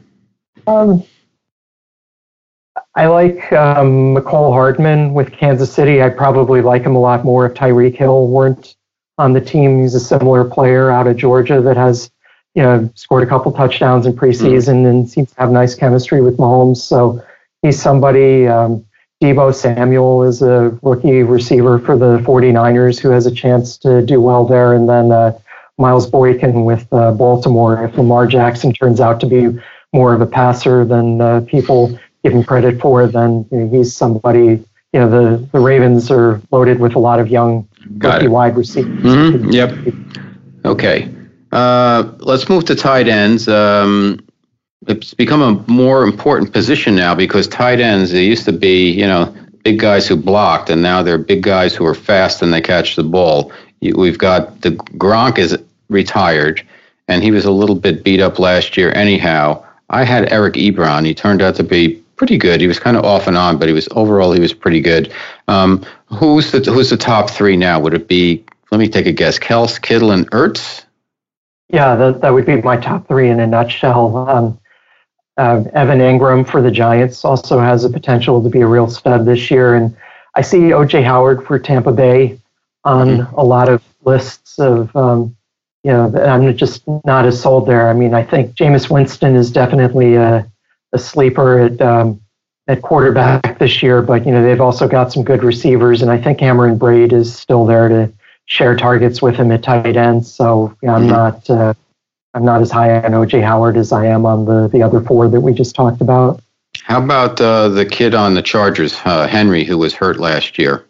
Um, 0.65 1.03
I 2.95 3.05
like 3.07 3.51
um, 3.53 4.15
Mecole 4.15 4.51
Hardman 4.51 5.13
with 5.13 5.31
Kansas 5.31 5.71
City. 5.71 6.01
I'd 6.01 6.17
probably 6.17 6.61
like 6.61 6.83
him 6.83 6.95
a 6.95 6.99
lot 6.99 7.23
more 7.23 7.45
if 7.45 7.53
Tyreek 7.53 7.95
Hill 7.95 8.27
weren't 8.27 8.75
on 9.17 9.33
the 9.33 9.41
team. 9.41 9.81
He's 9.81 9.93
a 9.93 9.99
similar 9.99 10.43
player 10.43 10.91
out 10.91 11.07
of 11.07 11.15
Georgia 11.15 11.61
that 11.61 11.77
has 11.77 12.09
you 12.55 12.61
know, 12.61 12.89
scored 12.95 13.23
a 13.23 13.25
couple 13.25 13.51
touchdowns 13.51 14.05
in 14.05 14.13
preseason 14.13 14.83
mm. 14.83 14.89
and 14.89 15.09
seems 15.09 15.31
to 15.31 15.39
have 15.39 15.51
nice 15.51 15.75
chemistry 15.75 16.21
with 16.21 16.37
Mahomes. 16.37 16.77
So 16.77 17.23
he's 17.61 17.81
somebody. 17.81 18.47
Um, 18.47 18.85
Deebo 19.21 19.53
Samuel 19.53 20.23
is 20.23 20.41
a 20.41 20.77
rookie 20.81 21.21
receiver 21.21 21.77
for 21.77 21.95
the 21.95 22.17
49ers 22.19 22.99
who 22.99 23.09
has 23.11 23.27
a 23.27 23.31
chance 23.31 23.77
to 23.77 24.03
do 24.03 24.19
well 24.19 24.45
there. 24.45 24.73
And 24.73 24.89
then 24.89 25.11
uh, 25.11 25.37
Miles 25.77 26.09
Boykin 26.09 26.65
with 26.65 26.87
uh, 26.91 27.11
Baltimore. 27.11 27.85
If 27.85 27.95
Lamar 27.97 28.25
Jackson 28.25 28.73
turns 28.73 28.99
out 28.99 29.19
to 29.19 29.27
be 29.27 29.59
more 29.93 30.13
of 30.13 30.21
a 30.21 30.25
passer 30.25 30.83
than 30.85 31.21
uh, 31.21 31.41
people 31.41 31.99
give 32.23 32.33
him 32.33 32.43
credit 32.43 32.81
for, 32.81 33.05
then 33.05 33.45
you 33.51 33.59
know, 33.59 33.77
he's 33.77 33.95
somebody. 33.95 34.63
You 34.93 34.99
know, 34.99 35.09
the, 35.09 35.49
the 35.53 35.59
Ravens 35.59 36.11
are 36.11 36.41
loaded 36.51 36.79
with 36.79 36.95
a 36.95 36.99
lot 36.99 37.19
of 37.19 37.29
young 37.29 37.67
Got 37.97 38.15
rookie 38.15 38.25
it. 38.25 38.29
wide 38.29 38.57
receivers. 38.57 39.01
Mm-hmm. 39.03 39.49
Yep. 39.51 40.65
Okay. 40.65 41.09
Uh, 41.51 42.11
let's 42.19 42.47
move 42.49 42.65
to 42.65 42.75
tight 42.75 43.07
ends. 43.07 43.47
Um, 43.47 44.19
it's 44.87 45.13
become 45.13 45.41
a 45.41 45.71
more 45.71 46.03
important 46.03 46.53
position 46.53 46.95
now 46.95 47.13
because 47.13 47.47
tight 47.47 47.79
ends, 47.79 48.11
they 48.11 48.25
used 48.25 48.45
to 48.45 48.51
be, 48.51 48.89
you 48.89 49.05
know, 49.05 49.33
big 49.63 49.79
guys 49.79 50.07
who 50.07 50.15
blocked, 50.15 50.69
and 50.69 50.81
now 50.81 51.03
they're 51.03 51.17
big 51.17 51.43
guys 51.43 51.75
who 51.75 51.85
are 51.85 51.93
fast 51.93 52.41
and 52.41 52.53
they 52.53 52.61
catch 52.61 52.95
the 52.95 53.03
ball. 53.03 53.51
We've 53.81 54.17
got 54.17 54.61
the 54.61 54.71
Gronk 54.71 55.37
is 55.37 55.57
retired, 55.89 56.65
and 57.07 57.23
he 57.23 57.31
was 57.31 57.45
a 57.45 57.51
little 57.51 57.75
bit 57.75 58.03
beat 58.03 58.21
up 58.21 58.39
last 58.39 58.77
year 58.77 58.91
anyhow. 58.95 59.63
I 59.89 60.03
had 60.03 60.31
Eric 60.31 60.53
Ebron. 60.55 61.05
He 61.05 61.13
turned 61.13 61.41
out 61.41 61.55
to 61.55 61.63
be 61.63 61.95
pretty 62.15 62.37
good. 62.37 62.61
He 62.61 62.67
was 62.67 62.79
kind 62.79 62.97
of 62.97 63.03
off 63.03 63.27
and 63.27 63.37
on, 63.37 63.57
but 63.57 63.67
he 63.67 63.73
was 63.73 63.87
overall 63.91 64.31
he 64.31 64.39
was 64.39 64.53
pretty 64.53 64.79
good. 64.79 65.13
Um, 65.47 65.85
who's 66.05 66.51
the 66.51 66.59
who's 66.71 66.89
the 66.89 66.97
top 66.97 67.29
three 67.29 67.57
now? 67.57 67.79
Would 67.79 67.93
it 67.93 68.07
be? 68.07 68.43
Let 68.71 68.79
me 68.79 68.87
take 68.87 69.05
a 69.05 69.11
guess. 69.11 69.37
Kels, 69.37 69.81
Kittle, 69.81 70.11
and 70.11 70.29
Ertz. 70.31 70.85
Yeah, 71.71 71.95
that, 71.95 72.21
that 72.21 72.33
would 72.33 72.45
be 72.45 72.61
my 72.61 72.77
top 72.77 73.07
three 73.07 73.29
in 73.29 73.39
a 73.39 73.47
nutshell. 73.47 74.17
Um, 74.29 74.59
uh, 75.37 75.63
Evan 75.73 75.99
Engram 75.99 76.47
for 76.47 76.61
the 76.61 76.71
Giants 76.71 77.23
also 77.23 77.59
has 77.59 77.83
the 77.83 77.89
potential 77.89 78.43
to 78.43 78.49
be 78.49 78.61
a 78.61 78.67
real 78.67 78.89
stud 78.89 79.25
this 79.25 79.49
year. 79.49 79.75
And 79.75 79.95
I 80.35 80.41
see 80.41 80.57
OJ 80.57 81.03
Howard 81.03 81.45
for 81.45 81.57
Tampa 81.57 81.93
Bay 81.93 82.37
on 82.83 83.07
mm-hmm. 83.07 83.35
a 83.35 83.43
lot 83.43 83.69
of 83.69 83.81
lists 84.03 84.59
of, 84.59 84.93
um, 84.95 85.35
you 85.83 85.91
know, 85.91 86.13
I'm 86.15 86.55
just 86.57 86.83
not 87.05 87.25
as 87.25 87.41
sold 87.41 87.67
there. 87.67 87.89
I 87.89 87.93
mean, 87.93 88.13
I 88.13 88.23
think 88.23 88.55
Jameis 88.55 88.89
Winston 88.89 89.35
is 89.35 89.49
definitely 89.49 90.15
a, 90.15 90.49
a 90.91 90.99
sleeper 90.99 91.59
at, 91.59 91.81
um, 91.81 92.21
at 92.67 92.81
quarterback 92.81 93.57
this 93.59 93.81
year, 93.81 94.01
but, 94.01 94.25
you 94.25 94.31
know, 94.31 94.43
they've 94.43 94.61
also 94.61 94.87
got 94.87 95.11
some 95.11 95.23
good 95.23 95.43
receivers. 95.43 96.01
And 96.01 96.11
I 96.11 96.17
think 96.17 96.37
Cameron 96.37 96.77
Brate 96.77 97.13
is 97.13 97.33
still 97.35 97.65
there 97.65 97.87
to 97.87 98.11
share 98.51 98.75
targets 98.75 99.21
with 99.21 99.35
him 99.35 99.49
at 99.51 99.63
tight 99.63 99.95
end. 99.95 100.25
So 100.25 100.75
yeah, 100.83 100.93
I'm 100.93 101.03
mm-hmm. 101.03 101.09
not 101.09 101.49
uh, 101.49 101.73
I'm 102.33 102.43
not 102.43 102.61
as 102.61 102.69
high 102.69 103.01
on 103.01 103.11
OJ 103.11 103.41
Howard 103.41 103.77
as 103.77 103.93
I 103.93 104.05
am 104.07 104.25
on 104.25 104.43
the 104.45 104.67
the 104.67 104.83
other 104.83 104.99
four 104.99 105.29
that 105.29 105.39
we 105.39 105.53
just 105.53 105.73
talked 105.73 106.01
about. 106.01 106.41
How 106.83 107.01
about 107.01 107.39
uh, 107.39 107.69
the 107.69 107.85
kid 107.85 108.13
on 108.13 108.33
the 108.33 108.41
Chargers, 108.41 108.95
uh, 109.05 109.27
Henry, 109.27 109.63
who 109.63 109.77
was 109.77 109.93
hurt 109.93 110.19
last 110.19 110.57
year? 110.57 110.85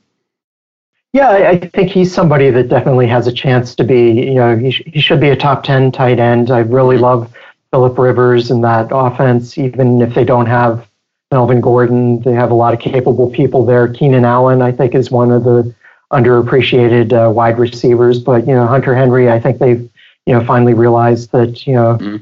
Yeah, 1.14 1.30
I 1.30 1.60
think 1.60 1.92
he's 1.92 2.14
somebody 2.14 2.50
that 2.50 2.70
definitely 2.70 3.08
has 3.08 3.28
a 3.28 3.34
chance 3.34 3.76
to 3.76 3.84
be. 3.84 4.12
You 4.12 4.36
know, 4.36 4.58
he, 4.58 4.72
sh- 4.72 4.84
he 4.88 5.02
should 5.02 5.20
be 5.20 5.30
a 5.30 5.36
top 5.36 5.64
ten 5.64 5.92
tight 5.92 6.20
end. 6.20 6.50
I 6.50 6.60
really 6.60 6.96
mm-hmm. 6.96 7.04
love 7.04 7.34
Philip 7.70 7.98
Rivers 7.98 8.50
and 8.50 8.64
that 8.64 8.90
offense, 8.92 9.58
even 9.60 10.02
if 10.02 10.16
they 10.16 10.24
don't 10.24 10.48
have 10.48 10.88
Melvin 11.32 11.62
Gordon. 11.62 12.22
They 12.22 12.34
have 12.34 12.50
a 12.50 12.56
lot 12.56 12.74
of 12.74 12.80
capable 12.80 13.30
people 13.30 13.66
there. 13.66 13.88
Keenan 13.88 14.26
Allen, 14.26 14.64
I 14.64 14.72
think, 14.72 14.96
is 14.96 15.12
one 15.12 15.32
of 15.32 15.44
the 15.44 15.76
underappreciated 16.12 17.14
uh, 17.14 17.32
wide 17.32 17.58
receivers. 17.58 18.20
But 18.20 18.48
you 18.48 18.54
know, 18.54 18.68
Hunter 18.68 18.96
Henry, 18.96 19.30
I 19.30 19.40
think 19.40 19.60
they've 19.60 19.90
you 20.26 20.34
know 20.34 20.44
finally 20.46 20.74
realized 20.74 21.32
that 21.32 21.66
you 21.66 21.74
know. 21.74 21.98
Mm-hmm. 21.98 22.18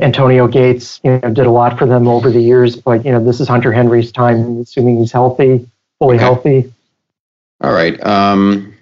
Antonio 0.00 0.46
Gates, 0.46 1.00
you 1.02 1.10
know, 1.10 1.30
did 1.32 1.44
a 1.44 1.50
lot 1.50 1.76
for 1.76 1.86
them 1.86 2.06
over 2.06 2.30
the 2.30 2.40
years, 2.40 2.76
but 2.76 3.04
you 3.04 3.10
know, 3.10 3.22
this 3.22 3.40
is 3.40 3.48
Hunter 3.48 3.72
Henry's 3.72 4.12
time, 4.12 4.60
assuming 4.60 4.98
he's 4.98 5.10
healthy, 5.10 5.68
fully 5.98 6.14
okay. 6.16 6.24
healthy. 6.24 6.72
All 7.62 7.72
right. 7.72 8.00
Um, 8.04 8.72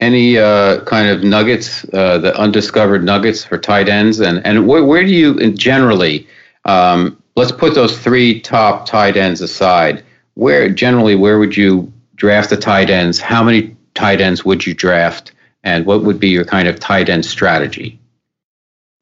any 0.00 0.38
uh, 0.38 0.84
kind 0.84 1.08
of 1.08 1.24
nuggets, 1.24 1.86
uh, 1.92 2.18
the 2.18 2.36
undiscovered 2.38 3.04
nuggets 3.04 3.44
for 3.44 3.58
tight 3.58 3.88
ends, 3.88 4.20
and 4.20 4.44
and 4.46 4.66
where, 4.66 4.84
where 4.84 5.02
do 5.02 5.10
you 5.10 5.52
generally? 5.52 6.26
Um, 6.64 7.22
let's 7.36 7.52
put 7.52 7.74
those 7.74 7.98
three 7.98 8.40
top 8.40 8.86
tight 8.86 9.16
ends 9.16 9.40
aside. 9.40 10.04
Where 10.34 10.68
generally, 10.68 11.14
where 11.14 11.38
would 11.38 11.56
you 11.56 11.92
draft 12.14 12.50
the 12.50 12.56
tight 12.56 12.90
ends, 12.90 13.20
how 13.20 13.42
many 13.42 13.76
tight 13.94 14.20
ends 14.20 14.44
would 14.44 14.66
you 14.66 14.74
draft, 14.74 15.32
and 15.62 15.86
what 15.86 16.04
would 16.04 16.20
be 16.20 16.28
your 16.28 16.44
kind 16.44 16.68
of 16.68 16.78
tight 16.78 17.08
end 17.08 17.24
strategy? 17.24 17.98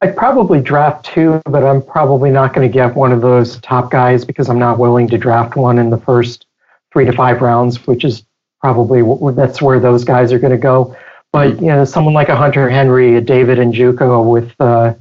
I'd 0.00 0.16
probably 0.16 0.60
draft 0.60 1.06
two, 1.06 1.40
but 1.44 1.62
I'm 1.62 1.80
probably 1.80 2.30
not 2.30 2.54
going 2.54 2.68
to 2.68 2.72
get 2.72 2.96
one 2.96 3.12
of 3.12 3.20
those 3.20 3.60
top 3.60 3.90
guys 3.92 4.24
because 4.24 4.48
I'm 4.48 4.58
not 4.58 4.78
willing 4.78 5.08
to 5.08 5.18
draft 5.18 5.54
one 5.54 5.78
in 5.78 5.90
the 5.90 5.98
first 5.98 6.46
three 6.92 7.04
to 7.04 7.12
five 7.12 7.40
rounds, 7.40 7.86
which 7.86 8.04
is 8.04 8.24
probably 8.60 9.02
that's 9.34 9.62
where 9.62 9.78
those 9.78 10.04
guys 10.04 10.32
are 10.32 10.40
going 10.40 10.52
to 10.52 10.58
go. 10.58 10.96
But 11.32 11.60
you 11.60 11.68
know, 11.68 11.84
someone 11.84 12.14
like 12.14 12.28
a 12.28 12.36
Hunter 12.36 12.68
Henry, 12.68 13.14
a 13.14 13.20
David 13.20 13.58
Njoku 13.58 14.28
with 14.28 14.52
uh, 14.58 14.94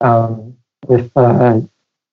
um, 0.00 0.56
with 0.86 1.10
uh, 1.16 1.60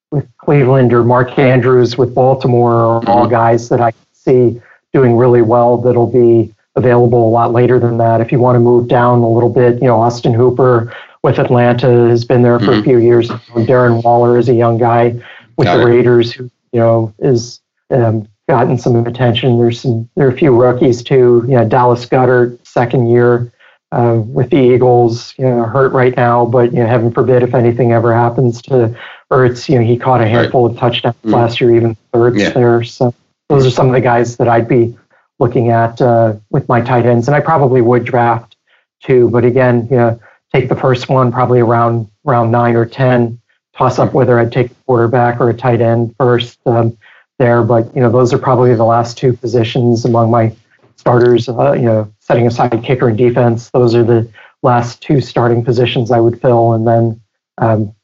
with 0.10 0.28
Cleveland 0.38 0.94
or 0.94 1.04
Mark 1.04 1.38
Andrews 1.38 1.98
with 1.98 2.14
Baltimore 2.16 2.74
are 2.74 3.08
all 3.08 3.26
mm-hmm. 3.26 3.32
guys 3.32 3.70
that 3.70 3.82
I 3.82 3.94
see 4.14 4.62
doing 4.94 5.16
really 5.16 5.42
well. 5.42 5.78
That'll 5.78 6.12
be 6.12 6.54
available 6.76 7.28
a 7.28 7.32
lot 7.32 7.52
later 7.52 7.80
than 7.80 7.98
that. 7.98 8.22
If 8.22 8.32
you 8.32 8.40
want 8.40 8.56
to 8.56 8.60
move 8.60 8.88
down 8.88 9.20
a 9.20 9.30
little 9.30 9.50
bit, 9.50 9.76
you 9.76 9.88
know, 9.88 10.00
Austin 10.00 10.34
Hooper 10.34 10.94
with 11.24 11.40
Atlanta 11.40 12.08
has 12.10 12.26
been 12.26 12.42
there 12.42 12.60
for 12.60 12.68
mm-hmm. 12.68 12.82
a 12.82 12.84
few 12.84 12.98
years. 12.98 13.30
Darren 13.30 14.04
Waller 14.04 14.38
is 14.38 14.50
a 14.50 14.54
young 14.54 14.78
guy 14.78 15.10
with 15.58 15.66
Got 15.66 15.78
the 15.78 15.84
it. 15.84 15.86
Raiders 15.86 16.32
who 16.32 16.50
you 16.72 16.80
know 16.80 17.14
is 17.20 17.60
um, 17.90 18.28
gotten 18.48 18.78
some 18.78 19.06
attention. 19.06 19.60
There's 19.60 19.82
some 19.82 20.10
there 20.16 20.28
are 20.28 20.32
a 20.32 20.38
few 20.38 20.56
rookies 20.56 21.04
too. 21.04 21.44
You 21.48 21.56
know, 21.56 21.68
Dallas 21.68 22.06
Goedert, 22.06 22.66
second 22.66 23.10
year 23.10 23.52
uh, 23.92 24.22
with 24.26 24.50
the 24.50 24.58
Eagles, 24.58 25.34
you 25.38 25.46
know, 25.46 25.64
hurt 25.64 25.92
right 25.94 26.16
now, 26.16 26.46
but 26.46 26.74
you 26.74 26.80
know, 26.80 26.88
heaven 26.88 27.12
forbid 27.12 27.44
if 27.44 27.54
anything 27.54 27.92
ever 27.92 28.14
happens 28.14 28.62
to 28.64 28.98
Ertz, 29.32 29.70
you 29.70 29.76
know, 29.76 29.86
he 29.86 29.98
caught 29.98 30.22
a 30.22 30.28
handful 30.28 30.68
right. 30.68 30.74
of 30.74 30.80
touchdowns 30.80 31.16
mm-hmm. 31.18 31.34
last 31.34 31.62
year, 31.62 31.76
even 31.76 31.96
Ertz 32.14 32.40
yeah. 32.40 32.50
there. 32.52 32.84
So 32.84 33.14
those 33.52 33.66
are 33.66 33.72
some 33.72 33.88
of 33.88 33.94
the 33.94 34.02
guys 34.02 34.38
that 34.38 34.48
I'd 34.48 34.68
be 34.68 34.98
looking 35.40 35.70
at 35.70 36.02
uh, 36.02 36.36
with 36.50 36.68
my 36.70 36.82
tight 36.82 37.06
ends, 37.06 37.28
and 37.28 37.36
I 37.36 37.42
probably 37.42 37.82
would 37.82 38.06
draft 38.06 38.56
two. 39.02 39.30
But 39.30 39.44
again, 39.44 39.88
you 39.92 39.98
know 39.98 40.20
take 40.54 40.70
the 40.70 40.76
first 40.76 41.10
one 41.10 41.32
probably 41.32 41.60
around 41.60 42.10
round 42.24 42.52
nine 42.52 42.76
or 42.76 42.86
ten. 42.86 43.40
Toss 43.76 44.00
up 44.00 44.14
whether 44.14 44.40
I'd 44.40 44.52
take 44.52 44.72
a 44.72 44.76
quarterback 44.86 45.40
or 45.40 45.50
a 45.50 45.54
tight 45.54 45.82
end 45.82 46.16
first 46.18 46.60
um, 46.66 46.98
there, 47.40 47.64
but 47.64 47.94
you 47.96 48.02
know 48.02 48.12
those 48.12 48.34
are 48.34 48.38
probably 48.38 48.74
the 48.76 48.86
last 48.86 49.18
two 49.18 49.34
positions 49.34 50.06
among 50.06 50.32
my 50.32 50.56
starters. 50.96 51.50
Uh, 51.50 51.74
you 51.74 51.84
know, 51.84 52.14
setting 52.20 52.48
aside 52.48 52.84
kicker 52.84 53.10
and 53.10 53.18
defense, 53.18 53.70
those 53.72 53.96
are 53.96 54.04
the 54.04 54.30
last 54.62 55.02
two 55.02 55.20
starting 55.20 55.64
positions 55.64 56.12
I 56.12 56.20
would 56.20 56.42
fill, 56.42 56.74
and 56.74 56.88
then 56.88 57.22
um, 57.58 57.96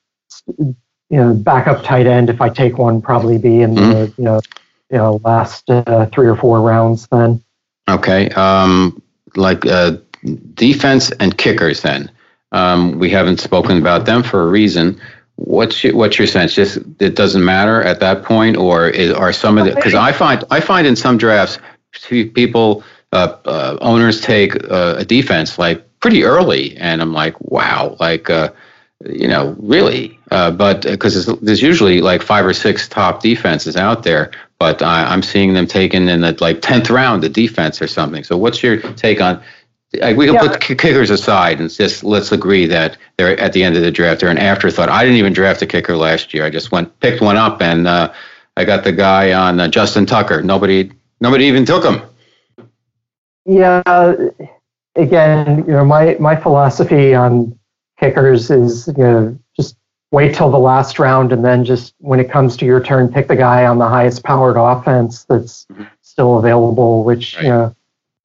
you 0.57 0.75
know 1.11 1.33
backup 1.33 1.83
tight 1.83 2.07
end 2.07 2.29
if 2.29 2.41
I 2.41 2.49
take 2.49 2.77
one 2.77 3.01
probably 3.01 3.37
be 3.37 3.61
in 3.61 3.75
mm-hmm. 3.75 3.91
the 3.91 4.13
you 4.17 4.23
know 4.23 4.41
you 4.91 4.97
know 4.97 5.19
last 5.23 5.69
uh, 5.69 6.05
three 6.07 6.27
or 6.27 6.35
four 6.35 6.61
rounds 6.61 7.07
then. 7.07 7.43
Okay, 7.89 8.29
um, 8.31 9.01
like 9.35 9.65
uh, 9.65 9.97
defense 10.53 11.11
and 11.11 11.37
kickers 11.37 11.81
then. 11.81 12.11
Um, 12.51 12.97
we 12.99 13.09
haven't 13.09 13.39
spoken 13.39 13.77
about 13.77 14.05
them 14.05 14.23
for 14.23 14.43
a 14.43 14.47
reason. 14.47 14.99
What's 15.35 15.83
your, 15.83 15.95
what's 15.95 16.17
your 16.17 16.27
sense? 16.27 16.53
Just 16.55 16.79
it 16.99 17.15
doesn't 17.15 17.43
matter 17.43 17.81
at 17.83 17.99
that 17.99 18.23
point, 18.23 18.57
or 18.57 18.89
is, 18.89 19.11
are 19.11 19.31
some 19.33 19.57
of 19.57 19.65
the? 19.65 19.75
Because 19.75 19.93
I 19.93 20.11
find 20.11 20.43
I 20.49 20.59
find 20.59 20.87
in 20.87 20.95
some 20.95 21.17
drafts, 21.17 21.59
people 22.09 22.83
uh, 23.11 23.37
uh, 23.45 23.77
owners 23.81 24.21
take 24.21 24.55
uh, 24.69 24.95
a 24.97 25.05
defense 25.05 25.59
like 25.59 25.83
pretty 25.99 26.23
early, 26.23 26.75
and 26.77 27.01
I'm 27.01 27.13
like, 27.13 27.39
wow, 27.41 27.95
like 27.99 28.29
uh, 28.29 28.49
you 29.05 29.27
know, 29.27 29.55
really. 29.59 30.19
Uh, 30.31 30.51
but 30.51 30.81
because 30.83 31.27
uh, 31.27 31.35
there's 31.41 31.61
usually 31.61 32.01
like 32.01 32.21
five 32.21 32.45
or 32.45 32.53
six 32.53 32.87
top 32.87 33.21
defenses 33.21 33.75
out 33.75 34.03
there, 34.03 34.31
but 34.59 34.81
I'm 34.81 35.21
seeing 35.21 35.53
them 35.53 35.67
taken 35.67 36.09
in 36.09 36.21
the 36.21 36.35
like 36.41 36.61
tenth 36.61 36.89
round, 36.89 37.23
the 37.23 37.29
defense 37.29 37.81
or 37.81 37.87
something. 37.87 38.23
So 38.23 38.37
what's 38.37 38.63
your 38.63 38.77
take 38.93 39.21
on? 39.21 39.41
Like, 39.93 40.17
we 40.17 40.25
can 40.25 40.35
yeah. 40.35 40.47
put 40.47 40.59
kickers 40.59 41.09
aside 41.09 41.61
and 41.61 41.69
just 41.69 42.03
let's 42.03 42.31
agree 42.31 42.65
that 42.65 42.97
they're 43.17 43.39
at 43.39 43.53
the 43.53 43.63
end 43.63 43.77
of 43.77 43.83
the 43.83 43.91
draft. 43.91 44.19
They're 44.19 44.29
an 44.29 44.37
afterthought. 44.37 44.89
I 44.89 45.03
didn't 45.03 45.17
even 45.17 45.31
draft 45.31 45.61
a 45.61 45.65
kicker 45.65 45.95
last 45.95 46.33
year. 46.33 46.43
I 46.43 46.49
just 46.49 46.71
went 46.71 46.99
picked 46.99 47.21
one 47.21 47.37
up 47.37 47.61
and 47.61 47.87
uh, 47.87 48.11
I 48.57 48.65
got 48.65 48.83
the 48.83 48.91
guy 48.91 49.33
on 49.33 49.59
uh, 49.59 49.67
Justin 49.69 50.05
Tucker. 50.05 50.41
Nobody 50.41 50.91
nobody 51.21 51.45
even 51.45 51.65
took 51.65 51.85
him. 51.85 52.01
Yeah. 53.45 53.81
Again, 54.95 55.63
you 55.67 55.73
know, 55.73 55.85
my 55.85 56.17
my 56.19 56.35
philosophy 56.35 57.13
on 57.13 57.56
kickers 57.99 58.49
is 58.49 58.87
you 58.97 59.03
know 59.03 59.39
just 59.55 59.75
wait 60.11 60.35
till 60.35 60.49
the 60.49 60.59
last 60.59 60.99
round 60.99 61.33
and 61.33 61.43
then 61.43 61.65
just 61.65 61.93
when 61.99 62.19
it 62.19 62.31
comes 62.31 62.55
to 62.57 62.65
your 62.65 62.81
turn, 62.81 63.11
pick 63.11 63.27
the 63.27 63.35
guy 63.35 63.65
on 63.65 63.77
the 63.77 63.87
highest 63.87 64.23
powered 64.23 64.55
offense 64.57 65.25
that's 65.25 65.65
mm-hmm. 65.71 65.83
still 66.01 66.37
available. 66.37 67.03
Which 67.03 67.35
right. 67.35 67.43
you 67.43 67.49
know 67.49 67.75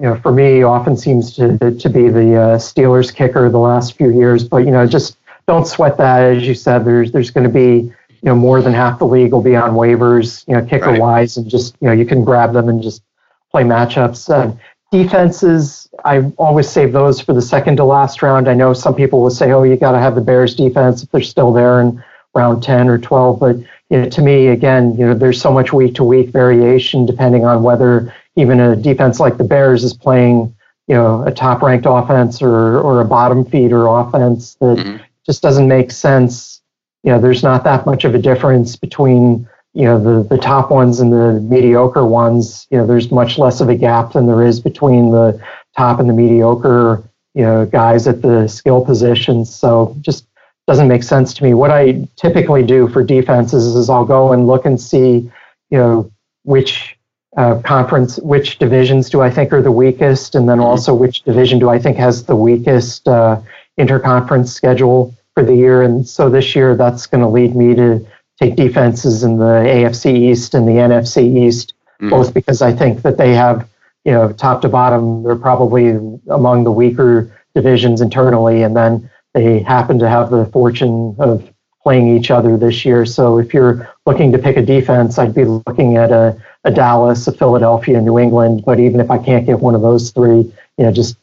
you 0.03 0.09
know, 0.09 0.16
for 0.16 0.33
me, 0.33 0.64
often 0.64 0.97
seems 0.97 1.33
to 1.37 1.57
to 1.59 1.89
be 1.89 2.09
the 2.09 2.35
uh, 2.35 2.59
Steelers 2.59 3.14
kicker 3.14 3.49
the 3.49 3.59
last 3.59 3.97
few 3.97 4.11
years. 4.11 4.43
But 4.43 4.64
you 4.64 4.73
know, 4.73 4.85
just 4.85 5.16
don't 5.47 5.64
sweat 5.64 5.97
that. 5.99 6.25
As 6.25 6.47
you 6.47 6.57
said, 6.57 6.85
there's 6.85 7.12
there's 7.12 7.31
going 7.31 7.47
to 7.47 7.53
be 7.53 7.83
you 7.85 7.95
know 8.25 8.35
more 8.35 8.61
than 8.61 8.73
half 8.73 8.99
the 8.99 9.07
league 9.07 9.31
will 9.31 9.43
be 9.43 9.55
on 9.55 9.75
waivers, 9.75 10.47
you 10.49 10.55
know, 10.55 10.64
kicker 10.64 10.87
right. 10.87 11.01
wise, 11.01 11.37
and 11.37 11.49
just 11.49 11.77
you 11.81 11.87
know 11.87 11.93
you 11.93 12.05
can 12.05 12.25
grab 12.25 12.53
them 12.53 12.68
and 12.68 12.83
just 12.83 13.05
play 13.53 13.62
matchups. 13.62 14.29
Uh, 14.29 14.57
defenses, 14.91 15.82
I 16.05 16.33
always 16.39 16.69
save 16.69 16.93
those 16.93 17.21
for 17.21 17.33
the 17.33 17.43
second 17.43 17.77
to 17.77 17.85
last 17.85 18.23
round. 18.23 18.49
I 18.49 18.55
know 18.55 18.73
some 18.73 18.95
people 18.95 19.23
will 19.23 19.31
say, 19.31 19.53
oh, 19.53 19.63
you 19.63 19.77
got 19.77 19.93
to 19.93 19.99
have 19.99 20.15
the 20.15 20.21
Bears 20.21 20.55
defense 20.55 21.03
if 21.03 21.11
they're 21.11 21.23
still 21.23 21.53
there 21.53 21.81
in 21.81 22.03
round 22.35 22.63
10 22.63 22.89
or 22.89 22.99
12, 22.99 23.39
but 23.39 23.57
you 23.91 24.01
know, 24.01 24.09
to 24.09 24.23
me, 24.23 24.49
again, 24.49 24.97
you 24.97 25.07
know, 25.07 25.15
there's 25.15 25.41
so 25.41 25.53
much 25.53 25.73
week 25.73 25.95
to 25.97 26.05
week 26.05 26.31
variation 26.31 27.05
depending 27.05 27.45
on 27.45 27.63
whether 27.63 28.15
even 28.37 28.59
a 28.59 28.75
defense 28.75 29.21
like 29.21 29.37
the 29.37 29.45
Bears 29.45 29.85
is 29.85 29.93
playing, 29.93 30.55
you 30.87 30.95
know, 30.95 31.23
a 31.27 31.31
top 31.31 31.61
ranked 31.61 31.87
offense 31.87 32.41
or, 32.41 32.81
or 32.81 33.03
a 33.03 33.05
bottom 33.05 33.45
feeder 33.45 33.87
offense 33.87 34.55
that 34.55 34.79
mm-hmm. 34.79 34.97
just 35.27 35.43
doesn't 35.43 35.69
make 35.69 35.91
sense. 35.91 36.63
You 37.03 37.13
know, 37.13 37.21
there's 37.21 37.43
not 37.43 37.65
that 37.65 37.85
much 37.85 38.05
of 38.05 38.15
a 38.15 38.19
difference 38.19 38.77
between, 38.77 39.47
you 39.75 39.85
know, 39.85 40.03
the, 40.03 40.27
the 40.27 40.41
top 40.41 40.71
ones 40.71 41.01
and 41.01 41.13
the 41.13 41.41
mediocre 41.43 42.07
ones. 42.07 42.67
You 42.71 42.79
know, 42.79 42.87
there's 42.87 43.11
much 43.11 43.37
less 43.37 43.61
of 43.61 43.69
a 43.69 43.75
gap 43.75 44.13
than 44.13 44.27
there 44.27 44.43
is 44.43 44.59
between 44.59 45.11
the 45.11 45.39
top 45.77 46.01
and 46.01 46.09
the 46.09 46.12
mediocre, 46.12 47.03
you 47.35 47.43
know, 47.43 47.66
guys 47.66 48.07
at 48.07 48.23
the 48.23 48.49
skill 48.49 48.85
positions. 48.85 49.55
So 49.55 49.97
just 50.01 50.27
doesn't 50.66 50.89
make 50.89 51.03
sense 51.03 51.35
to 51.35 51.45
me. 51.45 51.55
What 51.55 51.70
I 51.70 52.09
typically 52.16 52.62
do 52.62 52.89
for 52.89 53.03
defenses 53.03 53.75
is 53.75 53.91
I'll 53.91 54.05
go 54.05 54.33
and 54.33 54.47
look 54.47 54.64
and 54.64 54.81
see, 54.81 55.31
you 55.70 55.79
know, 55.79 56.11
which 56.45 56.97
uh, 57.37 57.61
conference, 57.61 58.18
which 58.18 58.59
divisions 58.59 59.09
do 59.09 59.23
I 59.23 59.31
think 59.31 59.53
are 59.53 59.62
the 59.62 59.73
weakest, 59.73 60.35
and 60.35 60.49
then 60.49 60.59
mm-hmm. 60.59 60.66
also 60.66 60.95
which 60.95 61.23
division 61.23 61.59
do 61.59 61.70
I 61.70 61.79
think 61.79 61.97
has 61.97 62.25
the 62.25 62.37
weakest 62.37 63.09
uh, 63.09 63.41
interconference 63.79 64.49
schedule 64.49 65.14
for 65.35 65.43
the 65.43 65.55
year. 65.55 65.83
And 65.83 66.07
so 66.07 66.29
this 66.29 66.55
year, 66.55 66.77
that's 66.77 67.07
going 67.07 67.23
to 67.23 67.29
lead 67.29 67.57
me 67.57 67.75
to 67.75 68.07
take 68.39 68.57
defenses 68.57 69.25
in 69.25 69.39
the 69.39 69.45
AFC 69.45 70.14
East 70.14 70.55
and 70.55 70.68
the 70.68 70.73
NFC 70.73 71.47
East, 71.47 71.75
mm-hmm. 72.01 72.11
both 72.11 72.35
because 72.35 72.61
I 72.61 72.73
think 72.73 73.03
that 73.03 73.16
they 73.16 73.35
have, 73.35 73.68
you 74.05 74.13
know, 74.13 74.33
top 74.33 74.63
to 74.63 74.69
bottom, 74.69 75.23
they're 75.23 75.37
probably 75.37 75.91
among 76.29 76.65
the 76.65 76.73
weaker 76.73 77.37
divisions 77.55 78.01
internally, 78.01 78.63
and 78.63 78.77
then 78.77 79.11
they 79.35 79.61
happen 79.61 79.99
to 79.99 80.09
have 80.09 80.31
the 80.31 80.47
fortune 80.47 81.15
of 81.19 81.49
playing 81.83 82.17
each 82.17 82.31
other 82.31 82.57
this 82.57 82.85
year. 82.85 83.05
So 83.05 83.39
if 83.39 83.53
you're 83.53 83.89
looking 84.07 84.33
to 84.33 84.39
pick 84.39 84.57
a 84.57 84.63
defense, 84.63 85.19
I'd 85.19 85.35
be 85.35 85.45
looking 85.45 85.97
at 85.97 86.11
a 86.11 86.41
a 86.65 86.71
Dallas, 86.71 87.27
a 87.27 87.33
Philadelphia, 87.33 88.01
New 88.01 88.19
England. 88.19 88.63
But 88.65 88.79
even 88.79 89.01
if 89.01 89.11
I 89.11 89.19
can't 89.19 89.47
get 89.47 89.61
one 89.61 89.75
of 89.75 89.83
those 89.83 90.11
three, 90.11 90.43
you 90.79 90.85
know, 90.85 90.93
just 90.93 91.17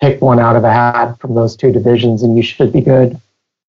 pick 0.00 0.20
one 0.20 0.38
out 0.38 0.56
of 0.56 0.64
a 0.64 0.72
hat 0.72 1.18
from 1.18 1.34
those 1.34 1.56
two 1.56 1.72
divisions, 1.72 2.22
and 2.22 2.36
you 2.36 2.42
should 2.42 2.72
be 2.72 2.80
good. 2.80 3.18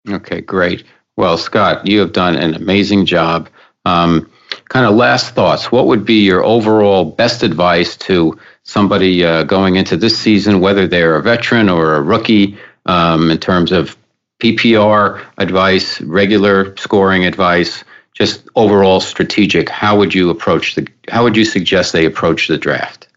Okay, 0.09 0.41
great. 0.41 0.83
Well, 1.15 1.37
Scott, 1.37 1.85
you 1.85 1.99
have 1.99 2.13
done 2.13 2.35
an 2.35 2.55
amazing 2.55 3.05
job. 3.05 3.49
Um, 3.85 4.29
kind 4.73 4.85
of 4.87 4.95
last 4.95 5.35
thoughts. 5.35 5.71
What 5.71 5.87
would 5.87 6.03
be 6.03 6.25
your 6.25 6.43
overall 6.43 7.05
best 7.05 7.43
advice 7.43 7.95
to 7.97 8.39
somebody 8.63 9.23
uh, 9.23 9.43
going 9.43 9.75
into 9.75 9.95
this 9.95 10.17
season, 10.17 10.59
whether 10.59 10.87
they're 10.87 11.15
a 11.15 11.21
veteran 11.21 11.69
or 11.69 11.95
a 11.95 12.01
rookie, 12.01 12.57
um, 12.87 13.29
in 13.31 13.37
terms 13.37 13.71
of 13.71 13.95
PPR 14.39 15.23
advice, 15.37 16.01
regular 16.01 16.75
scoring 16.75 17.25
advice? 17.25 17.83
just 18.13 18.47
overall 18.55 18.99
strategic, 18.99 19.69
how 19.69 19.97
would 19.97 20.13
you 20.13 20.29
approach 20.29 20.75
the 20.75 20.87
how 21.09 21.23
would 21.23 21.35
you 21.35 21.45
suggest 21.45 21.93
they 21.93 22.05
approach 22.05 22.47
the 22.47 22.57
draft? 22.57 23.07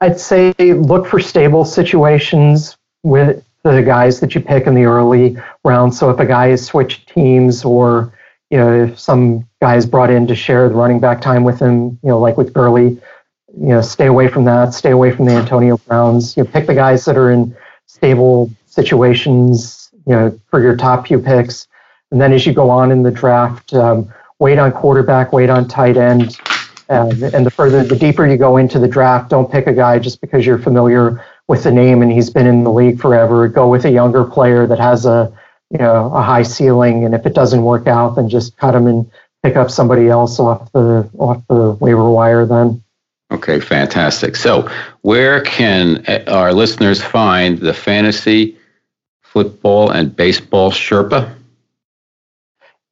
I'd 0.00 0.20
say 0.20 0.52
look 0.58 1.06
for 1.06 1.20
stable 1.20 1.64
situations 1.64 2.76
with 3.02 3.44
the 3.62 3.82
guys 3.82 4.20
that 4.20 4.34
you 4.34 4.40
pick 4.40 4.66
in 4.66 4.74
the 4.74 4.84
early 4.84 5.38
rounds. 5.64 5.98
So 5.98 6.10
if 6.10 6.18
a 6.18 6.26
guy 6.26 6.48
has 6.48 6.66
switched 6.66 7.08
teams 7.08 7.64
or 7.64 8.12
you 8.50 8.58
know, 8.58 8.84
if 8.84 8.98
some 8.98 9.48
guy 9.60 9.76
is 9.76 9.86
brought 9.86 10.10
in 10.10 10.26
to 10.26 10.34
share 10.34 10.68
the 10.68 10.74
running 10.74 11.00
back 11.00 11.20
time 11.20 11.44
with 11.44 11.58
him, 11.58 11.98
you 12.02 12.08
know, 12.08 12.18
like 12.18 12.36
with 12.36 12.52
Gurley, 12.52 13.00
you 13.56 13.68
know, 13.68 13.80
stay 13.80 14.06
away 14.06 14.28
from 14.28 14.44
that. 14.44 14.74
Stay 14.74 14.90
away 14.90 15.14
from 15.14 15.26
the 15.26 15.32
Antonio 15.32 15.76
Browns. 15.78 16.36
You 16.36 16.44
know, 16.44 16.50
pick 16.50 16.66
the 16.66 16.74
guys 16.74 17.04
that 17.04 17.16
are 17.16 17.30
in 17.30 17.56
stable 17.86 18.50
situations, 18.66 19.90
you 20.06 20.14
know, 20.14 20.38
for 20.48 20.60
your 20.60 20.76
top 20.76 21.06
few 21.06 21.18
picks. 21.18 21.68
And 22.10 22.20
then 22.20 22.32
as 22.32 22.46
you 22.46 22.52
go 22.52 22.70
on 22.70 22.92
in 22.92 23.02
the 23.02 23.10
draft, 23.10 23.72
um, 23.74 24.12
wait 24.38 24.58
on 24.58 24.72
quarterback, 24.72 25.32
wait 25.32 25.50
on 25.50 25.66
tight 25.68 25.96
end. 25.96 26.36
and 26.88 27.22
and 27.22 27.46
the 27.46 27.50
further, 27.50 27.82
the 27.82 27.96
deeper 27.96 28.26
you 28.26 28.36
go 28.36 28.56
into 28.56 28.78
the 28.78 28.88
draft, 28.88 29.30
don't 29.30 29.50
pick 29.50 29.66
a 29.66 29.72
guy 29.72 29.98
just 29.98 30.20
because 30.20 30.44
you're 30.46 30.58
familiar 30.58 31.24
with 31.48 31.62
the 31.62 31.70
name 31.70 32.02
and 32.02 32.12
he's 32.12 32.30
been 32.30 32.46
in 32.46 32.64
the 32.64 32.72
league 32.72 33.00
forever. 33.00 33.48
Go 33.48 33.68
with 33.68 33.84
a 33.84 33.90
younger 33.90 34.24
player 34.24 34.66
that 34.66 34.78
has 34.78 35.06
a 35.06 35.32
you 35.70 35.78
know 35.78 36.12
a 36.14 36.22
high 36.22 36.42
ceiling, 36.42 37.04
and 37.04 37.14
if 37.14 37.26
it 37.26 37.34
doesn't 37.34 37.62
work 37.62 37.86
out, 37.86 38.16
then 38.16 38.28
just 38.28 38.56
cut 38.56 38.72
them 38.72 38.86
and 38.86 39.10
pick 39.42 39.56
up 39.56 39.70
somebody 39.70 40.08
else 40.08 40.38
off 40.38 40.70
the 40.72 41.08
off 41.18 41.42
the 41.48 41.72
waiver 41.72 42.10
wire. 42.10 42.46
Then. 42.46 42.82
Okay, 43.30 43.58
fantastic. 43.58 44.36
So, 44.36 44.70
where 45.02 45.40
can 45.40 46.04
uh, 46.06 46.24
our 46.28 46.52
listeners 46.52 47.02
find 47.02 47.58
the 47.58 47.74
fantasy 47.74 48.56
football 49.22 49.90
and 49.90 50.14
baseball 50.14 50.70
Sherpa? 50.70 51.34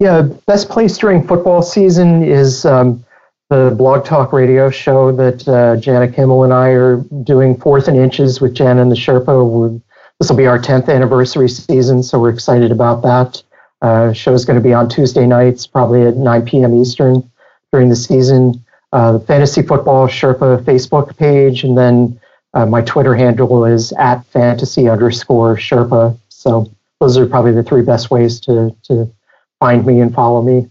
Yeah, 0.01 0.23
best 0.23 0.69
place 0.69 0.99
during 0.99 1.27
football 1.27 1.63
season 1.63 2.25
is 2.25 2.65
um, 2.65 3.05
the 3.51 3.73
Blog 3.77 4.05
Talk 4.05 4.33
radio 4.33 4.69
show 4.69 5.13
that 5.13 5.47
uh, 5.47 5.77
Jana 5.77 6.11
Kimmel 6.11 6.43
and 6.43 6.53
I 6.53 6.71
are 6.71 6.97
doing, 7.23 7.57
Fourth 7.57 7.87
and 7.87 7.97
Inches 7.97 8.41
with 8.41 8.55
Jana 8.55 8.83
and 8.83 8.91
the 8.91 8.97
Sherpa. 8.97 9.49
We're, 9.49 9.79
this 10.23 10.31
will 10.31 10.37
be 10.37 10.47
our 10.47 10.57
10th 10.61 10.89
anniversary 10.89 11.49
season, 11.49 12.01
so 12.01 12.17
we're 12.17 12.31
excited 12.31 12.71
about 12.71 13.03
that. 13.03 13.43
Uh, 13.83 14.13
show 14.13 14.33
is 14.33 14.45
going 14.45 14.57
to 14.57 14.63
be 14.63 14.73
on 14.73 14.89
Tuesday 14.89 15.27
nights, 15.27 15.67
probably 15.67 16.03
at 16.03 16.17
9 16.17 16.45
p.m. 16.45 16.81
Eastern 16.81 17.29
during 17.73 17.89
the 17.89 17.97
season. 17.97 18.65
Uh, 18.93 19.15
the 19.15 19.19
Fantasy 19.19 19.63
Football 19.63 20.07
Sherpa 20.07 20.63
Facebook 20.63 21.17
page, 21.17 21.65
and 21.65 21.77
then 21.77 22.21
uh, 22.55 22.65
my 22.65 22.83
Twitter 22.83 23.17
handle 23.17 23.65
is 23.65 23.91
at 23.95 24.25
fantasy 24.27 24.89
underscore 24.89 25.57
Sherpa. 25.57 26.17
So 26.29 26.71
those 27.01 27.19
are 27.19 27.27
probably 27.27 27.51
the 27.51 27.65
three 27.65 27.83
best 27.83 28.13
ways 28.13 28.39
to, 28.43 28.77
to 28.85 29.13
find 29.59 29.85
me 29.85 30.01
and 30.01 30.15
follow 30.15 30.41
me. 30.41 30.71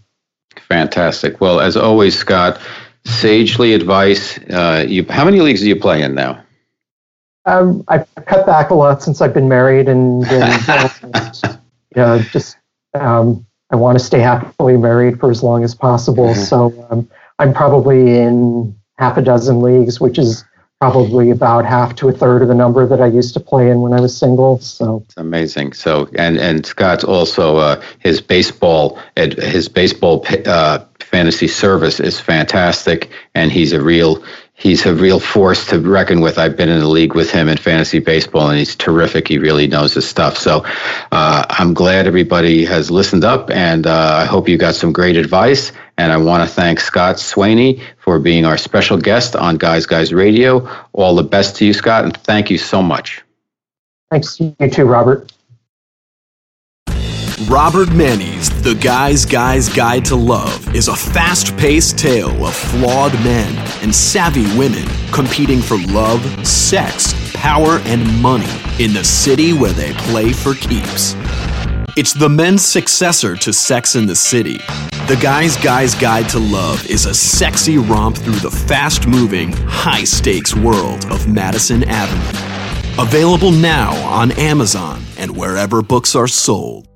Fantastic. 0.70 1.42
Well, 1.42 1.60
as 1.60 1.76
always, 1.76 2.18
Scott, 2.18 2.58
sagely 3.04 3.74
advice. 3.74 4.38
Uh, 4.38 4.86
you, 4.88 5.04
how 5.10 5.26
many 5.26 5.42
leagues 5.42 5.60
do 5.60 5.68
you 5.68 5.76
play 5.76 6.00
in 6.00 6.14
now? 6.14 6.42
Um, 7.44 7.84
I've 7.88 8.06
cut 8.26 8.46
back 8.46 8.70
a 8.70 8.74
lot 8.74 9.02
since 9.02 9.20
I've 9.20 9.34
been 9.34 9.48
married, 9.48 9.88
and, 9.88 10.24
and 10.26 10.68
uh, 11.96 12.18
just 12.30 12.56
um, 12.94 13.44
I 13.70 13.76
want 13.76 13.98
to 13.98 14.04
stay 14.04 14.20
happily 14.20 14.76
married 14.76 15.18
for 15.18 15.30
as 15.30 15.42
long 15.42 15.64
as 15.64 15.74
possible. 15.74 16.28
Mm-hmm. 16.28 16.42
So 16.42 16.86
um, 16.90 17.08
I'm 17.38 17.52
probably 17.52 18.18
in 18.18 18.76
half 18.98 19.16
a 19.16 19.22
dozen 19.22 19.60
leagues, 19.60 20.00
which 20.00 20.18
is 20.18 20.44
probably 20.82 21.30
about 21.30 21.64
half 21.64 21.94
to 21.94 22.08
a 22.08 22.12
third 22.12 22.42
of 22.42 22.48
the 22.48 22.54
number 22.54 22.84
that 22.86 23.00
I 23.00 23.06
used 23.06 23.34
to 23.34 23.40
play 23.40 23.70
in 23.70 23.82
when 23.82 23.92
I 23.92 24.00
was 24.00 24.16
single. 24.16 24.58
So 24.58 25.02
it's 25.04 25.16
amazing. 25.16 25.74
So 25.74 26.08
and 26.16 26.38
and 26.38 26.66
Scott's 26.66 27.04
also 27.04 27.56
uh, 27.56 27.82
his 28.00 28.20
baseball 28.20 28.98
his 29.16 29.68
baseball 29.68 30.26
uh, 30.44 30.80
fantasy 30.98 31.46
service 31.46 32.00
is 32.00 32.18
fantastic, 32.18 33.10
and 33.34 33.52
he's 33.52 33.72
a 33.72 33.80
real 33.80 34.24
he's 34.62 34.86
a 34.86 34.94
real 34.94 35.18
force 35.18 35.66
to 35.66 35.80
reckon 35.80 36.20
with. 36.20 36.38
I've 36.38 36.56
been 36.56 36.68
in 36.68 36.78
the 36.78 36.88
league 36.88 37.14
with 37.14 37.32
him 37.32 37.48
in 37.48 37.56
fantasy 37.56 37.98
baseball, 37.98 38.48
and 38.48 38.58
he's 38.58 38.76
terrific. 38.76 39.26
He 39.26 39.38
really 39.38 39.66
knows 39.66 39.94
his 39.94 40.08
stuff. 40.08 40.38
So 40.38 40.64
uh, 41.10 41.44
I'm 41.50 41.74
glad 41.74 42.06
everybody 42.06 42.64
has 42.64 42.88
listened 42.88 43.24
up, 43.24 43.50
and 43.50 43.86
uh, 43.86 44.20
I 44.22 44.24
hope 44.24 44.48
you 44.48 44.56
got 44.56 44.76
some 44.76 44.92
great 44.92 45.16
advice. 45.16 45.72
And 45.98 46.12
I 46.12 46.16
want 46.16 46.48
to 46.48 46.54
thank 46.54 46.80
Scott 46.80 47.16
Swanay 47.16 47.82
for 47.98 48.18
being 48.18 48.46
our 48.46 48.56
special 48.56 48.96
guest 48.96 49.34
on 49.34 49.56
Guys 49.56 49.84
Guys 49.84 50.12
Radio. 50.12 50.68
All 50.92 51.16
the 51.16 51.24
best 51.24 51.56
to 51.56 51.66
you, 51.66 51.72
Scott, 51.72 52.04
and 52.04 52.16
thank 52.16 52.48
you 52.48 52.58
so 52.58 52.82
much. 52.82 53.20
Thanks 54.10 54.38
you 54.38 54.54
too, 54.70 54.84
Robert. 54.84 55.32
Robert 57.48 57.92
Manni's 57.92 58.48
The 58.62 58.74
Guy's 58.74 59.24
Guy's 59.24 59.68
Guide 59.68 60.04
to 60.06 60.16
Love 60.16 60.74
is 60.74 60.88
a 60.88 60.94
fast 60.94 61.56
paced 61.56 61.98
tale 61.98 62.44
of 62.46 62.54
flawed 62.54 63.12
men 63.24 63.56
and 63.82 63.94
savvy 63.94 64.44
women 64.56 64.86
competing 65.12 65.60
for 65.60 65.78
love, 65.88 66.22
sex, 66.46 67.14
power, 67.34 67.78
and 67.86 68.20
money 68.22 68.48
in 68.78 68.92
the 68.92 69.04
city 69.04 69.52
where 69.52 69.72
they 69.72 69.92
play 69.94 70.32
for 70.32 70.54
keeps. 70.54 71.14
It's 71.96 72.12
the 72.12 72.28
men's 72.28 72.64
successor 72.64 73.36
to 73.36 73.52
Sex 73.52 73.96
in 73.96 74.06
the 74.06 74.16
City. 74.16 74.58
The 75.08 75.18
Guy's 75.20 75.56
Guy's 75.56 75.94
Guide 75.94 76.28
to 76.30 76.38
Love 76.38 76.86
is 76.86 77.06
a 77.06 77.14
sexy 77.14 77.78
romp 77.78 78.16
through 78.16 78.40
the 78.40 78.50
fast 78.50 79.06
moving, 79.06 79.52
high 79.52 80.04
stakes 80.04 80.54
world 80.54 81.04
of 81.10 81.28
Madison 81.28 81.84
Avenue. 81.84 83.02
Available 83.02 83.50
now 83.50 83.94
on 84.06 84.32
Amazon 84.32 85.02
and 85.18 85.36
wherever 85.36 85.82
books 85.82 86.14
are 86.14 86.28
sold. 86.28 86.91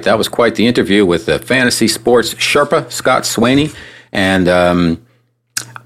Right, 0.00 0.04
that 0.06 0.16
was 0.16 0.28
quite 0.28 0.54
the 0.54 0.66
interview 0.66 1.04
with 1.04 1.26
the 1.26 1.38
fantasy 1.38 1.86
sports 1.86 2.32
Sherpa, 2.32 2.90
Scott 2.90 3.24
Swanay. 3.24 3.76
And 4.12 4.48
um, 4.48 5.06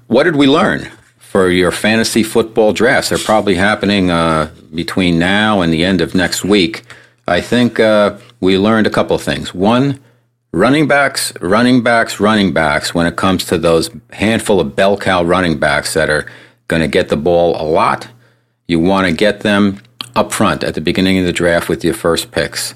what 0.07 0.23
did 0.23 0.37
we 0.37 0.47
learn 0.47 0.89
for 1.17 1.49
your 1.49 1.69
fantasy 1.69 2.23
football 2.23 2.71
drafts? 2.71 3.09
They're 3.09 3.17
probably 3.17 3.55
happening 3.55 4.11
uh, 4.11 4.51
between 4.73 5.19
now 5.19 5.59
and 5.59 5.73
the 5.73 5.83
end 5.83 5.99
of 5.99 6.15
next 6.15 6.45
week. 6.45 6.83
I 7.27 7.41
think 7.41 7.77
uh, 7.77 8.17
we 8.39 8.57
learned 8.57 8.87
a 8.87 8.89
couple 8.89 9.17
of 9.17 9.21
things. 9.21 9.53
One, 9.53 9.99
running 10.53 10.87
backs, 10.87 11.33
running 11.41 11.83
backs, 11.83 12.17
running 12.17 12.53
backs, 12.53 12.95
when 12.95 13.07
it 13.07 13.17
comes 13.17 13.43
to 13.47 13.57
those 13.57 13.89
handful 14.13 14.61
of 14.61 14.77
bell 14.77 14.95
cow 14.95 15.25
running 15.25 15.59
backs 15.59 15.93
that 15.93 16.09
are 16.09 16.25
going 16.69 16.81
to 16.81 16.87
get 16.87 17.09
the 17.09 17.17
ball 17.17 17.61
a 17.61 17.67
lot, 17.67 18.07
you 18.65 18.79
want 18.79 19.07
to 19.07 19.13
get 19.13 19.41
them 19.41 19.81
up 20.15 20.31
front 20.31 20.63
at 20.63 20.73
the 20.73 20.79
beginning 20.79 21.17
of 21.17 21.25
the 21.25 21.33
draft 21.33 21.67
with 21.67 21.83
your 21.83 21.93
first 21.93 22.31
picks. 22.31 22.75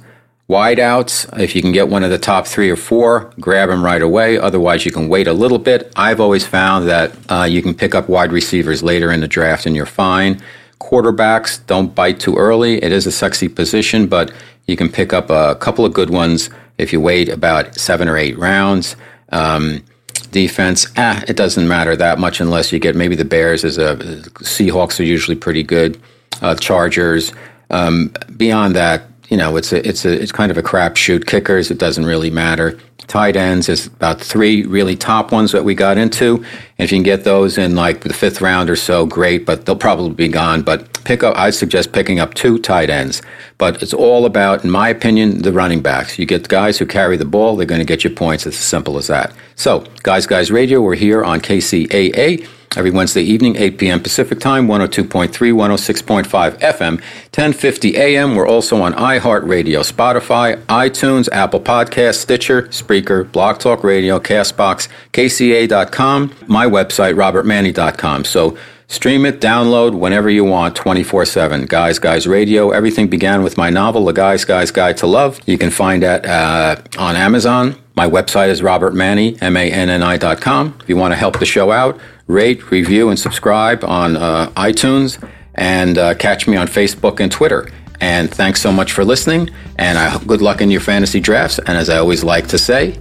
Wideouts, 0.50 1.40
if 1.40 1.56
you 1.56 1.62
can 1.62 1.72
get 1.72 1.90
one 1.90 2.04
of 2.04 2.10
the 2.10 2.18
top 2.18 2.48
three 2.48 2.72
or 2.72 2.76
four, 2.76 3.32
grab 3.40 3.70
them 3.70 3.86
right 3.86 4.02
away. 4.02 4.40
Otherwise, 4.40 4.84
you 4.84 4.92
can 4.92 5.08
wait 5.08 5.28
a 5.28 5.34
little 5.34 5.60
bit. 5.60 5.92
I've 5.96 6.20
always 6.20 6.46
found 6.46 6.88
that 6.88 7.12
uh, 7.30 7.44
you 7.44 7.62
can 7.62 7.76
pick 7.76 7.94
up 7.94 8.10
wide 8.10 8.32
receivers 8.32 8.82
later 8.82 9.12
in 9.12 9.22
the 9.22 9.28
draft 9.28 9.68
and 9.68 9.76
you're 9.76 9.86
fine. 9.86 10.42
Quarterbacks, 10.80 11.64
don't 11.68 11.94
bite 11.94 12.20
too 12.20 12.36
early. 12.36 12.82
It 12.82 12.92
is 12.92 13.06
a 13.06 13.12
sexy 13.12 13.48
position, 13.48 14.08
but 14.08 14.34
you 14.66 14.76
can 14.76 14.90
pick 14.90 15.14
up 15.14 15.30
a 15.30 15.56
couple 15.56 15.86
of 15.86 15.94
good 15.94 16.10
ones 16.10 16.50
if 16.80 16.92
you 16.94 17.00
wait 17.00 17.30
about 17.30 17.76
seven 17.76 18.08
or 18.08 18.18
eight 18.18 18.38
rounds. 18.38 18.96
Um, 19.32 19.84
defense, 20.32 20.88
ah, 20.98 21.24
it 21.28 21.36
doesn't 21.36 21.68
matter 21.68 21.96
that 21.96 22.18
much 22.18 22.40
unless 22.40 22.72
you 22.72 22.80
get 22.80 22.96
maybe 22.96 23.16
the 23.16 23.26
Bears 23.26 23.64
as 23.64 23.78
a 23.78 23.98
Seahawks 24.40 25.00
are 25.00 25.04
usually 25.04 25.38
pretty 25.38 25.62
good. 25.62 26.02
Uh, 26.42 26.56
Chargers. 26.56 27.34
Um, 27.70 28.14
beyond 28.36 28.76
that, 28.76 29.04
you 29.30 29.38
know, 29.38 29.56
it's 29.58 29.72
a, 29.72 29.88
it's 29.88 30.06
a, 30.06 30.22
it's 30.22 30.32
kind 30.32 30.52
of 30.52 30.58
a 30.58 30.64
crapshoot. 30.64 31.26
Kickers, 31.26 31.72
it 31.72 31.78
doesn't 31.78 32.06
really 32.06 32.30
matter. 32.32 32.80
Tight 33.08 33.36
ends 33.36 33.70
is 33.70 33.88
about 33.88 34.20
three 34.22 34.64
really 34.64 34.96
top 34.96 35.32
ones 35.32 35.52
that 35.52 35.64
we 35.64 35.74
got 35.74 35.98
into. 35.98 36.38
And 36.38 36.86
if 36.86 36.92
you 36.92 36.98
can 36.98 37.04
get 37.04 37.24
those 37.24 37.58
in 37.58 37.76
like 37.76 38.02
the 38.02 38.14
fifth 38.14 38.42
round 38.42 38.70
or 38.70 38.76
so, 38.76 39.06
great, 39.06 39.46
but 39.46 39.66
they'll 39.66 39.76
probably 39.76 40.14
be 40.14 40.28
gone. 40.28 40.62
But 40.62 41.04
pick 41.06 41.24
up, 41.24 41.36
I 41.36 41.50
suggest 41.50 41.92
picking 41.92 42.20
up 42.20 42.34
two 42.34 42.60
tight 42.60 42.90
ends. 42.90 43.22
But 43.58 43.82
it's 43.82 43.94
all 43.94 44.26
about, 44.26 44.64
in 44.64 44.70
my 44.70 44.90
opinion, 44.90 45.42
the 45.42 45.52
running 45.52 45.82
backs. 45.82 46.20
You 46.20 46.26
get 46.26 46.48
guys 46.48 46.78
who 46.78 46.86
carry 46.86 47.18
the 47.18 47.26
ball, 47.26 47.56
they're 47.56 47.66
going 47.66 47.82
to 47.82 47.86
get 47.86 48.04
you 48.04 48.10
points. 48.10 48.46
It's 48.46 48.58
as 48.58 48.64
simple 48.64 48.98
as 48.98 49.08
that. 49.08 49.34
So, 49.56 49.86
Guys 50.04 50.26
Guys 50.28 50.52
Radio, 50.52 50.82
we're 50.82 50.96
here 50.96 51.24
on 51.24 51.40
KCAA 51.42 52.48
every 52.76 52.92
Wednesday 52.92 53.22
evening, 53.22 53.56
8 53.56 53.78
p.m. 53.78 54.00
Pacific 54.02 54.40
Time, 54.40 54.68
102.3, 54.68 55.30
106.5 55.30 56.60
FM, 56.60 56.92
1050 57.00 57.98
AM. 57.98 58.36
We're 58.36 58.48
also 58.48 58.82
on 58.82 58.94
iHeartRadio, 58.94 59.90
Spotify, 59.92 60.64
iTunes, 60.66 61.30
Apple 61.32 61.60
Podcast, 61.60 62.16
Stitcher, 62.16 62.64
Spreaker, 62.64 63.30
Blog 63.32 63.60
Talk 63.60 63.84
Radio, 63.84 64.20
Castbox, 64.20 64.88
KCA.com, 65.14 66.36
my 66.48 66.66
website, 66.66 67.16
robertmanni.com. 67.16 68.26
So 68.26 68.58
stream 68.88 69.26
it, 69.26 69.42
download 69.42 69.98
whenever 69.98 70.30
you 70.30 70.44
want, 70.44 70.76
24 70.76 71.26
7. 71.26 71.66
Guys, 71.66 72.00
Guys 72.00 72.28
Radio. 72.28 72.72
Everything 72.72 73.08
began 73.08 73.44
with 73.44 73.58
my 73.58 73.70
novel, 73.70 74.06
The 74.06 74.14
Guys, 74.14 74.46
Guys 74.46 74.72
Guide 74.72 74.98
to 74.98 75.08
Love. 75.08 75.40
You 75.48 75.58
can 75.58 75.72
find 75.72 76.04
that 76.04 76.26
uh, 76.26 76.82
on 77.00 77.16
Amazon. 77.16 77.76
My 77.96 78.08
website 78.08 78.48
is 78.48 78.62
robertmanni, 78.62 79.42
M-A-N-N-I 79.42 80.18
dot. 80.18 80.48
If 80.82 80.88
you 80.88 80.96
want 80.96 81.12
to 81.12 81.18
help 81.18 81.38
the 81.38 81.46
show 81.46 81.70
out, 81.72 82.00
rate, 82.30 82.72
review, 82.72 83.10
and 83.10 83.20
subscribe 83.20 83.84
on 83.84 84.16
uh, 84.16 84.50
iTunes, 84.52 85.22
and 85.56 85.98
uh, 85.98 86.14
catch 86.14 86.48
me 86.48 86.56
on 86.56 86.68
Facebook 86.68 87.20
and 87.20 87.30
Twitter. 87.30 87.70
And 88.00 88.32
thanks 88.32 88.62
so 88.62 88.72
much 88.72 88.94
for 88.94 89.04
listening, 89.04 89.50
and 89.78 89.98
I, 89.98 90.18
good 90.24 90.42
luck 90.42 90.62
in 90.62 90.72
your 90.72 90.80
fantasy 90.80 91.20
drafts. 91.20 91.60
And 91.60 91.78
as 91.78 91.90
I 91.90 91.98
always 91.98 92.24
like 92.24 92.48
to 92.48 92.58
say, 92.58 92.98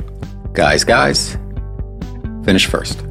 guys, 0.54 0.82
guys, 0.82 1.36
finish 2.44 2.66
first. 2.66 3.07